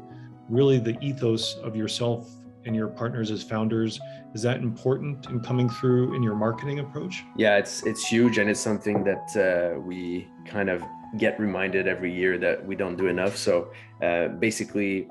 really 0.50 0.80
the 0.80 0.98
ethos 1.00 1.56
of 1.64 1.76
yourself 1.76 2.30
and 2.66 2.76
your 2.76 2.88
partners 2.88 3.32
as 3.32 3.42
founders 3.42 4.00
is 4.34 4.42
that 4.42 4.58
important 4.58 5.26
in 5.28 5.40
coming 5.40 5.70
through 5.70 6.14
in 6.14 6.22
your 6.22 6.36
marketing 6.36 6.80
approach 6.80 7.24
yeah 7.38 7.58
it's 7.58 7.84
it's 7.88 8.06
huge 8.06 8.38
and 8.38 8.50
it's 8.50 8.60
something 8.60 9.04
that 9.04 9.36
uh, 9.36 9.80
we 9.80 10.28
kind 10.46 10.70
of 10.70 10.84
get 11.18 11.40
reminded 11.40 11.88
every 11.88 12.14
year 12.14 12.38
that 12.38 12.64
we 12.64 12.76
don't 12.76 12.98
do 12.98 13.08
enough 13.08 13.36
so 13.36 13.72
uh, 14.04 14.28
basically 14.28 15.08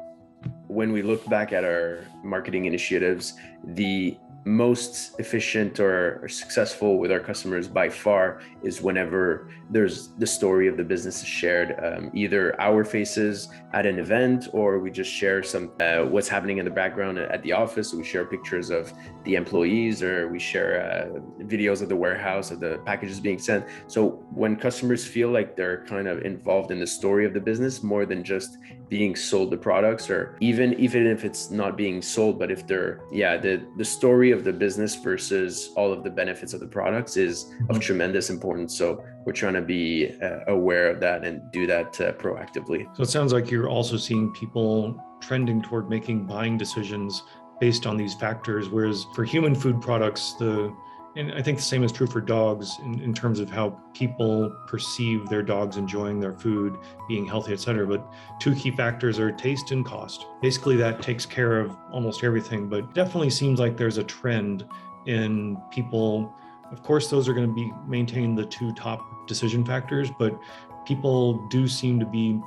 when 0.69 0.93
we 0.93 1.03
look 1.03 1.25
back 1.29 1.53
at 1.53 1.65
our 1.65 2.05
marketing 2.23 2.65
initiatives 2.65 3.35
the 3.65 4.17
most 4.45 5.19
efficient 5.19 5.79
or, 5.79 6.27
successful 6.29 6.99
with 6.99 7.13
our 7.13 7.21
customers 7.21 7.69
by 7.69 7.89
far 7.89 8.41
is 8.63 8.81
whenever 8.81 9.51
there's 9.69 10.09
the 10.19 10.27
story 10.27 10.69
of 10.69 10.77
the 10.77 10.85
business 10.85 11.23
is 11.23 11.29
shared 11.29 11.77
um, 11.85 12.11
either 12.15 12.59
our 12.61 12.85
faces 12.85 13.49
at 13.73 13.85
an 13.85 13.99
event 13.99 14.49
or 14.53 14.79
we 14.79 14.91
just 14.91 15.11
share 15.11 15.43
some 15.43 15.73
uh, 15.81 16.03
what's 16.03 16.29
happening 16.29 16.59
in 16.59 16.65
the 16.65 16.71
background 16.71 17.19
at 17.19 17.43
the 17.43 17.53
office. 17.53 17.93
We 17.93 18.05
share 18.05 18.25
pictures 18.25 18.71
of 18.71 18.93
the 19.25 19.35
employees 19.35 20.03
or 20.03 20.29
we 20.29 20.39
share 20.39 20.71
uh, 20.81 21.45
videos 21.45 21.83
of 21.83 21.89
the 21.89 21.97
warehouse 21.97 22.51
of 22.51 22.61
the 22.61 22.79
packages 22.87 23.21
being 23.21 23.39
sent. 23.39 23.67
So 23.89 24.25
when 24.33 24.57
customers 24.57 25.07
feel 25.07 25.31
like 25.31 25.57
they're 25.57 25.85
kind 25.87 26.09
of 26.09 26.23
involved 26.23 26.71
in 26.71 26.81
the 26.81 26.87
story 26.87 27.27
of 27.27 27.35
the 27.35 27.41
business 27.41 27.83
more 27.83 28.07
than 28.07 28.25
just 28.25 28.59
being 28.91 29.15
sold 29.15 29.51
the 29.51 29.57
products 29.57 30.11
or 30.11 30.37
even 30.41 30.75
even 30.75 31.07
if 31.07 31.25
it's 31.25 31.51
not 31.51 31.77
being 31.77 32.03
sold 32.03 32.39
but 32.39 32.51
if 32.51 32.67
they're 32.67 33.01
yeah 33.13 33.37
the 33.37 33.65
the 33.77 33.85
story 33.85 34.33
of 34.33 34.43
the 34.43 34.53
business 34.53 34.97
versus 34.97 35.71
all 35.77 35.93
of 35.93 36.03
the 36.03 36.11
benefits 36.11 36.53
of 36.53 36.59
the 36.59 36.67
products 36.67 37.17
is 37.17 37.45
of 37.45 37.51
mm-hmm. 37.51 37.79
tremendous 37.79 38.29
importance 38.31 38.77
so 38.77 39.03
we're 39.25 39.33
trying 39.33 39.55
to 39.55 39.63
be 39.63 40.13
uh, 40.23 40.41
aware 40.49 40.91
of 40.91 40.99
that 40.99 41.25
and 41.25 41.41
do 41.53 41.67
that 41.69 41.99
uh, 42.01 42.13
proactively 42.15 42.85
so 42.97 43.03
it 43.05 43.09
sounds 43.09 43.33
like 43.33 43.49
you're 43.49 43.69
also 43.69 43.97
seeing 43.97 44.33
people 44.33 45.01
trending 45.21 45.63
toward 45.63 45.89
making 45.89 46.27
buying 46.27 46.59
decisions 46.59 47.23
based 47.61 47.87
on 47.87 47.97
these 47.97 48.15
factors 48.15 48.69
whereas 48.69 49.07
for 49.15 49.23
human 49.23 49.55
food 49.55 49.81
products 49.81 50.35
the 50.35 50.75
and 51.17 51.33
I 51.33 51.43
think 51.43 51.59
the 51.59 51.65
same 51.65 51.83
is 51.83 51.91
true 51.91 52.07
for 52.07 52.21
dogs 52.21 52.79
in, 52.85 53.01
in 53.01 53.13
terms 53.13 53.41
of 53.41 53.51
how 53.51 53.71
people 53.95 54.55
perceive 54.67 55.29
their 55.29 55.43
dogs 55.43 55.77
enjoying 55.77 56.21
their 56.21 56.33
food, 56.33 56.77
being 57.09 57.27
healthy, 57.27 57.53
etc. 57.53 57.87
But 57.87 58.07
two 58.39 58.55
key 58.55 58.71
factors 58.71 59.19
are 59.19 59.33
taste 59.33 59.73
and 59.73 59.85
cost. 59.85 60.27
Basically, 60.41 60.77
that 60.77 61.03
takes 61.03 61.27
care 61.27 61.59
of 61.59 61.77
almost 61.91 62.23
everything, 62.23 62.69
but 62.69 62.95
definitely 62.95 63.31
seems 63.31 63.59
like 63.59 63.77
there's 63.77 63.99
a 63.99 64.05
trend 64.05 64.67
in 65.07 65.57
people. 65.73 66.33
Of 66.71 66.85
course, 66.85 67.11
those 67.11 67.29
are 67.29 67.35
going 67.35 67.49
to 67.49 67.55
be 67.55 67.73
maintaining 67.89 68.37
the 68.37 68.47
two 68.47 68.73
top 68.75 69.27
decision 69.27 69.65
factors, 69.65 70.11
but 70.17 70.39
people 70.87 71.49
do 71.49 71.67
seem 71.67 71.99
to 71.99 72.07
be 72.07 72.41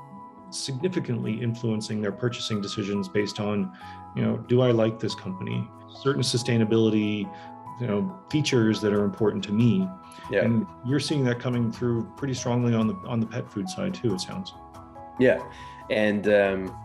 significantly 0.51 1.33
influencing 1.41 2.01
their 2.01 2.11
purchasing 2.11 2.61
decisions 2.61 3.09
based 3.09 3.39
on, 3.41 3.75
you 4.15 4.21
know, 4.21 4.37
do 4.37 4.61
I 4.61 4.71
like 4.71 4.99
this 4.99 5.15
company? 5.15 5.67
Certain 6.01 6.21
sustainability 6.21 7.29
you 7.79 7.87
know 7.87 8.19
features 8.29 8.81
that 8.81 8.93
are 8.93 9.03
important 9.03 9.43
to 9.45 9.51
me. 9.51 9.87
Yeah. 10.31 10.45
And 10.45 10.65
you're 10.85 10.99
seeing 10.99 11.23
that 11.25 11.39
coming 11.39 11.71
through 11.71 12.05
pretty 12.15 12.33
strongly 12.33 12.73
on 12.73 12.87
the 12.87 12.95
on 13.07 13.19
the 13.19 13.25
pet 13.25 13.49
food 13.51 13.69
side 13.69 13.93
too 13.93 14.13
it 14.13 14.21
sounds. 14.21 14.53
Yeah. 15.19 15.43
And 15.89 16.27
um, 16.27 16.75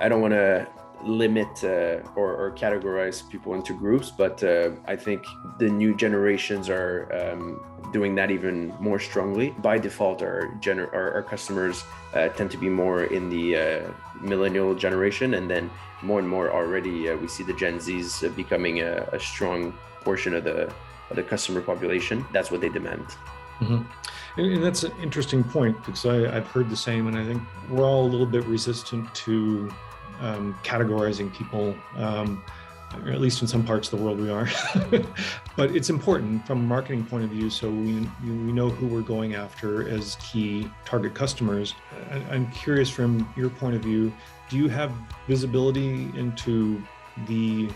i 0.00 0.08
don't 0.08 0.20
want 0.20 0.32
to 0.32 0.66
limit 1.04 1.64
uh, 1.64 2.02
or, 2.14 2.34
or, 2.36 2.52
categorize 2.54 3.26
people 3.30 3.54
into 3.54 3.72
groups 3.72 4.10
but 4.10 4.42
uh, 4.44 4.70
i 4.86 4.94
think 4.94 5.24
the 5.58 5.68
new 5.68 5.94
generations 5.94 6.68
are 6.68 7.08
um, 7.18 7.58
doing 7.92 8.14
that 8.14 8.30
even 8.30 8.74
more 8.80 8.98
strongly 8.98 9.50
by 9.50 9.78
default 9.78 10.22
our, 10.22 10.56
gener- 10.60 10.92
our, 10.92 11.12
our 11.14 11.22
customers 11.22 11.84
uh, 12.14 12.28
tend 12.28 12.50
to 12.50 12.56
be 12.56 12.68
more 12.68 13.04
in 13.04 13.28
the 13.28 13.56
uh, 13.56 13.90
millennial 14.20 14.74
generation 14.74 15.34
and 15.34 15.50
then 15.50 15.70
more 16.02 16.18
and 16.18 16.28
more 16.28 16.50
already 16.50 17.10
uh, 17.10 17.16
we 17.16 17.28
see 17.28 17.42
the 17.42 17.52
gen 17.54 17.78
z's 17.80 18.24
becoming 18.36 18.80
a, 18.80 19.08
a 19.12 19.20
strong 19.20 19.72
portion 20.02 20.34
of 20.34 20.44
the 20.44 20.72
of 21.10 21.16
the 21.16 21.22
customer 21.22 21.60
population. 21.60 22.24
That's 22.32 22.50
what 22.50 22.60
they 22.60 22.68
demand. 22.68 23.06
Mm-hmm. 23.60 23.82
And, 24.40 24.52
and, 24.52 24.64
that's 24.64 24.84
an 24.84 24.92
interesting 25.02 25.44
point 25.44 25.76
because 25.84 26.06
I, 26.06 26.30
have 26.30 26.46
heard 26.46 26.70
the 26.70 26.76
same, 26.76 27.08
and 27.08 27.16
I 27.18 27.24
think 27.24 27.42
we're 27.68 27.84
all 27.84 28.06
a 28.06 28.08
little 28.08 28.26
bit 28.26 28.44
resistant 28.44 29.12
to 29.16 29.70
um, 30.20 30.58
categorizing 30.62 31.32
people. 31.34 31.74
Um, 31.96 32.42
or 33.04 33.10
at 33.10 33.20
least 33.20 33.40
in 33.42 33.48
some 33.48 33.64
parts 33.64 33.92
of 33.92 33.98
the 33.98 34.04
world 34.04 34.18
we 34.18 34.30
are. 34.30 34.48
but 35.56 35.74
it's 35.74 35.90
important 35.90 36.46
from 36.46 36.58
a 36.58 36.62
marketing 36.62 37.04
point 37.04 37.24
of 37.24 37.30
view, 37.30 37.50
so 37.50 37.70
we 37.70 38.08
we 38.24 38.52
know 38.52 38.68
who 38.68 38.86
we're 38.86 39.00
going 39.00 39.34
after 39.34 39.88
as 39.88 40.16
key 40.16 40.68
target 40.84 41.14
customers. 41.14 41.74
I'm 42.30 42.50
curious 42.50 42.90
from 42.90 43.32
your 43.36 43.50
point 43.50 43.76
of 43.76 43.82
view, 43.82 44.12
do 44.48 44.56
you 44.56 44.68
have 44.68 44.92
visibility 45.28 46.10
into 46.16 46.82
the, 47.26 47.70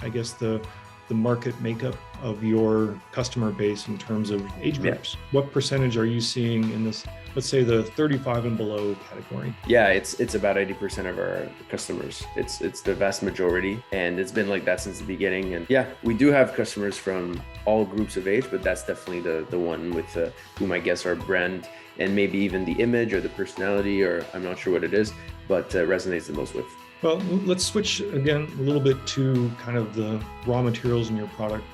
I 0.00 0.08
guess 0.08 0.32
the 0.32 0.64
the 1.08 1.14
market 1.14 1.58
makeup 1.60 1.96
of 2.22 2.42
your 2.42 3.00
customer 3.12 3.50
base 3.50 3.88
in 3.88 3.98
terms 3.98 4.30
of 4.30 4.42
age 4.60 4.80
groups? 4.80 5.14
Yeah. 5.14 5.20
What 5.32 5.52
percentage 5.52 5.96
are 5.96 6.06
you 6.06 6.20
seeing 6.20 6.70
in 6.72 6.84
this, 6.84 7.04
let's 7.34 7.48
say 7.48 7.62
the 7.62 7.82
35 7.82 8.44
and 8.44 8.56
below 8.56 8.96
category? 9.08 9.54
Yeah, 9.66 9.88
it's 9.88 10.20
it's 10.20 10.34
about 10.34 10.56
80% 10.56 11.08
of 11.08 11.18
our 11.18 11.48
customers. 11.68 12.24
It's 12.36 12.60
it's 12.60 12.80
the 12.80 12.94
vast 12.94 13.22
majority 13.22 13.82
and 13.92 14.18
it's 14.18 14.32
been 14.32 14.48
like 14.48 14.64
that 14.64 14.80
since 14.80 14.98
the 14.98 15.04
beginning 15.04 15.54
and 15.54 15.66
yeah, 15.68 15.86
we 16.02 16.14
do 16.14 16.28
have 16.32 16.54
customers 16.54 16.96
from 16.96 17.40
all 17.64 17.84
groups 17.84 18.16
of 18.16 18.26
age, 18.26 18.46
but 18.50 18.62
that's 18.62 18.84
definitely 18.84 19.20
the 19.20 19.46
the 19.50 19.58
one 19.58 19.94
with 19.94 20.16
uh, 20.16 20.30
whom 20.58 20.72
I 20.72 20.78
guess 20.78 21.06
our 21.06 21.14
brand 21.14 21.68
and 21.98 22.14
maybe 22.14 22.38
even 22.38 22.64
the 22.64 22.72
image 22.72 23.14
or 23.14 23.20
the 23.20 23.28
personality 23.30 24.02
or 24.02 24.24
I'm 24.34 24.44
not 24.44 24.58
sure 24.58 24.72
what 24.72 24.84
it 24.84 24.92
is, 24.92 25.12
but 25.48 25.74
uh, 25.74 25.78
resonates 25.78 26.26
the 26.26 26.34
most 26.34 26.54
with. 26.54 26.66
Well, 27.02 27.18
let's 27.44 27.64
switch 27.64 28.00
again 28.00 28.50
a 28.58 28.62
little 28.62 28.80
bit 28.80 29.06
to 29.08 29.50
kind 29.58 29.76
of 29.76 29.94
the 29.94 30.22
raw 30.46 30.62
materials 30.62 31.10
in 31.10 31.16
your 31.16 31.28
product. 31.28 31.64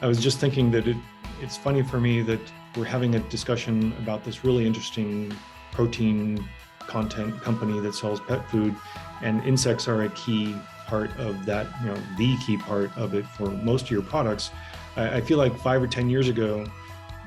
I 0.00 0.06
was 0.06 0.20
just 0.20 0.38
thinking 0.38 0.70
that 0.70 0.86
it, 0.86 0.96
it's 1.42 1.56
funny 1.56 1.82
for 1.82 1.98
me 1.98 2.22
that 2.22 2.40
we're 2.76 2.84
having 2.84 3.16
a 3.16 3.18
discussion 3.18 3.92
about 3.98 4.24
this 4.24 4.44
really 4.44 4.66
interesting 4.66 5.34
protein 5.72 6.48
content 6.78 7.40
company 7.42 7.80
that 7.80 7.94
sells 7.94 8.20
pet 8.20 8.48
food, 8.50 8.74
and 9.20 9.42
insects 9.42 9.88
are 9.88 10.04
a 10.04 10.10
key 10.10 10.54
part 10.86 11.10
of 11.18 11.44
that, 11.44 11.66
you 11.82 11.88
know, 11.88 12.00
the 12.16 12.36
key 12.46 12.56
part 12.56 12.96
of 12.96 13.14
it 13.14 13.26
for 13.26 13.50
most 13.50 13.86
of 13.86 13.90
your 13.90 14.02
products. 14.02 14.50
I, 14.96 15.16
I 15.16 15.20
feel 15.20 15.38
like 15.38 15.58
five 15.58 15.82
or 15.82 15.88
10 15.88 16.08
years 16.08 16.28
ago, 16.28 16.64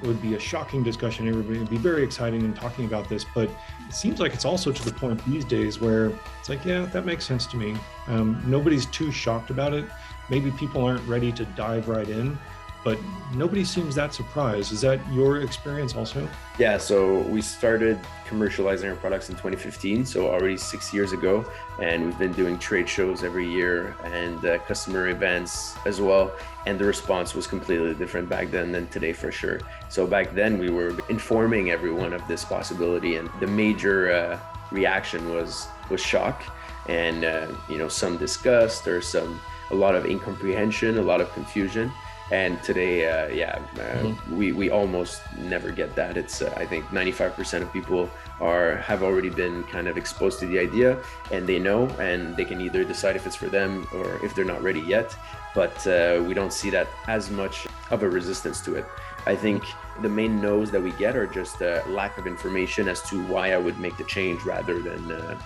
it 0.01 0.07
would 0.07 0.21
be 0.21 0.33
a 0.33 0.39
shocking 0.39 0.83
discussion. 0.83 1.27
Everybody 1.27 1.59
would 1.59 1.69
be 1.69 1.77
very 1.77 2.03
exciting 2.03 2.41
in 2.41 2.53
talking 2.53 2.85
about 2.85 3.07
this, 3.07 3.25
but 3.35 3.49
it 3.49 3.93
seems 3.93 4.19
like 4.19 4.33
it's 4.33 4.45
also 4.45 4.71
to 4.71 4.85
the 4.85 4.91
point 4.91 5.23
these 5.25 5.45
days 5.45 5.79
where 5.79 6.11
it's 6.39 6.49
like, 6.49 6.65
yeah, 6.65 6.85
that 6.87 7.05
makes 7.05 7.25
sense 7.25 7.45
to 7.47 7.57
me. 7.57 7.77
Um, 8.07 8.41
nobody's 8.45 8.87
too 8.87 9.11
shocked 9.11 9.51
about 9.51 9.73
it. 9.73 9.85
Maybe 10.29 10.49
people 10.51 10.83
aren't 10.83 11.07
ready 11.07 11.31
to 11.33 11.45
dive 11.45 11.87
right 11.87 12.07
in, 12.07 12.37
but 12.83 12.97
nobody 13.35 13.63
seems 13.63 13.95
that 13.95 14.13
surprised. 14.13 14.71
Is 14.71 14.81
that 14.81 14.99
your 15.11 15.41
experience 15.41 15.95
also? 15.95 16.27
Yeah, 16.57 16.77
so 16.77 17.19
we 17.21 17.41
started 17.41 17.99
commercializing 18.27 18.89
our 18.89 18.95
products 18.95 19.29
in 19.29 19.35
2015, 19.35 20.05
so 20.05 20.27
already 20.27 20.57
six 20.57 20.93
years 20.93 21.11
ago, 21.11 21.45
and 21.79 22.05
we've 22.05 22.17
been 22.17 22.33
doing 22.33 22.57
trade 22.57 22.89
shows 22.89 23.23
every 23.23 23.47
year 23.47 23.95
and 24.03 24.43
uh, 24.45 24.57
customer 24.59 25.09
events 25.09 25.75
as 25.85 26.01
well. 26.01 26.31
And 26.65 26.79
the 26.79 26.85
response 26.85 27.35
was 27.35 27.45
completely 27.45 27.93
different 27.93 28.29
back 28.29 28.49
then 28.49 28.71
than 28.71 28.87
today, 28.87 29.13
for 29.13 29.31
sure. 29.31 29.59
So 29.89 30.07
back 30.07 30.33
then, 30.33 30.57
we 30.57 30.69
were 30.69 30.95
informing 31.09 31.71
everyone 31.71 32.13
of 32.13 32.27
this 32.27 32.43
possibility, 32.43 33.17
and 33.17 33.29
the 33.39 33.47
major 33.47 34.11
uh, 34.11 34.39
reaction 34.71 35.33
was 35.33 35.67
was 35.89 36.01
shock, 36.01 36.43
and 36.87 37.25
uh, 37.25 37.47
you 37.69 37.77
know 37.77 37.87
some 37.87 38.17
disgust 38.17 38.87
or 38.87 39.01
some 39.01 39.39
a 39.71 39.75
lot 39.75 39.95
of 39.95 40.05
incomprehension, 40.05 40.97
a 40.97 41.01
lot 41.01 41.21
of 41.21 41.31
confusion 41.33 41.91
and 42.31 42.63
today 42.63 43.07
uh, 43.07 43.27
yeah 43.27 43.59
uh, 43.75 43.79
mm-hmm. 43.79 44.37
we, 44.37 44.51
we 44.53 44.69
almost 44.69 45.21
never 45.37 45.69
get 45.69 45.93
that 45.95 46.17
it's 46.17 46.41
uh, 46.41 46.53
i 46.57 46.65
think 46.65 46.85
95% 46.85 47.61
of 47.61 47.71
people 47.73 48.09
are 48.39 48.77
have 48.77 49.03
already 49.03 49.29
been 49.29 49.63
kind 49.65 49.87
of 49.87 49.97
exposed 49.97 50.39
to 50.39 50.47
the 50.47 50.57
idea 50.57 50.97
and 51.31 51.45
they 51.47 51.59
know 51.59 51.87
and 51.99 52.35
they 52.37 52.45
can 52.45 52.61
either 52.61 52.83
decide 52.83 53.15
if 53.15 53.27
it's 53.27 53.35
for 53.35 53.47
them 53.47 53.85
or 53.93 54.23
if 54.25 54.33
they're 54.33 54.45
not 54.45 54.63
ready 54.63 54.81
yet 54.81 55.15
but 55.53 55.85
uh, 55.87 56.23
we 56.25 56.33
don't 56.33 56.53
see 56.53 56.69
that 56.69 56.87
as 57.07 57.29
much 57.29 57.67
of 57.91 58.03
a 58.03 58.09
resistance 58.09 58.61
to 58.61 58.75
it 58.75 58.85
i 59.27 59.35
think 59.35 59.63
the 60.01 60.09
main 60.09 60.41
no's 60.41 60.71
that 60.71 60.81
we 60.81 60.91
get 60.93 61.15
are 61.15 61.27
just 61.27 61.59
a 61.61 61.83
lack 61.87 62.17
of 62.17 62.25
information 62.25 62.87
as 62.87 63.01
to 63.01 63.21
why 63.25 63.51
i 63.51 63.57
would 63.57 63.77
make 63.79 63.95
the 63.97 64.05
change 64.05 64.41
rather 64.43 64.81
than 64.81 65.11
uh, 65.11 65.37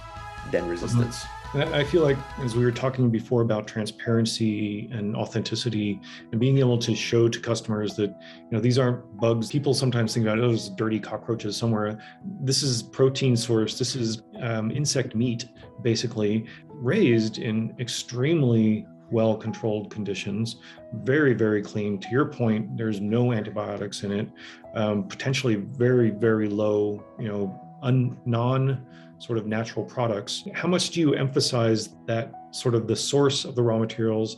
than 0.51 0.67
resistance 0.67 1.23
mm-hmm. 1.23 1.34
I 1.55 1.85
feel 1.85 2.03
like 2.03 2.17
as 2.39 2.53
we 2.53 2.65
were 2.65 2.71
talking 2.71 3.09
before 3.09 3.41
about 3.41 3.65
transparency 3.65 4.89
and 4.91 5.15
authenticity 5.15 6.01
and 6.31 6.39
being 6.39 6.57
able 6.57 6.77
to 6.79 6.93
show 6.93 7.29
to 7.29 7.39
customers 7.39 7.95
that 7.95 8.09
you 8.09 8.47
know 8.51 8.59
these 8.59 8.77
aren't 8.77 9.17
bugs. 9.17 9.49
People 9.49 9.73
sometimes 9.73 10.13
think 10.13 10.25
about 10.25 10.39
oh, 10.39 10.49
those 10.49 10.67
dirty 10.69 10.99
cockroaches 10.99 11.55
somewhere. 11.55 11.97
This 12.41 12.61
is 12.61 12.83
protein 12.83 13.37
source. 13.37 13.79
This 13.79 13.95
is 13.95 14.23
um, 14.41 14.69
insect 14.69 15.15
meat, 15.15 15.45
basically 15.81 16.45
raised 16.67 17.37
in 17.37 17.73
extremely 17.79 18.85
well 19.09 19.37
controlled 19.37 19.89
conditions, 19.89 20.57
very, 21.03 21.33
very 21.33 21.61
clean. 21.61 21.99
To 21.99 22.09
your 22.09 22.25
point, 22.25 22.75
there's 22.75 22.99
no 22.99 23.31
antibiotics 23.31 24.03
in 24.03 24.11
it, 24.11 24.27
um, 24.73 25.07
potentially 25.07 25.55
very, 25.55 26.09
very 26.09 26.49
low, 26.49 27.01
you 27.17 27.29
know, 27.29 27.77
un, 27.81 28.17
non 28.25 28.85
sort 29.19 29.37
of 29.37 29.45
natural 29.45 29.85
products. 29.85 30.43
How 30.53 30.67
much 30.67 30.89
do 30.91 30.99
you 30.99 31.13
emphasize 31.13 31.95
that 32.05 32.33
sort 32.51 32.75
of 32.75 32.87
the 32.87 32.95
source 32.95 33.45
of 33.45 33.55
the 33.55 33.63
raw 33.63 33.77
materials, 33.77 34.37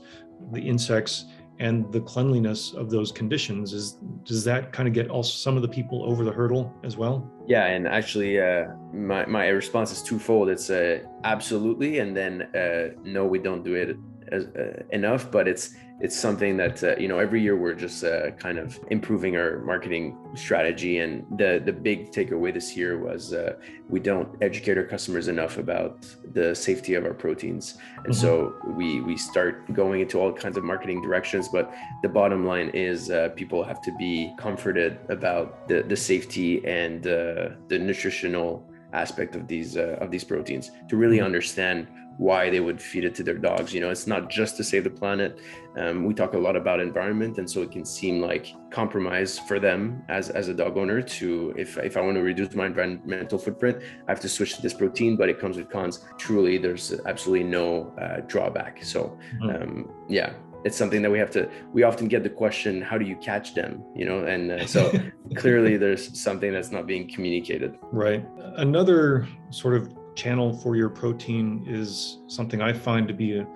the 0.52 0.62
insects, 0.62 1.26
and 1.60 1.92
the 1.92 2.02
cleanliness 2.02 2.74
of 2.74 2.90
those 2.90 3.12
conditions? 3.12 3.74
Is 3.74 3.98
does 4.24 4.44
that 4.44 4.72
kind 4.72 4.88
of 4.88 4.94
get 4.94 5.10
also 5.10 5.32
some 5.32 5.56
of 5.56 5.62
the 5.62 5.68
people 5.68 6.04
over 6.04 6.24
the 6.24 6.32
hurdle 6.32 6.74
as 6.84 6.98
well? 6.98 7.32
Yeah 7.48 7.66
and 7.66 7.88
actually 7.88 8.40
uh, 8.40 8.66
my, 8.94 9.26
my 9.26 9.48
response 9.48 9.92
is 9.92 10.04
twofold. 10.04 10.50
It's 10.50 10.70
uh, 10.70 11.00
absolutely 11.24 12.00
and 12.00 12.16
then 12.16 12.44
uh, 12.56 12.96
no 13.04 13.26
we 13.26 13.40
don't 13.40 13.64
do 13.64 13.74
it 13.74 13.98
as, 14.32 14.46
uh, 14.48 14.84
enough, 14.92 15.32
but 15.32 15.48
it's 15.48 15.76
it's 16.00 16.16
something 16.16 16.58
that 16.58 16.84
uh, 16.84 16.96
you 16.98 17.08
know 17.08 17.18
every 17.18 17.42
year 17.42 17.56
we're 17.56 17.74
just 17.74 18.04
uh, 18.04 18.32
kind 18.32 18.60
of 18.60 18.80
improving 18.92 19.36
our 19.36 19.60
marketing 19.60 20.16
strategy. 20.36 21.00
And 21.00 21.26
the 21.38 21.62
the 21.64 21.74
big 21.74 22.12
takeaway 22.12 22.54
this 22.54 22.78
year 22.78 23.00
was 23.00 23.34
uh, 23.34 23.56
we 23.90 24.00
don't 24.00 24.30
educate 24.42 24.78
our 24.78 24.84
customers 24.84 25.28
enough 25.28 25.58
about 25.58 26.06
the 26.34 26.54
safety 26.54 26.94
of 26.94 27.04
our 27.06 27.14
proteins, 27.14 27.78
and 27.98 28.14
mm-hmm. 28.14 28.14
so 28.14 28.54
we 28.68 29.02
we 29.02 29.18
start 29.18 29.74
going 29.74 30.02
into 30.02 30.20
all 30.20 30.32
kinds 30.32 30.58
of 30.58 30.64
marketing 30.64 31.02
directions. 31.02 31.50
But 31.50 31.74
the 32.04 32.10
bottom 32.10 32.46
line 32.46 32.70
is 32.70 33.10
uh, 33.10 33.30
people 33.36 33.64
have 33.64 33.82
to 33.82 33.92
be 33.98 34.34
comforted 34.38 35.00
about 35.10 35.68
the 35.68 35.82
the 35.82 35.98
safety 35.98 36.64
and 36.66 37.08
uh, 37.08 37.50
the 37.70 37.80
nutritional 37.80 38.64
aspect 38.94 39.36
of 39.36 39.48
these 39.48 39.76
of 39.78 40.12
these 40.12 40.24
proteins 40.24 40.72
to 40.90 40.96
really 40.96 41.18
mm-hmm. 41.18 41.26
understand 41.26 41.88
why 42.18 42.50
they 42.50 42.60
would 42.60 42.82
feed 42.82 43.04
it 43.04 43.14
to 43.16 43.24
their 43.24 43.38
dogs. 43.38 43.74
You 43.74 43.82
know, 43.82 43.90
it's 43.90 44.08
not 44.08 44.30
just 44.30 44.58
to 44.58 44.64
save 44.64 44.84
the 44.84 44.90
planet. 44.90 45.40
Um, 45.78 46.06
we 46.06 46.14
talk 46.14 46.34
a 46.34 46.38
lot 46.38 46.56
about 46.56 46.80
environment, 46.80 47.38
and 47.38 47.50
so 47.50 47.62
it 47.62 47.72
can 47.72 47.86
seem 47.86 48.22
like 48.22 48.54
compromise 48.72 49.38
for 49.38 49.60
them 49.60 50.04
as 50.10 50.30
as 50.30 50.48
a 50.48 50.54
dog 50.54 50.78
owner. 50.78 51.02
To 51.02 51.54
if 51.56 51.78
if 51.78 51.96
I 51.96 52.02
want 52.02 52.16
to 52.16 52.24
reduce 52.24 52.56
my 52.56 52.66
environmental 52.66 53.38
footprint, 53.38 53.78
I 54.08 54.12
have 54.12 54.20
to 54.22 54.30
switch 54.30 54.56
to 54.56 54.62
this 54.62 54.74
protein, 54.74 55.16
but 55.16 55.30
it 55.30 55.40
comes 55.40 55.58
with 55.58 55.70
cons. 55.70 56.06
Truly, 56.18 56.58
there's 56.58 56.94
absolutely 57.06 57.46
no 57.46 57.94
uh, 58.02 58.22
drawback. 58.22 58.84
So, 58.84 59.18
mm-hmm. 59.42 59.50
um, 59.50 59.92
yeah. 60.10 60.34
It's 60.66 60.76
something 60.76 61.02
that 61.04 61.12
we 61.12 61.20
have 61.20 61.30
to. 61.32 61.48
We 61.72 61.84
often 61.84 62.08
get 62.08 62.24
the 62.24 62.32
question, 62.32 62.82
"How 62.82 62.98
do 62.98 63.06
you 63.06 63.16
catch 63.18 63.54
them?" 63.54 63.84
You 63.96 64.06
know, 64.06 64.26
and 64.26 64.52
uh, 64.52 64.66
so 64.66 64.92
clearly 65.36 65.78
there's 65.78 66.20
something 66.20 66.52
that's 66.52 66.72
not 66.72 66.88
being 66.88 67.08
communicated. 67.08 67.78
Right. 67.92 68.26
Another 68.58 69.28
sort 69.52 69.76
of 69.76 69.94
channel 70.18 70.52
for 70.52 70.76
your 70.76 70.90
protein 70.90 71.64
is 71.68 72.18
something 72.28 72.62
I 72.62 72.74
find 72.74 73.08
to 73.08 73.14
be 73.14 73.38
a, 73.38 73.48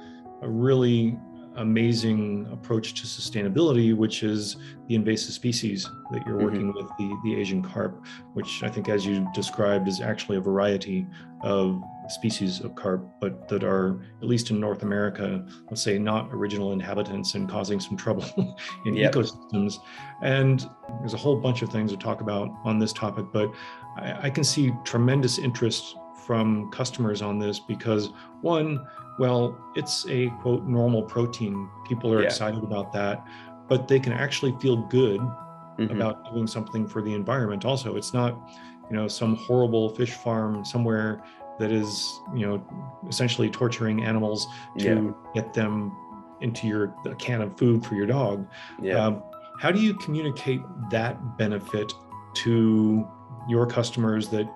a 0.41 0.49
really 0.49 1.17
amazing 1.57 2.47
approach 2.51 2.93
to 2.93 3.03
sustainability, 3.03 3.93
which 3.93 4.23
is 4.23 4.55
the 4.87 4.95
invasive 4.95 5.33
species 5.33 5.89
that 6.11 6.25
you're 6.25 6.37
working 6.37 6.71
mm-hmm. 6.71 6.77
with, 6.77 6.87
the, 6.97 7.19
the 7.25 7.35
Asian 7.35 7.61
carp, 7.61 8.05
which 8.33 8.63
I 8.63 8.69
think, 8.69 8.87
as 8.87 9.05
you 9.05 9.27
described, 9.33 9.87
is 9.87 9.99
actually 9.99 10.37
a 10.37 10.41
variety 10.41 11.05
of 11.41 11.81
species 12.07 12.61
of 12.61 12.75
carp, 12.75 13.05
but 13.19 13.49
that 13.49 13.63
are, 13.63 14.01
at 14.21 14.27
least 14.27 14.49
in 14.49 14.59
North 14.59 14.83
America, 14.83 15.45
let's 15.69 15.81
say, 15.81 15.99
not 15.99 16.29
original 16.31 16.71
inhabitants 16.71 17.35
and 17.35 17.49
causing 17.49 17.79
some 17.79 17.97
trouble 17.97 18.25
in 18.85 18.95
yep. 18.95 19.13
ecosystems. 19.13 19.75
And 20.21 20.69
there's 20.99 21.13
a 21.13 21.17
whole 21.17 21.37
bunch 21.37 21.61
of 21.63 21.69
things 21.69 21.91
to 21.91 21.97
talk 21.97 22.21
about 22.21 22.49
on 22.63 22.79
this 22.79 22.93
topic, 22.93 23.25
but 23.33 23.51
I, 23.97 24.27
I 24.27 24.29
can 24.29 24.43
see 24.43 24.71
tremendous 24.85 25.37
interest 25.37 25.95
from 26.31 26.71
customers 26.71 27.21
on 27.21 27.37
this 27.39 27.59
because 27.59 28.13
one, 28.39 28.87
well, 29.19 29.53
it's 29.75 30.05
a 30.07 30.29
quote 30.41 30.63
normal 30.63 31.03
protein. 31.03 31.69
People 31.85 32.13
are 32.13 32.21
yeah. 32.21 32.27
excited 32.27 32.63
about 32.63 32.93
that, 32.93 33.27
but 33.67 33.89
they 33.89 33.99
can 33.99 34.13
actually 34.13 34.55
feel 34.61 34.77
good 34.77 35.19
mm-hmm. 35.19 35.91
about 35.91 36.33
doing 36.33 36.47
something 36.47 36.87
for 36.87 37.01
the 37.01 37.13
environment. 37.13 37.65
Also, 37.65 37.97
it's 37.97 38.13
not, 38.13 38.49
you 38.89 38.95
know, 38.95 39.09
some 39.09 39.35
horrible 39.35 39.89
fish 39.89 40.13
farm 40.13 40.63
somewhere 40.63 41.21
that 41.59 41.69
is, 41.69 42.21
you 42.33 42.47
know, 42.47 42.65
essentially 43.09 43.49
torturing 43.49 44.01
animals 44.05 44.47
to 44.77 45.13
yeah. 45.35 45.41
get 45.41 45.53
them 45.53 45.91
into 46.39 46.65
your 46.65 46.95
can 47.19 47.41
of 47.41 47.57
food 47.57 47.85
for 47.85 47.95
your 47.95 48.07
dog. 48.07 48.47
Yeah. 48.81 49.03
Um, 49.03 49.21
how 49.59 49.69
do 49.69 49.81
you 49.81 49.95
communicate 49.95 50.61
that 50.91 51.37
benefit 51.37 51.91
to 52.35 53.05
your 53.49 53.65
customers 53.65 54.29
that 54.29 54.47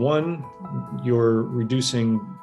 one, 0.00 0.44
you're 1.04 1.42
reducing 1.42 2.36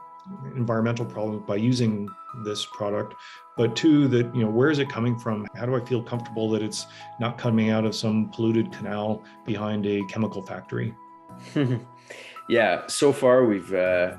environmental 0.55 1.05
problems 1.05 1.43
by 1.47 1.55
using 1.55 2.07
this 2.43 2.65
product 2.65 3.15
but 3.57 3.75
two 3.75 4.07
that 4.07 4.33
you 4.33 4.43
know 4.43 4.49
where 4.49 4.69
is 4.69 4.79
it 4.79 4.87
coming 4.87 5.17
from? 5.17 5.47
How 5.55 5.65
do 5.65 5.75
i 5.75 5.83
feel 5.83 6.01
comfortable 6.01 6.49
that 6.51 6.61
it's 6.61 6.85
not 7.19 7.37
coming 7.37 7.71
out 7.71 7.83
of 7.83 7.95
some 7.95 8.29
polluted 8.29 8.71
canal 8.71 9.23
behind 9.45 9.85
a 9.85 10.01
chemical 10.07 10.41
factory? 10.41 10.95
Yeah 12.49 12.87
so 12.87 13.11
far 13.11 13.43
we've 13.43 13.73
uh, 13.73 14.15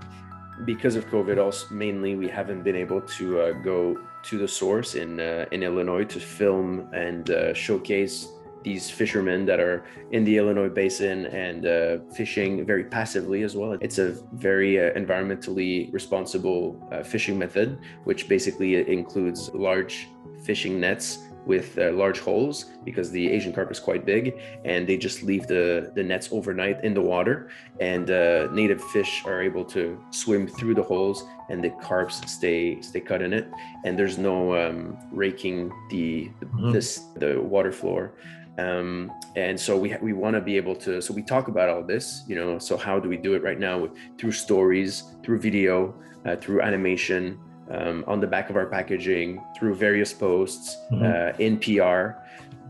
because 0.66 0.96
of 0.96 1.07
covid 1.07 1.42
also 1.42 1.74
mainly 1.74 2.14
we 2.14 2.29
haven't 2.29 2.62
been 2.62 2.77
able 2.77 3.01
to 3.01 3.40
uh, 3.40 3.53
go 3.53 3.96
to 4.24 4.37
the 4.37 4.46
source 4.46 4.96
in 4.96 5.18
uh, 5.18 5.46
in 5.51 5.62
illinois 5.62 6.05
to 6.05 6.20
film 6.20 6.87
and 6.92 7.31
uh, 7.31 7.55
showcase 7.55 8.29
these 8.62 8.90
fishermen 8.90 9.47
that 9.47 9.61
are 9.61 9.85
in 10.11 10.25
the 10.25 10.37
Illinois 10.37 10.68
basin 10.68 11.27
and 11.27 11.66
uh, 11.66 11.99
fishing 12.14 12.64
very 12.64 12.85
passively 12.85 13.42
as 13.42 13.57
well. 13.57 13.77
It's 13.81 13.99
a 13.99 14.16
very 14.33 14.79
uh, 14.79 14.92
environmentally 14.92 15.92
responsible 15.92 16.77
uh, 16.92 17.03
fishing 17.03 17.38
method, 17.38 17.79
which 18.05 18.29
basically 18.29 18.88
includes 18.90 19.51
large 19.55 20.09
fishing 20.42 20.81
nets 20.81 21.18
with 21.49 21.79
uh, 21.79 21.90
large 21.92 22.21
holes 22.21 22.66
because 22.85 23.11
the 23.11 23.27
Asian 23.27 23.53
carp 23.53 23.71
is 23.71 23.81
quite 23.81 24.05
big, 24.05 24.38
and 24.64 24.87
they 24.87 24.97
just 24.97 25.23
leave 25.23 25.47
the 25.47 25.90
the 25.94 26.03
nets 26.03 26.29
overnight 26.31 26.85
in 26.85 26.92
the 26.94 27.01
water, 27.01 27.49
and 27.81 28.11
uh, 28.11 28.49
native 28.53 28.83
fish 28.94 29.23
are 29.25 29.40
able 29.42 29.64
to 29.64 29.99
swim 30.11 30.47
through 30.47 30.75
the 30.75 30.83
holes, 30.83 31.25
and 31.49 31.64
the 31.64 31.71
carps 31.81 32.16
stay 32.31 32.81
stay 32.83 33.01
cut 33.01 33.23
in 33.23 33.33
it, 33.33 33.47
and 33.85 33.99
there's 33.99 34.18
no 34.18 34.37
um, 34.55 34.97
raking 35.11 35.73
the 35.90 36.29
mm-hmm. 36.29 36.71
this 36.71 36.88
the 37.16 37.40
water 37.40 37.73
floor 37.73 38.12
um, 38.59 39.12
and 39.37 39.59
so 39.59 39.77
we 39.77 39.97
we 40.03 40.12
want 40.12 40.35
to 40.35 40.40
be 40.40 40.57
able 40.57 40.75
to 40.75 41.01
so 41.01 41.14
we 41.14 41.23
talk 41.23 41.49
about 41.49 41.68
all 41.68 41.83
this 41.83 42.25
you 42.27 42.35
know 42.35 42.59
so 42.59 42.77
how 42.77 42.99
do 42.99 43.09
we 43.09 43.16
do 43.16 43.35
it 43.35 43.42
right 43.42 43.59
now 43.59 43.88
through 44.18 44.33
stories 44.33 45.05
through 45.23 45.38
video 45.38 45.94
uh, 46.27 46.37
through 46.37 46.61
animation 46.61 47.38
um, 47.71 48.05
on 48.07 48.21
the 48.21 48.27
back 48.27 48.51
of 48.51 48.57
our 48.57 48.66
packaging 48.66 49.42
through 49.59 49.75
various 49.75 50.12
posts 50.12 50.77
mm-hmm. 50.92 51.05
uh, 51.05 51.44
in 51.44 51.59
pr 51.59 52.18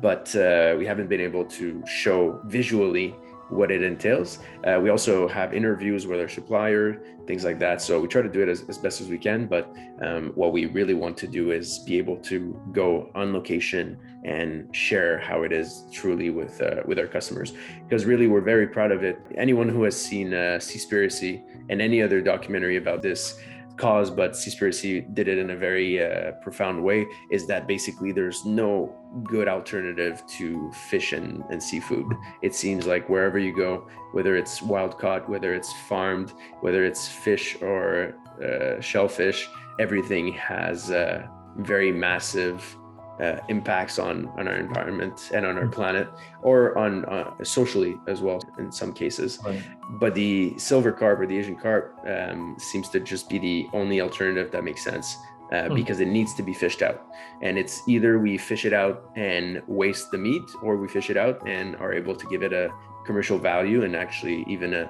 but 0.00 0.34
uh, 0.36 0.76
we 0.78 0.86
haven't 0.86 1.08
been 1.08 1.20
able 1.20 1.44
to 1.44 1.82
show 1.86 2.40
visually 2.44 3.14
what 3.50 3.70
it 3.70 3.82
entails. 3.82 4.38
Uh, 4.64 4.78
we 4.82 4.90
also 4.90 5.28
have 5.28 5.54
interviews 5.54 6.06
with 6.06 6.20
our 6.20 6.28
supplier, 6.28 7.02
things 7.26 7.44
like 7.44 7.58
that. 7.58 7.80
So 7.80 8.00
we 8.00 8.08
try 8.08 8.22
to 8.22 8.28
do 8.28 8.42
it 8.42 8.48
as, 8.48 8.64
as 8.68 8.78
best 8.78 9.00
as 9.00 9.08
we 9.08 9.18
can. 9.18 9.46
But 9.46 9.74
um, 10.02 10.32
what 10.34 10.52
we 10.52 10.66
really 10.66 10.94
want 10.94 11.16
to 11.18 11.26
do 11.26 11.50
is 11.50 11.78
be 11.80 11.98
able 11.98 12.16
to 12.18 12.60
go 12.72 13.10
on 13.14 13.32
location 13.32 13.98
and 14.24 14.74
share 14.74 15.18
how 15.18 15.42
it 15.42 15.52
is 15.52 15.84
truly 15.92 16.30
with 16.30 16.60
uh, 16.60 16.82
with 16.86 16.98
our 16.98 17.06
customers. 17.06 17.52
Because 17.84 18.04
really, 18.04 18.26
we're 18.26 18.40
very 18.40 18.66
proud 18.66 18.92
of 18.92 19.04
it. 19.04 19.18
Anyone 19.36 19.68
who 19.68 19.82
has 19.84 19.96
seen 19.96 20.34
uh, 20.34 20.58
Seaspiracy 20.60 21.42
and 21.68 21.80
any 21.80 22.02
other 22.02 22.20
documentary 22.20 22.76
about 22.76 23.02
this 23.02 23.38
cause, 23.78 24.10
but 24.10 24.32
Seaspiracy 24.32 25.14
did 25.14 25.28
it 25.28 25.38
in 25.38 25.50
a 25.50 25.56
very 25.56 26.04
uh, 26.04 26.32
profound 26.42 26.82
way, 26.82 27.06
is 27.30 27.46
that 27.46 27.66
basically 27.66 28.12
there's 28.12 28.44
no 28.44 28.94
good 29.24 29.48
alternative 29.48 30.22
to 30.38 30.70
fish 30.90 31.12
and, 31.12 31.42
and 31.50 31.62
seafood. 31.62 32.06
It 32.42 32.54
seems 32.54 32.86
like 32.86 33.08
wherever 33.08 33.38
you 33.38 33.56
go, 33.56 33.88
whether 34.12 34.36
it's 34.36 34.60
wild 34.60 34.98
caught, 34.98 35.28
whether 35.28 35.54
it's 35.54 35.72
farmed, 35.88 36.32
whether 36.60 36.84
it's 36.84 37.08
fish 37.08 37.56
or 37.62 38.14
uh, 38.42 38.80
shellfish, 38.80 39.48
everything 39.78 40.32
has 40.32 40.90
a 40.90 41.30
very 41.56 41.92
massive 41.92 42.77
uh, 43.20 43.40
impacts 43.48 43.98
on 43.98 44.28
on 44.38 44.46
our 44.48 44.56
environment 44.56 45.30
and 45.34 45.44
on 45.44 45.58
our 45.58 45.68
planet 45.68 46.08
or 46.42 46.76
on 46.78 47.04
uh, 47.06 47.32
socially 47.42 47.96
as 48.06 48.20
well 48.20 48.40
in 48.58 48.70
some 48.70 48.92
cases 48.92 49.38
right. 49.44 49.62
but 50.00 50.14
the 50.14 50.56
silver 50.58 50.92
carp 50.92 51.20
or 51.20 51.26
the 51.26 51.36
asian 51.36 51.56
carp 51.56 51.98
um, 52.06 52.56
seems 52.58 52.88
to 52.88 53.00
just 53.00 53.28
be 53.28 53.38
the 53.38 53.66
only 53.72 54.00
alternative 54.00 54.50
that 54.50 54.64
makes 54.64 54.84
sense 54.84 55.16
uh, 55.52 55.66
hmm. 55.66 55.74
because 55.74 56.00
it 56.00 56.08
needs 56.08 56.34
to 56.34 56.42
be 56.42 56.52
fished 56.52 56.82
out 56.82 57.06
and 57.42 57.58
it's 57.58 57.82
either 57.88 58.18
we 58.18 58.36
fish 58.36 58.64
it 58.64 58.72
out 58.72 59.10
and 59.16 59.62
waste 59.66 60.10
the 60.10 60.18
meat 60.18 60.42
or 60.62 60.76
we 60.76 60.86
fish 60.88 61.10
it 61.10 61.16
out 61.16 61.46
and 61.46 61.76
are 61.76 61.92
able 61.92 62.14
to 62.14 62.26
give 62.26 62.42
it 62.42 62.52
a 62.52 62.70
commercial 63.08 63.38
value 63.38 63.84
and 63.84 63.96
actually 63.96 64.44
even 64.54 64.74
a, 64.74 64.84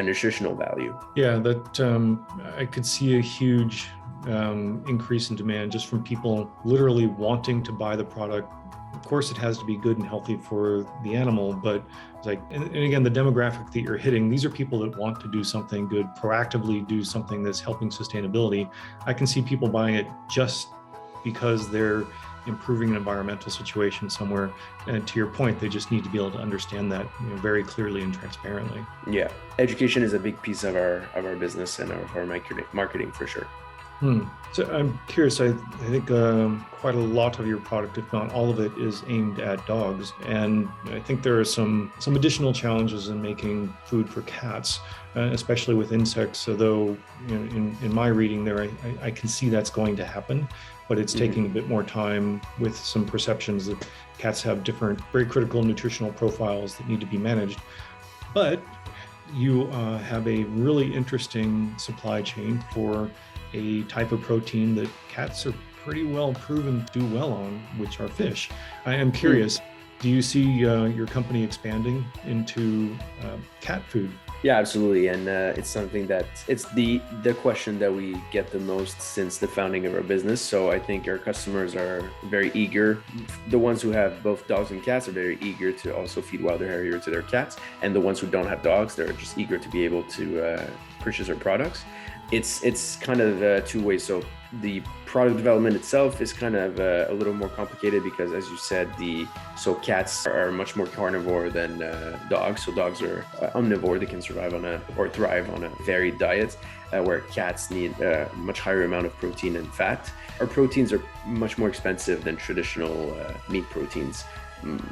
a 0.00 0.02
nutritional 0.02 0.54
value. 0.56 0.92
Yeah, 1.14 1.34
that 1.38 1.80
um, 1.80 2.26
I 2.58 2.64
could 2.64 2.84
see 2.84 3.16
a 3.16 3.20
huge 3.20 3.86
um, 4.26 4.84
increase 4.88 5.30
in 5.30 5.36
demand 5.36 5.70
just 5.70 5.86
from 5.86 6.02
people 6.02 6.50
literally 6.64 7.06
wanting 7.06 7.62
to 7.62 7.72
buy 7.72 7.94
the 7.94 8.04
product. 8.16 8.52
Of 8.92 9.02
course, 9.02 9.30
it 9.30 9.36
has 9.36 9.56
to 9.58 9.64
be 9.64 9.76
good 9.76 9.98
and 9.98 10.06
healthy 10.06 10.36
for 10.36 10.84
the 11.04 11.14
animal, 11.14 11.52
but 11.52 11.84
it's 12.16 12.26
like, 12.26 12.40
and 12.50 12.74
again, 12.88 13.04
the 13.04 13.16
demographic 13.20 13.70
that 13.72 13.80
you're 13.82 13.96
hitting, 13.96 14.28
these 14.28 14.44
are 14.44 14.50
people 14.50 14.80
that 14.80 14.96
want 14.98 15.20
to 15.20 15.28
do 15.28 15.44
something 15.44 15.86
good, 15.86 16.06
proactively 16.20 16.86
do 16.86 17.04
something 17.04 17.44
that's 17.44 17.60
helping 17.60 17.88
sustainability. 17.88 18.68
I 19.06 19.12
can 19.12 19.26
see 19.28 19.42
people 19.42 19.68
buying 19.68 19.94
it 19.94 20.08
just 20.28 20.68
because 21.22 21.70
they're 21.70 22.04
improving 22.46 22.90
an 22.90 22.96
environmental 22.96 23.50
situation 23.50 24.08
somewhere. 24.10 24.52
And 24.86 25.06
to 25.06 25.18
your 25.18 25.28
point, 25.28 25.60
they 25.60 25.68
just 25.68 25.90
need 25.90 26.04
to 26.04 26.10
be 26.10 26.18
able 26.18 26.32
to 26.32 26.38
understand 26.38 26.90
that 26.92 27.06
you 27.20 27.28
know, 27.28 27.36
very 27.36 27.62
clearly 27.62 28.02
and 28.02 28.12
transparently. 28.12 28.84
Yeah, 29.06 29.30
education 29.58 30.02
is 30.02 30.12
a 30.12 30.18
big 30.18 30.40
piece 30.42 30.64
of 30.64 30.76
our 30.76 31.08
of 31.14 31.24
our 31.24 31.36
business 31.36 31.78
and 31.78 31.90
of 31.90 32.16
our 32.16 32.26
marketing 32.72 33.12
for 33.12 33.26
sure. 33.26 33.46
Hmm. 34.00 34.24
So 34.52 34.70
I'm 34.72 34.98
curious. 35.06 35.40
I, 35.40 35.46
I 35.46 35.86
think 35.88 36.10
um, 36.10 36.66
quite 36.72 36.94
a 36.94 36.98
lot 36.98 37.38
of 37.38 37.46
your 37.46 37.58
product, 37.58 37.96
if 37.96 38.12
not 38.12 38.32
all 38.32 38.50
of 38.50 38.60
it, 38.60 38.72
is 38.76 39.02
aimed 39.06 39.40
at 39.40 39.64
dogs, 39.66 40.12
and 40.26 40.68
I 40.86 41.00
think 41.00 41.22
there 41.22 41.38
are 41.38 41.44
some 41.44 41.92
some 42.00 42.16
additional 42.16 42.52
challenges 42.52 43.08
in 43.08 43.22
making 43.22 43.74
food 43.84 44.08
for 44.08 44.22
cats, 44.22 44.80
uh, 45.16 45.30
especially 45.32 45.74
with 45.74 45.92
insects. 45.92 46.48
Although 46.48 46.96
you 47.28 47.38
know, 47.38 47.56
in 47.56 47.76
in 47.82 47.94
my 47.94 48.08
reading 48.08 48.44
there, 48.44 48.62
I, 48.62 48.70
I 49.00 49.10
can 49.10 49.28
see 49.28 49.48
that's 49.48 49.70
going 49.70 49.96
to 49.96 50.04
happen, 50.04 50.48
but 50.88 50.98
it's 50.98 51.14
mm-hmm. 51.14 51.26
taking 51.26 51.46
a 51.46 51.48
bit 51.48 51.68
more 51.68 51.82
time 51.82 52.40
with 52.58 52.76
some 52.76 53.04
perceptions 53.04 53.66
that 53.66 53.88
cats 54.18 54.42
have 54.42 54.64
different, 54.64 55.00
very 55.12 55.26
critical 55.26 55.62
nutritional 55.62 56.12
profiles 56.12 56.76
that 56.76 56.88
need 56.88 57.00
to 57.00 57.06
be 57.06 57.18
managed. 57.18 57.60
But 58.32 58.62
you 59.32 59.64
uh, 59.68 59.98
have 59.98 60.26
a 60.28 60.44
really 60.44 60.92
interesting 60.92 61.74
supply 61.78 62.22
chain 62.22 62.62
for 62.72 63.10
a 63.52 63.82
type 63.84 64.12
of 64.12 64.20
protein 64.20 64.74
that 64.76 64.88
cats 65.08 65.46
are 65.46 65.54
pretty 65.84 66.04
well 66.04 66.32
proven 66.34 66.84
to 66.86 66.98
do 67.00 67.14
well 67.14 67.32
on, 67.32 67.60
which 67.76 68.00
are 68.00 68.08
fish. 68.08 68.50
I 68.86 68.94
am 68.94 69.12
curious, 69.12 69.60
do 70.00 70.08
you 70.08 70.22
see 70.22 70.66
uh, 70.66 70.84
your 70.84 71.06
company 71.06 71.42
expanding 71.42 72.04
into 72.26 72.96
uh, 73.22 73.36
cat 73.60 73.82
food? 73.88 74.10
Yeah, 74.44 74.58
absolutely, 74.58 75.08
and 75.08 75.26
uh, 75.26 75.54
it's 75.56 75.70
something 75.70 76.06
that 76.08 76.26
it's 76.48 76.66
the 76.74 77.00
the 77.22 77.32
question 77.32 77.78
that 77.78 77.90
we 77.90 78.20
get 78.30 78.50
the 78.50 78.58
most 78.58 79.00
since 79.00 79.38
the 79.38 79.48
founding 79.48 79.86
of 79.86 79.94
our 79.94 80.02
business. 80.02 80.38
So 80.42 80.70
I 80.70 80.78
think 80.78 81.08
our 81.08 81.16
customers 81.16 81.74
are 81.74 82.10
very 82.26 82.50
eager. 82.52 83.02
The 83.48 83.58
ones 83.58 83.80
who 83.80 83.90
have 83.92 84.22
both 84.22 84.46
dogs 84.46 84.70
and 84.70 84.82
cats 84.82 85.08
are 85.08 85.12
very 85.12 85.38
eager 85.40 85.72
to 85.72 85.96
also 85.96 86.20
feed 86.20 86.42
Wilder 86.42 86.68
Harrier 86.68 86.98
to 86.98 87.10
their 87.10 87.22
cats, 87.22 87.56
and 87.80 87.94
the 87.94 88.02
ones 88.02 88.20
who 88.20 88.26
don't 88.26 88.46
have 88.46 88.62
dogs, 88.62 88.94
they're 88.94 89.14
just 89.14 89.38
eager 89.38 89.56
to 89.56 89.68
be 89.70 89.82
able 89.82 90.02
to 90.18 90.44
uh, 90.44 90.66
purchase 91.04 91.28
our 91.28 91.36
products 91.36 91.84
it's 92.32 92.62
it's 92.62 92.96
kind 92.96 93.20
of 93.20 93.42
uh, 93.42 93.60
two 93.60 93.82
ways. 93.82 94.02
So 94.04 94.22
the 94.60 94.82
product 95.06 95.36
development 95.36 95.76
itself 95.76 96.20
is 96.20 96.32
kind 96.32 96.56
of 96.56 96.80
uh, 96.80 97.06
a 97.08 97.14
little 97.14 97.34
more 97.34 97.48
complicated 97.48 98.02
because, 98.02 98.32
as 98.32 98.48
you 98.48 98.56
said, 98.56 98.88
the 98.98 99.26
so 99.56 99.74
cats 99.74 100.26
are 100.26 100.50
much 100.50 100.76
more 100.76 100.86
carnivore 100.86 101.50
than 101.50 101.82
uh, 101.82 102.18
dogs. 102.28 102.64
So 102.64 102.74
dogs 102.74 103.02
are 103.02 103.24
uh, 103.40 103.50
omnivore; 103.58 104.00
they 104.00 104.06
can 104.06 104.22
survive 104.22 104.54
on 104.54 104.64
a 104.64 104.80
or 104.96 105.08
thrive 105.08 105.50
on 105.50 105.64
a 105.64 105.70
varied 105.84 106.18
diet, 106.18 106.56
uh, 106.92 107.02
where 107.02 107.20
cats 107.20 107.70
need 107.70 107.92
a 108.00 108.30
much 108.34 108.60
higher 108.60 108.84
amount 108.84 109.06
of 109.06 109.12
protein 109.16 109.56
and 109.56 109.72
fat. 109.74 110.10
Our 110.40 110.46
proteins 110.46 110.92
are 110.92 111.02
much 111.26 111.58
more 111.58 111.68
expensive 111.68 112.24
than 112.24 112.36
traditional 112.36 113.14
uh, 113.20 113.34
meat 113.48 113.64
proteins, 113.64 114.24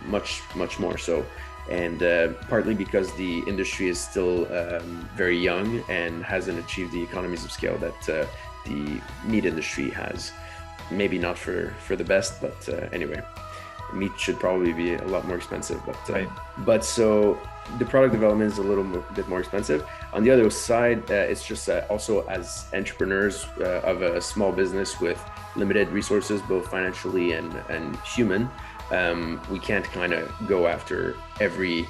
much 0.07 0.43
much 0.55 0.79
more 0.79 0.99
so 0.99 1.25
and 1.71 2.03
uh, 2.03 2.29
partly 2.49 2.75
because 2.75 3.13
the 3.15 3.41
industry 3.47 3.89
is 3.89 4.01
still 4.01 4.53
um, 4.53 5.09
very 5.15 5.39
young 5.39 5.83
and 5.89 6.25
hasn't 6.25 6.59
achieved 6.59 6.93
the 6.93 7.03
economies 7.03 7.45
of 7.45 7.53
scale 7.53 7.79
that 7.79 8.09
uh, 8.09 8.27
the 8.67 9.01
meat 9.25 9.45
industry 9.45 9.91
has. 9.91 10.33
Maybe 10.91 11.19
not 11.19 11.39
for 11.39 11.73
for 11.87 11.97
the 11.97 12.05
best, 12.05 12.41
but 12.41 12.69
uh, 12.69 12.89
anyway, 12.93 13.23
meat 13.95 14.13
should 14.19 14.39
probably 14.41 14.73
be 14.73 14.95
a 14.95 15.07
lot 15.07 15.27
more 15.27 15.37
expensive. 15.37 15.81
But 15.87 16.11
uh, 16.11 16.13
right. 16.13 16.29
but 16.59 16.85
so 16.85 17.39
the 17.79 17.87
product 17.87 18.13
development 18.13 18.53
is 18.53 18.59
a 18.59 18.63
little 18.63 18.85
more, 18.85 19.05
bit 19.15 19.29
more 19.29 19.39
expensive. 19.39 19.87
On 20.13 20.25
the 20.25 20.31
other 20.31 20.51
side, 20.51 21.09
uh, 21.11 21.15
it's 21.15 21.47
just 21.47 21.69
uh, 21.69 21.85
also 21.89 22.27
as 22.27 22.67
entrepreneurs 22.75 23.47
of 23.61 24.03
a 24.03 24.21
small 24.21 24.53
business 24.53 25.01
with 25.01 25.23
limited 25.55 25.89
resources, 25.89 26.43
both 26.43 26.69
financially 26.69 27.33
and 27.33 27.55
and 27.69 27.97
human 28.01 28.51
um, 28.91 29.41
we 29.51 29.59
can't 29.59 29.85
kind 29.93 30.13
of 30.13 30.31
go 30.47 30.67
after 30.67 31.17
every 31.41 31.87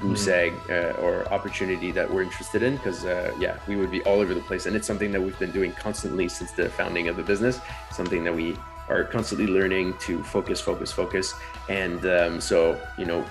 goose 0.00 0.26
mm. 0.26 0.32
egg 0.32 0.52
uh, 0.68 1.00
or 1.00 1.26
opportunity 1.32 1.90
that 1.90 2.10
we're 2.10 2.22
interested 2.22 2.62
in 2.62 2.76
because 2.76 3.04
uh, 3.04 3.32
yeah 3.38 3.56
we 3.66 3.76
would 3.76 3.90
be 3.90 4.02
all 4.02 4.20
over 4.20 4.34
the 4.34 4.40
place 4.42 4.66
and 4.66 4.76
it's 4.76 4.86
something 4.86 5.10
that 5.12 5.20
we've 5.20 5.38
been 5.38 5.52
doing 5.52 5.72
constantly 5.72 6.28
since 6.28 6.52
the 6.52 6.68
founding 6.68 7.08
of 7.08 7.16
the 7.16 7.22
business 7.22 7.60
something 7.90 8.24
that 8.24 8.34
we 8.34 8.56
are 8.88 9.04
constantly 9.04 9.46
learning 9.46 9.94
to 9.98 10.22
focus 10.22 10.60
focus 10.60 10.92
focus 10.92 11.34
and 11.68 12.04
um, 12.06 12.40
so 12.40 12.78
you 12.98 13.06
know 13.06 13.24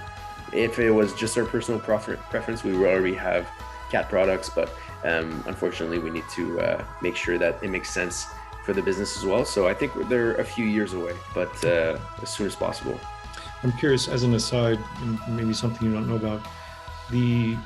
if 0.54 0.80
it 0.80 0.92
was 0.92 1.14
just 1.14 1.38
our 1.38 1.46
personal 1.46 1.80
prefer- 1.80 2.18
preference 2.30 2.64
we 2.64 2.76
would 2.76 2.90
already 2.90 3.14
have 3.14 3.48
cat 3.92 4.10
products 4.10 4.50
but 4.50 4.70
um, 5.04 5.44
unfortunately 5.48 6.00
we 6.00 6.10
need 6.10 6.28
to 6.32 6.60
uh, 6.60 6.84
make 7.02 7.16
sure 7.16 7.38
that 7.38 7.62
it 7.64 7.70
makes 7.70 7.90
sense 7.90 8.28
for 8.66 8.74
the 8.74 8.82
business 8.82 9.18
as 9.18 9.26
well. 9.26 9.46
So 9.46 9.68
I 9.68 9.74
think 9.74 9.92
they're 10.10 10.36
a 10.36 10.44
few 10.44 10.66
years 10.66 10.94
away, 10.94 11.16
but 11.34 11.64
uh, 11.64 11.98
as 12.22 12.30
soon 12.30 12.48
as 12.48 12.56
possible. 12.56 13.00
I'm 13.64 13.72
curious, 13.74 14.08
as 14.08 14.24
an 14.24 14.34
aside, 14.34 14.80
and 15.02 15.20
maybe 15.38 15.54
something 15.54 15.88
you 15.88 15.94
don't 15.94 16.08
know 16.08 16.16
about, 16.16 16.42
the 17.12 17.58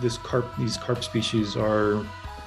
this 0.00 0.18
carp 0.18 0.46
these 0.56 0.76
carp 0.76 1.02
species 1.02 1.56
are 1.56 1.94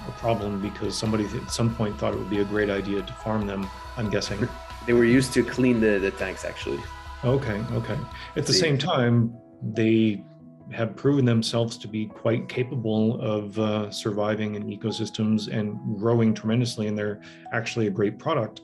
a 0.08 0.12
problem 0.18 0.62
because 0.62 0.98
somebody 0.98 1.26
at 1.26 1.52
some 1.52 1.74
point 1.76 1.98
thought 1.98 2.14
it 2.14 2.18
would 2.18 2.30
be 2.30 2.40
a 2.40 2.46
great 2.46 2.70
idea 2.70 3.02
to 3.02 3.14
farm 3.14 3.46
them. 3.46 3.70
I'm 3.98 4.10
guessing 4.10 4.48
they 4.86 4.94
were 4.94 5.06
used 5.06 5.34
to 5.34 5.44
clean 5.44 5.80
the, 5.80 6.00
the 6.00 6.12
tanks 6.12 6.46
actually. 6.46 6.82
Okay, 7.24 7.64
okay. 7.74 7.98
At 8.36 8.46
the 8.46 8.54
same 8.54 8.78
time, 8.78 9.34
they 9.62 10.24
have 10.72 10.96
proven 10.96 11.26
themselves 11.26 11.78
to 11.78 11.88
be 11.88 12.06
quite 12.06 12.48
capable 12.48 13.20
of 13.22 13.58
uh, 13.60 13.92
surviving 13.92 14.56
in 14.56 14.64
ecosystems 14.64 15.48
and 15.48 15.78
growing 15.98 16.34
tremendously, 16.34 16.88
and 16.88 16.98
they're 16.98 17.22
actually 17.52 17.88
a 17.88 17.90
great 17.90 18.18
product. 18.18 18.62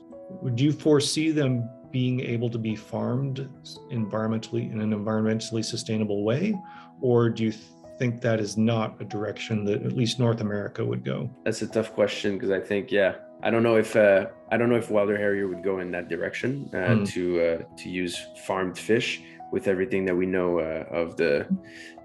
Do 0.54 0.64
you 0.64 0.72
foresee 0.72 1.30
them 1.30 1.68
being 1.90 2.20
able 2.20 2.50
to 2.50 2.58
be 2.58 2.76
farmed 2.76 3.48
environmentally 3.90 4.70
in 4.70 4.80
an 4.80 4.92
environmentally 4.92 5.64
sustainable 5.64 6.22
way, 6.24 6.54
or 7.00 7.30
do 7.30 7.44
you 7.44 7.52
think 7.98 8.20
that 8.20 8.40
is 8.40 8.56
not 8.56 9.00
a 9.00 9.04
direction 9.04 9.64
that 9.64 9.82
at 9.82 9.92
least 9.92 10.18
North 10.18 10.40
America 10.40 10.84
would 10.84 11.04
go? 11.04 11.30
That's 11.44 11.62
a 11.62 11.66
tough 11.66 11.92
question 11.92 12.34
because 12.34 12.50
I 12.50 12.60
think, 12.60 12.92
yeah, 12.92 13.16
I 13.42 13.50
don't 13.50 13.62
know 13.62 13.76
if 13.76 13.94
uh, 13.96 14.26
I 14.50 14.56
don't 14.56 14.68
know 14.68 14.76
if 14.76 14.90
Wilder 14.90 15.16
Harrier 15.16 15.48
would 15.48 15.62
go 15.62 15.78
in 15.80 15.90
that 15.92 16.08
direction 16.08 16.68
uh, 16.72 16.76
mm. 16.76 17.08
to 17.10 17.40
uh, 17.40 17.76
to 17.82 17.88
use 17.88 18.26
farmed 18.46 18.78
fish 18.78 19.22
with 19.52 19.68
everything 19.68 20.04
that 20.04 20.14
we 20.14 20.26
know 20.26 20.58
uh, 20.58 20.84
of 20.90 21.16
the 21.16 21.46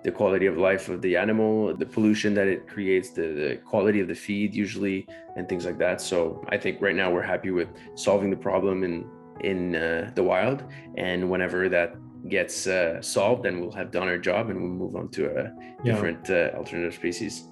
the 0.04 0.12
quality 0.12 0.48
of 0.48 0.58
life 0.58 0.90
of 0.90 1.02
the 1.02 1.16
animal, 1.16 1.74
the 1.76 1.86
pollution 1.86 2.34
that 2.34 2.48
it 2.48 2.68
creates, 2.68 3.12
the, 3.12 3.22
the 3.22 3.60
quality 3.64 4.02
of 4.02 4.10
the 4.10 4.16
feed 4.16 4.54
usually, 4.54 5.08
and 5.38 5.48
things 5.48 5.66
like 5.66 5.78
that. 5.78 6.02
So 6.02 6.44
I 6.50 6.58
think 6.58 6.82
right 6.82 6.96
now 6.96 7.10
we're 7.10 7.22
happy 7.22 7.52
with 7.52 7.70
solving 7.96 8.30
the 8.30 8.38
problem 8.38 8.84
in 8.84 9.10
in 9.42 9.76
uh, 9.76 10.12
the 10.16 10.24
wild, 10.24 10.64
and 10.98 11.30
whenever 11.30 11.70
that 11.70 11.96
gets 12.30 12.68
uh, 12.68 13.02
solved, 13.02 13.44
then 13.44 13.60
we'll 13.60 13.72
have 13.72 13.92
done 13.92 14.08
our 14.08 14.18
job 14.18 14.50
and 14.50 14.62
we'll 14.62 14.72
move 14.72 14.96
on 14.96 15.10
to 15.10 15.26
a 15.38 15.52
different 15.84 16.30
yeah. 16.30 16.52
Uh, 16.54 16.58
alternative 16.58 16.94
species. 16.94 17.50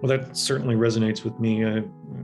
Well, 0.00 0.16
that 0.16 0.36
certainly 0.36 0.74
resonates 0.74 1.24
with 1.24 1.38
me. 1.38 1.64
Uh, 1.64 1.82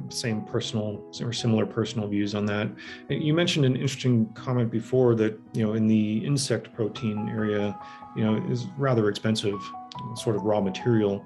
same 0.09 0.43
personal 0.43 1.03
or 1.21 1.33
similar 1.33 1.67
personal 1.67 2.09
views 2.09 2.35
on 2.35 2.47
that. 2.47 2.69
You 3.09 3.35
mentioned 3.35 3.65
an 3.65 3.75
interesting 3.75 4.27
comment 4.35 4.71
before 4.71 5.15
that 5.17 5.39
you 5.53 5.65
know 5.65 5.75
in 5.75 5.87
the 5.87 6.19
insect 6.25 6.73
protein 6.75 7.29
area, 7.29 7.79
you 8.17 8.25
know, 8.25 8.45
is 8.51 8.67
rather 8.77 9.09
expensive 9.09 9.61
sort 10.15 10.37
of 10.37 10.43
raw 10.43 10.61
material. 10.61 11.25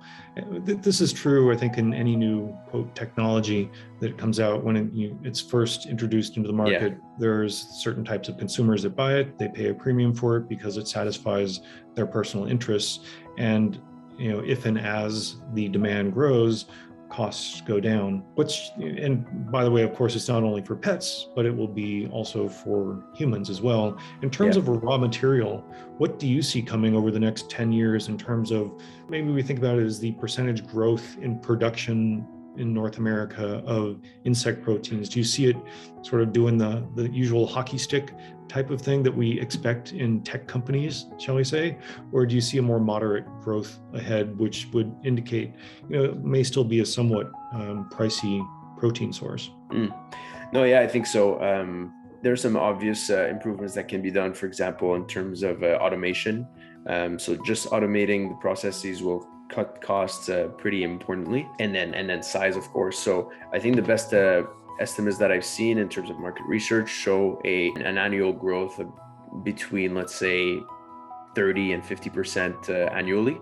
This 0.64 1.00
is 1.00 1.12
true, 1.12 1.52
I 1.52 1.56
think, 1.56 1.78
in 1.78 1.94
any 1.94 2.16
new 2.16 2.56
quote 2.68 2.94
technology 2.94 3.70
that 4.00 4.18
comes 4.18 4.40
out 4.40 4.64
when 4.64 4.76
it, 4.76 4.92
you, 4.92 5.18
it's 5.22 5.40
first 5.40 5.86
introduced 5.86 6.36
into 6.36 6.48
the 6.48 6.52
market. 6.52 6.92
Yeah. 6.92 7.08
There's 7.18 7.56
certain 7.56 8.04
types 8.04 8.28
of 8.28 8.38
consumers 8.38 8.82
that 8.82 8.96
buy 8.96 9.14
it. 9.14 9.38
They 9.38 9.48
pay 9.48 9.68
a 9.68 9.74
premium 9.74 10.14
for 10.14 10.36
it 10.36 10.48
because 10.48 10.76
it 10.76 10.88
satisfies 10.88 11.60
their 11.94 12.06
personal 12.06 12.46
interests. 12.46 13.00
And 13.38 13.80
you 14.18 14.32
know, 14.32 14.40
if 14.40 14.66
and 14.66 14.78
as 14.78 15.36
the 15.52 15.68
demand 15.68 16.14
grows, 16.14 16.66
costs 17.08 17.60
go 17.60 17.80
down. 17.80 18.24
Which, 18.34 18.70
and 18.78 19.50
by 19.50 19.64
the 19.64 19.70
way, 19.70 19.82
of 19.82 19.94
course, 19.94 20.14
it's 20.16 20.28
not 20.28 20.42
only 20.42 20.62
for 20.62 20.76
pets, 20.76 21.28
but 21.34 21.46
it 21.46 21.56
will 21.56 21.68
be 21.68 22.08
also 22.08 22.48
for 22.48 23.04
humans 23.14 23.50
as 23.50 23.60
well. 23.60 23.98
In 24.22 24.30
terms 24.30 24.56
yeah. 24.56 24.62
of 24.62 24.68
raw 24.68 24.98
material, 24.98 25.64
what 25.98 26.18
do 26.18 26.26
you 26.26 26.42
see 26.42 26.62
coming 26.62 26.94
over 26.94 27.10
the 27.10 27.20
next 27.20 27.48
10 27.50 27.72
years 27.72 28.08
in 28.08 28.18
terms 28.18 28.50
of 28.50 28.72
maybe 29.08 29.30
we 29.30 29.42
think 29.42 29.58
about 29.58 29.78
it 29.78 29.84
as 29.84 29.98
the 29.98 30.12
percentage 30.12 30.66
growth 30.66 31.16
in 31.20 31.38
production 31.38 32.26
in 32.58 32.72
North 32.72 32.98
America 32.98 33.62
of 33.66 34.00
insect 34.24 34.62
proteins? 34.62 35.08
Do 35.08 35.18
you 35.18 35.24
see 35.24 35.46
it 35.46 35.56
sort 36.02 36.22
of 36.22 36.32
doing 36.32 36.58
the, 36.58 36.86
the 36.94 37.10
usual 37.10 37.46
hockey 37.46 37.78
stick 37.78 38.12
type 38.48 38.70
of 38.70 38.80
thing 38.80 39.02
that 39.02 39.14
we 39.14 39.40
expect 39.40 39.92
in 39.92 40.22
tech 40.22 40.46
companies, 40.46 41.06
shall 41.18 41.34
we 41.34 41.44
say? 41.44 41.78
Or 42.12 42.26
do 42.26 42.34
you 42.34 42.40
see 42.40 42.58
a 42.58 42.62
more 42.62 42.80
moderate 42.80 43.26
growth 43.40 43.78
ahead, 43.92 44.38
which 44.38 44.68
would 44.72 44.94
indicate, 45.04 45.52
you 45.88 45.96
know, 45.96 46.04
it 46.04 46.24
may 46.24 46.42
still 46.42 46.64
be 46.64 46.80
a 46.80 46.86
somewhat 46.86 47.30
um, 47.52 47.88
pricey 47.92 48.46
protein 48.78 49.12
source? 49.12 49.50
Mm. 49.70 49.92
No, 50.52 50.64
yeah, 50.64 50.80
I 50.80 50.86
think 50.86 51.06
so. 51.06 51.42
Um, 51.42 51.92
there 52.22 52.32
are 52.32 52.36
some 52.36 52.56
obvious 52.56 53.10
uh, 53.10 53.26
improvements 53.26 53.74
that 53.74 53.88
can 53.88 54.00
be 54.00 54.10
done, 54.10 54.32
for 54.32 54.46
example, 54.46 54.94
in 54.94 55.06
terms 55.06 55.42
of 55.42 55.62
uh, 55.62 55.78
automation. 55.80 56.46
Um, 56.88 57.18
so 57.18 57.36
just 57.44 57.68
automating 57.70 58.28
the 58.28 58.36
processes 58.36 59.02
will 59.02 59.26
cut 59.48 59.80
costs 59.80 60.28
uh, 60.28 60.48
pretty 60.58 60.82
importantly, 60.82 61.48
and 61.58 61.74
then 61.74 61.94
and 61.94 62.08
then 62.08 62.22
size, 62.22 62.56
of 62.56 62.64
course. 62.72 62.98
So 62.98 63.32
I 63.52 63.58
think 63.58 63.76
the 63.76 63.82
best 63.82 64.12
uh, 64.14 64.44
estimates 64.80 65.18
that 65.18 65.30
I've 65.32 65.44
seen 65.44 65.78
in 65.78 65.88
terms 65.88 66.10
of 66.10 66.18
market 66.18 66.44
research 66.46 66.88
show 66.88 67.40
a 67.44 67.70
an 67.76 67.98
annual 67.98 68.32
growth 68.32 68.80
between 69.42 69.94
let's 69.94 70.14
say 70.14 70.58
30 71.34 71.72
and 71.72 71.84
50 71.84 72.10
percent 72.10 72.56
uh, 72.70 72.90
annually. 72.92 73.38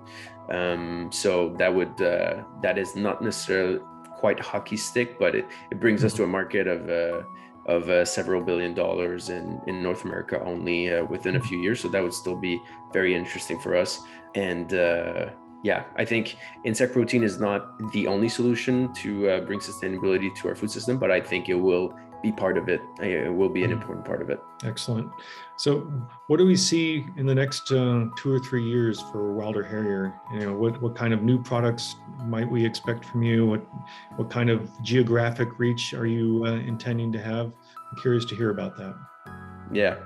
Um, 0.50 1.10
so 1.10 1.54
that 1.58 1.74
would 1.74 2.00
uh, 2.00 2.42
that 2.62 2.76
is 2.78 2.96
not 2.96 3.22
necessarily 3.22 3.78
quite 4.18 4.38
hockey 4.40 4.76
stick, 4.76 5.18
but 5.18 5.34
it, 5.34 5.46
it 5.70 5.80
brings 5.80 6.04
us 6.04 6.12
to 6.14 6.24
a 6.24 6.26
market 6.26 6.66
of 6.66 6.88
uh, 6.88 7.22
of 7.66 7.88
uh, 7.88 8.04
several 8.04 8.42
billion 8.42 8.74
dollars 8.74 9.30
in, 9.30 9.60
in 9.66 9.82
North 9.82 10.04
America 10.04 10.42
only 10.44 10.92
uh, 10.92 11.04
within 11.04 11.36
a 11.36 11.40
few 11.40 11.58
years. 11.60 11.80
So 11.80 11.88
that 11.88 12.02
would 12.02 12.12
still 12.12 12.36
be 12.36 12.60
very 12.92 13.14
interesting 13.14 13.58
for 13.58 13.74
us. 13.74 14.00
And 14.34 14.74
uh, 14.74 15.30
yeah, 15.64 15.84
I 15.96 16.04
think 16.04 16.36
insect 16.64 16.92
protein 16.92 17.24
is 17.24 17.40
not 17.40 17.90
the 17.92 18.06
only 18.06 18.28
solution 18.28 18.92
to 18.96 19.30
uh, 19.30 19.40
bring 19.40 19.60
sustainability 19.60 20.32
to 20.36 20.48
our 20.48 20.54
food 20.54 20.70
system, 20.70 20.98
but 20.98 21.10
I 21.10 21.20
think 21.20 21.48
it 21.48 21.54
will 21.54 21.94
be 22.22 22.30
part 22.30 22.58
of 22.58 22.68
it. 22.68 22.82
It 23.00 23.34
will 23.34 23.48
be 23.48 23.64
an 23.64 23.70
mm-hmm. 23.70 23.80
important 23.80 24.04
part 24.04 24.20
of 24.20 24.28
it. 24.28 24.40
Excellent. 24.62 25.10
So, 25.56 25.90
what 26.26 26.36
do 26.36 26.44
we 26.44 26.54
see 26.54 27.06
in 27.16 27.24
the 27.24 27.34
next 27.34 27.72
uh, 27.72 28.04
two 28.18 28.30
or 28.30 28.40
three 28.40 28.62
years 28.62 29.00
for 29.10 29.32
Wilder 29.32 29.62
Harrier? 29.62 30.12
You 30.34 30.40
know, 30.40 30.54
what 30.54 30.80
what 30.82 30.94
kind 30.94 31.14
of 31.14 31.22
new 31.22 31.42
products 31.42 31.96
might 32.26 32.50
we 32.50 32.62
expect 32.64 33.06
from 33.06 33.22
you? 33.22 33.46
What 33.46 33.66
what 34.16 34.28
kind 34.28 34.50
of 34.50 34.70
geographic 34.82 35.58
reach 35.58 35.94
are 35.94 36.06
you 36.06 36.44
uh, 36.46 36.56
intending 36.56 37.10
to 37.12 37.18
have? 37.22 37.46
I'm 37.46 37.98
curious 38.02 38.26
to 38.26 38.36
hear 38.36 38.50
about 38.50 38.76
that. 38.76 38.94
Yeah. 39.72 39.96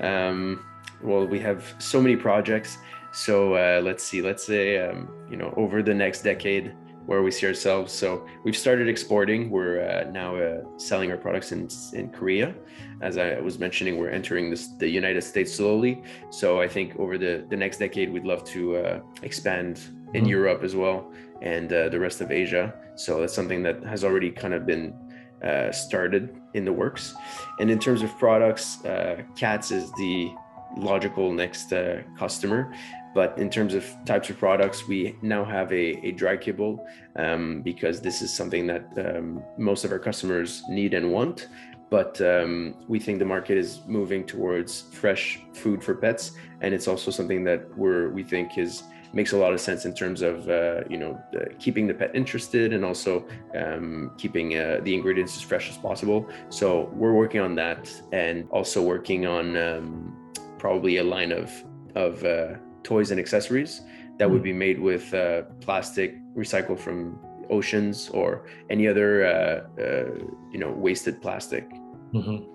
Um, 0.00 0.64
well, 1.02 1.26
we 1.26 1.40
have 1.40 1.74
so 1.78 2.00
many 2.00 2.14
projects. 2.14 2.78
So 3.12 3.54
uh, 3.54 3.80
let's 3.82 4.02
see. 4.02 4.22
Let's 4.22 4.44
say 4.44 4.78
um, 4.80 5.08
you 5.30 5.36
know 5.36 5.52
over 5.56 5.82
the 5.82 5.94
next 5.94 6.22
decade, 6.22 6.74
where 7.06 7.22
we 7.22 7.30
see 7.30 7.46
ourselves. 7.46 7.92
So 7.92 8.26
we've 8.44 8.56
started 8.56 8.88
exporting. 8.88 9.50
We're 9.50 9.80
uh, 9.88 10.10
now 10.10 10.36
uh, 10.36 10.62
selling 10.76 11.10
our 11.10 11.16
products 11.16 11.52
in 11.52 11.68
in 11.92 12.10
Korea. 12.10 12.54
As 13.00 13.18
I 13.18 13.40
was 13.40 13.58
mentioning, 13.58 13.98
we're 13.98 14.10
entering 14.10 14.50
this, 14.50 14.68
the 14.78 14.88
United 14.88 15.22
States 15.22 15.52
slowly. 15.54 16.02
So 16.30 16.60
I 16.60 16.68
think 16.68 16.96
over 16.96 17.18
the 17.18 17.44
the 17.48 17.56
next 17.56 17.78
decade, 17.78 18.12
we'd 18.12 18.24
love 18.24 18.44
to 18.44 18.76
uh, 18.76 19.00
expand 19.22 19.80
in 20.14 20.22
mm-hmm. 20.22 20.26
Europe 20.26 20.62
as 20.62 20.76
well 20.76 21.12
and 21.40 21.72
uh, 21.72 21.88
the 21.88 21.98
rest 21.98 22.20
of 22.20 22.30
Asia. 22.30 22.72
So 22.94 23.20
that's 23.20 23.34
something 23.34 23.62
that 23.64 23.82
has 23.82 24.04
already 24.04 24.30
kind 24.30 24.54
of 24.54 24.64
been 24.64 24.94
uh, 25.42 25.72
started 25.72 26.36
in 26.54 26.64
the 26.64 26.72
works. 26.72 27.14
And 27.58 27.68
in 27.68 27.78
terms 27.80 28.02
of 28.02 28.16
products, 28.18 28.84
uh, 28.84 29.22
Cats 29.34 29.72
is 29.72 29.90
the 29.92 30.30
logical 30.76 31.32
next 31.32 31.72
customer 32.16 32.72
but 33.14 33.36
in 33.38 33.50
terms 33.50 33.74
of 33.74 33.84
types 34.04 34.30
of 34.30 34.38
products, 34.38 34.88
we 34.88 35.16
now 35.22 35.44
have 35.44 35.70
a, 35.72 36.06
a 36.06 36.12
dry 36.12 36.36
kibble 36.36 36.86
um, 37.16 37.60
because 37.62 38.00
this 38.00 38.22
is 38.22 38.34
something 38.34 38.66
that 38.66 38.84
um, 38.96 39.42
most 39.58 39.84
of 39.84 39.92
our 39.92 39.98
customers 39.98 40.62
need 40.68 40.94
and 40.94 41.12
want. 41.12 41.48
But 41.90 42.18
um, 42.22 42.74
we 42.88 42.98
think 42.98 43.18
the 43.18 43.26
market 43.26 43.58
is 43.58 43.80
moving 43.86 44.24
towards 44.24 44.82
fresh 44.92 45.40
food 45.52 45.84
for 45.84 45.94
pets, 45.94 46.32
and 46.62 46.72
it's 46.72 46.88
also 46.88 47.10
something 47.10 47.44
that 47.44 47.68
we're 47.76 48.08
we 48.08 48.22
think 48.22 48.56
is 48.56 48.82
makes 49.12 49.32
a 49.32 49.36
lot 49.36 49.52
of 49.52 49.60
sense 49.60 49.84
in 49.84 49.92
terms 49.92 50.22
of 50.22 50.48
uh, 50.48 50.80
you 50.88 50.96
know 50.96 51.22
keeping 51.58 51.86
the 51.86 51.92
pet 51.92 52.10
interested 52.14 52.72
and 52.72 52.82
also 52.82 53.28
um, 53.54 54.10
keeping 54.16 54.56
uh, 54.56 54.80
the 54.84 54.94
ingredients 54.94 55.36
as 55.36 55.42
fresh 55.42 55.68
as 55.68 55.76
possible. 55.76 56.26
So 56.48 56.90
we're 56.94 57.12
working 57.12 57.42
on 57.42 57.54
that, 57.56 57.92
and 58.10 58.48
also 58.48 58.80
working 58.82 59.26
on 59.26 59.56
um, 59.58 60.32
probably 60.58 60.96
a 60.96 61.04
line 61.04 61.30
of 61.30 61.52
of 61.94 62.24
uh, 62.24 62.54
toys 62.82 63.10
and 63.10 63.20
accessories 63.20 63.82
that 64.18 64.30
would 64.30 64.38
hmm. 64.38 64.44
be 64.44 64.52
made 64.52 64.78
with 64.78 65.12
uh, 65.14 65.42
plastic 65.60 66.16
recycled 66.34 66.78
from 66.78 67.18
oceans 67.50 68.08
or 68.10 68.46
any 68.70 68.88
other 68.88 69.24
uh, 69.26 69.80
uh, 69.80 70.04
you 70.52 70.58
know 70.58 70.70
wasted 70.70 71.20
plastic. 71.20 71.68
Mm-hmm. 72.14 72.52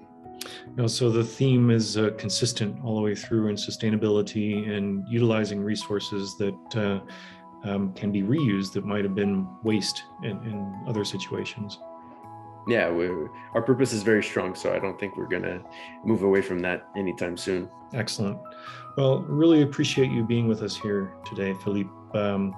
You 0.67 0.75
know, 0.75 0.87
so 0.87 1.09
the 1.09 1.23
theme 1.23 1.71
is 1.71 1.97
uh, 1.97 2.11
consistent 2.17 2.79
all 2.83 2.95
the 2.95 3.01
way 3.01 3.15
through 3.15 3.47
in 3.47 3.55
sustainability 3.55 4.69
and 4.69 5.03
utilizing 5.09 5.63
resources 5.63 6.35
that 6.37 6.75
uh, 6.75 6.99
um, 7.67 7.93
can 7.93 8.11
be 8.11 8.21
reused 8.21 8.73
that 8.73 8.85
might 8.85 9.03
have 9.03 9.15
been 9.15 9.47
waste 9.63 10.03
in, 10.23 10.31
in 10.43 10.83
other 10.87 11.03
situations. 11.03 11.79
Yeah, 12.67 12.87
our 13.53 13.61
purpose 13.61 13.93
is 13.93 14.03
very 14.03 14.23
strong, 14.23 14.53
so 14.53 14.73
I 14.73 14.79
don't 14.79 14.99
think 14.99 15.15
we're 15.15 15.27
going 15.27 15.43
to 15.43 15.61
move 16.03 16.23
away 16.23 16.41
from 16.41 16.59
that 16.59 16.89
anytime 16.97 17.37
soon. 17.37 17.69
Excellent. 17.93 18.37
Well, 18.97 19.19
really 19.21 19.61
appreciate 19.61 20.11
you 20.11 20.23
being 20.23 20.47
with 20.47 20.61
us 20.61 20.75
here 20.75 21.13
today, 21.25 21.53
Philippe. 21.53 21.89
Um, 22.13 22.53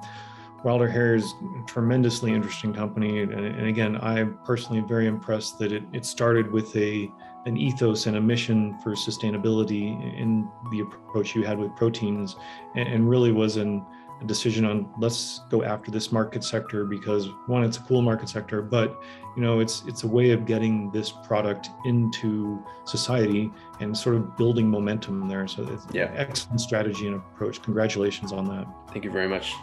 Wilder 0.64 0.90
Harrier 0.90 1.16
is 1.16 1.34
a 1.42 1.66
tremendously 1.68 2.34
interesting 2.34 2.74
company, 2.74 3.22
and, 3.22 3.32
and, 3.34 3.68
again, 3.68 3.98
I'm 4.02 4.38
personally 4.44 4.82
very 4.82 5.08
impressed 5.08 5.58
that 5.60 5.72
it, 5.72 5.84
it 5.94 6.06
started 6.06 6.52
with 6.52 6.76
a 6.76 7.10
an 7.46 7.56
ethos 7.56 8.06
and 8.06 8.18
a 8.18 8.22
mission 8.22 8.78
for 8.80 8.92
sustainability 8.92 9.88
in 10.20 10.50
the 10.72 10.82
approach 10.82 11.34
you 11.36 11.44
had 11.44 11.58
with 11.58 11.74
proteins, 11.78 12.36
and, 12.76 12.90
and 12.90 13.10
really 13.10 13.32
was 13.32 13.56
an 13.56 13.86
a 14.22 14.26
decision 14.26 14.66
on 14.66 14.90
let's 15.00 15.42
go 15.50 15.64
after 15.64 15.92
this 15.92 16.12
market 16.12 16.44
sector 16.44 16.86
because 16.86 17.30
one 17.48 17.64
it's 17.64 17.78
a 17.78 17.82
cool 17.82 18.02
market 18.02 18.28
sector 18.28 18.62
but 18.62 19.02
you 19.36 19.42
know 19.42 19.60
it's 19.60 19.84
it's 19.88 20.04
a 20.04 20.08
way 20.08 20.32
of 20.32 20.46
getting 20.46 20.92
this 20.92 21.12
product 21.12 21.70
into 21.86 22.64
society 22.86 23.52
and 23.80 23.98
sort 23.98 24.16
of 24.16 24.36
building 24.36 24.70
momentum 24.70 25.28
there. 25.28 25.48
So 25.48 25.64
it's 25.64 25.86
yeah. 25.94 26.12
excellent 26.16 26.60
strategy 26.60 27.08
and 27.08 27.16
approach. 27.16 27.62
Congratulations 27.62 28.34
on 28.34 28.46
that. 28.46 28.68
Thank 28.92 29.06
you 29.06 29.12
very 29.12 29.28
much. 29.28 29.54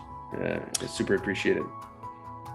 Uh, 0.41 0.61
super 0.87 1.15
appreciated. 1.15 1.65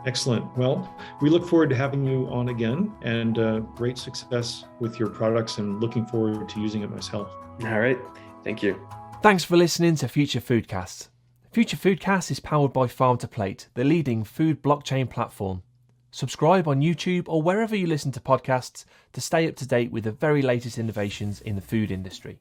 Excellent. 0.06 0.46
Well 0.58 0.96
we 1.22 1.30
look 1.30 1.48
forward 1.48 1.70
to 1.70 1.76
having 1.76 2.06
you 2.06 2.28
on 2.28 2.50
again 2.50 2.92
and 3.04 3.38
uh, 3.38 3.60
great 3.76 3.98
success 3.98 4.66
with 4.80 4.98
your 5.00 5.10
products 5.10 5.60
and 5.60 5.80
looking 5.80 6.06
forward 6.06 6.50
to 6.50 6.60
using 6.60 6.82
it 6.82 6.90
myself. 6.90 7.30
All 7.64 7.80
right. 7.80 8.00
Thank 8.44 8.64
you. 8.64 8.80
Thanks 9.22 9.44
for 9.44 9.56
listening 9.56 9.96
to 9.98 10.08
future 10.08 10.42
foodcasts 10.42 11.11
Future 11.52 11.76
Foodcast 11.76 12.32
is 12.32 12.40
powered 12.40 12.72
by 12.72 12.88
Farm 12.88 13.18
to 13.18 13.28
Plate, 13.28 13.68
the 13.74 13.84
leading 13.84 14.24
food 14.24 14.64
blockchain 14.64 15.10
platform. 15.10 15.64
Subscribe 16.10 16.66
on 16.66 16.80
YouTube 16.80 17.26
or 17.28 17.42
wherever 17.42 17.76
you 17.76 17.88
listen 17.88 18.14
to 18.14 18.22
podcasts 18.22 18.86
to 19.12 19.20
stay 19.20 19.50
up 19.50 19.58
to 19.58 19.68
date 19.68 19.92
with 19.92 20.06
the 20.06 20.14
very 20.14 20.42
latest 20.42 20.78
innovations 20.78 21.42
in 21.42 21.56
the 21.56 21.62
food 21.62 21.92
industry. 21.92 22.40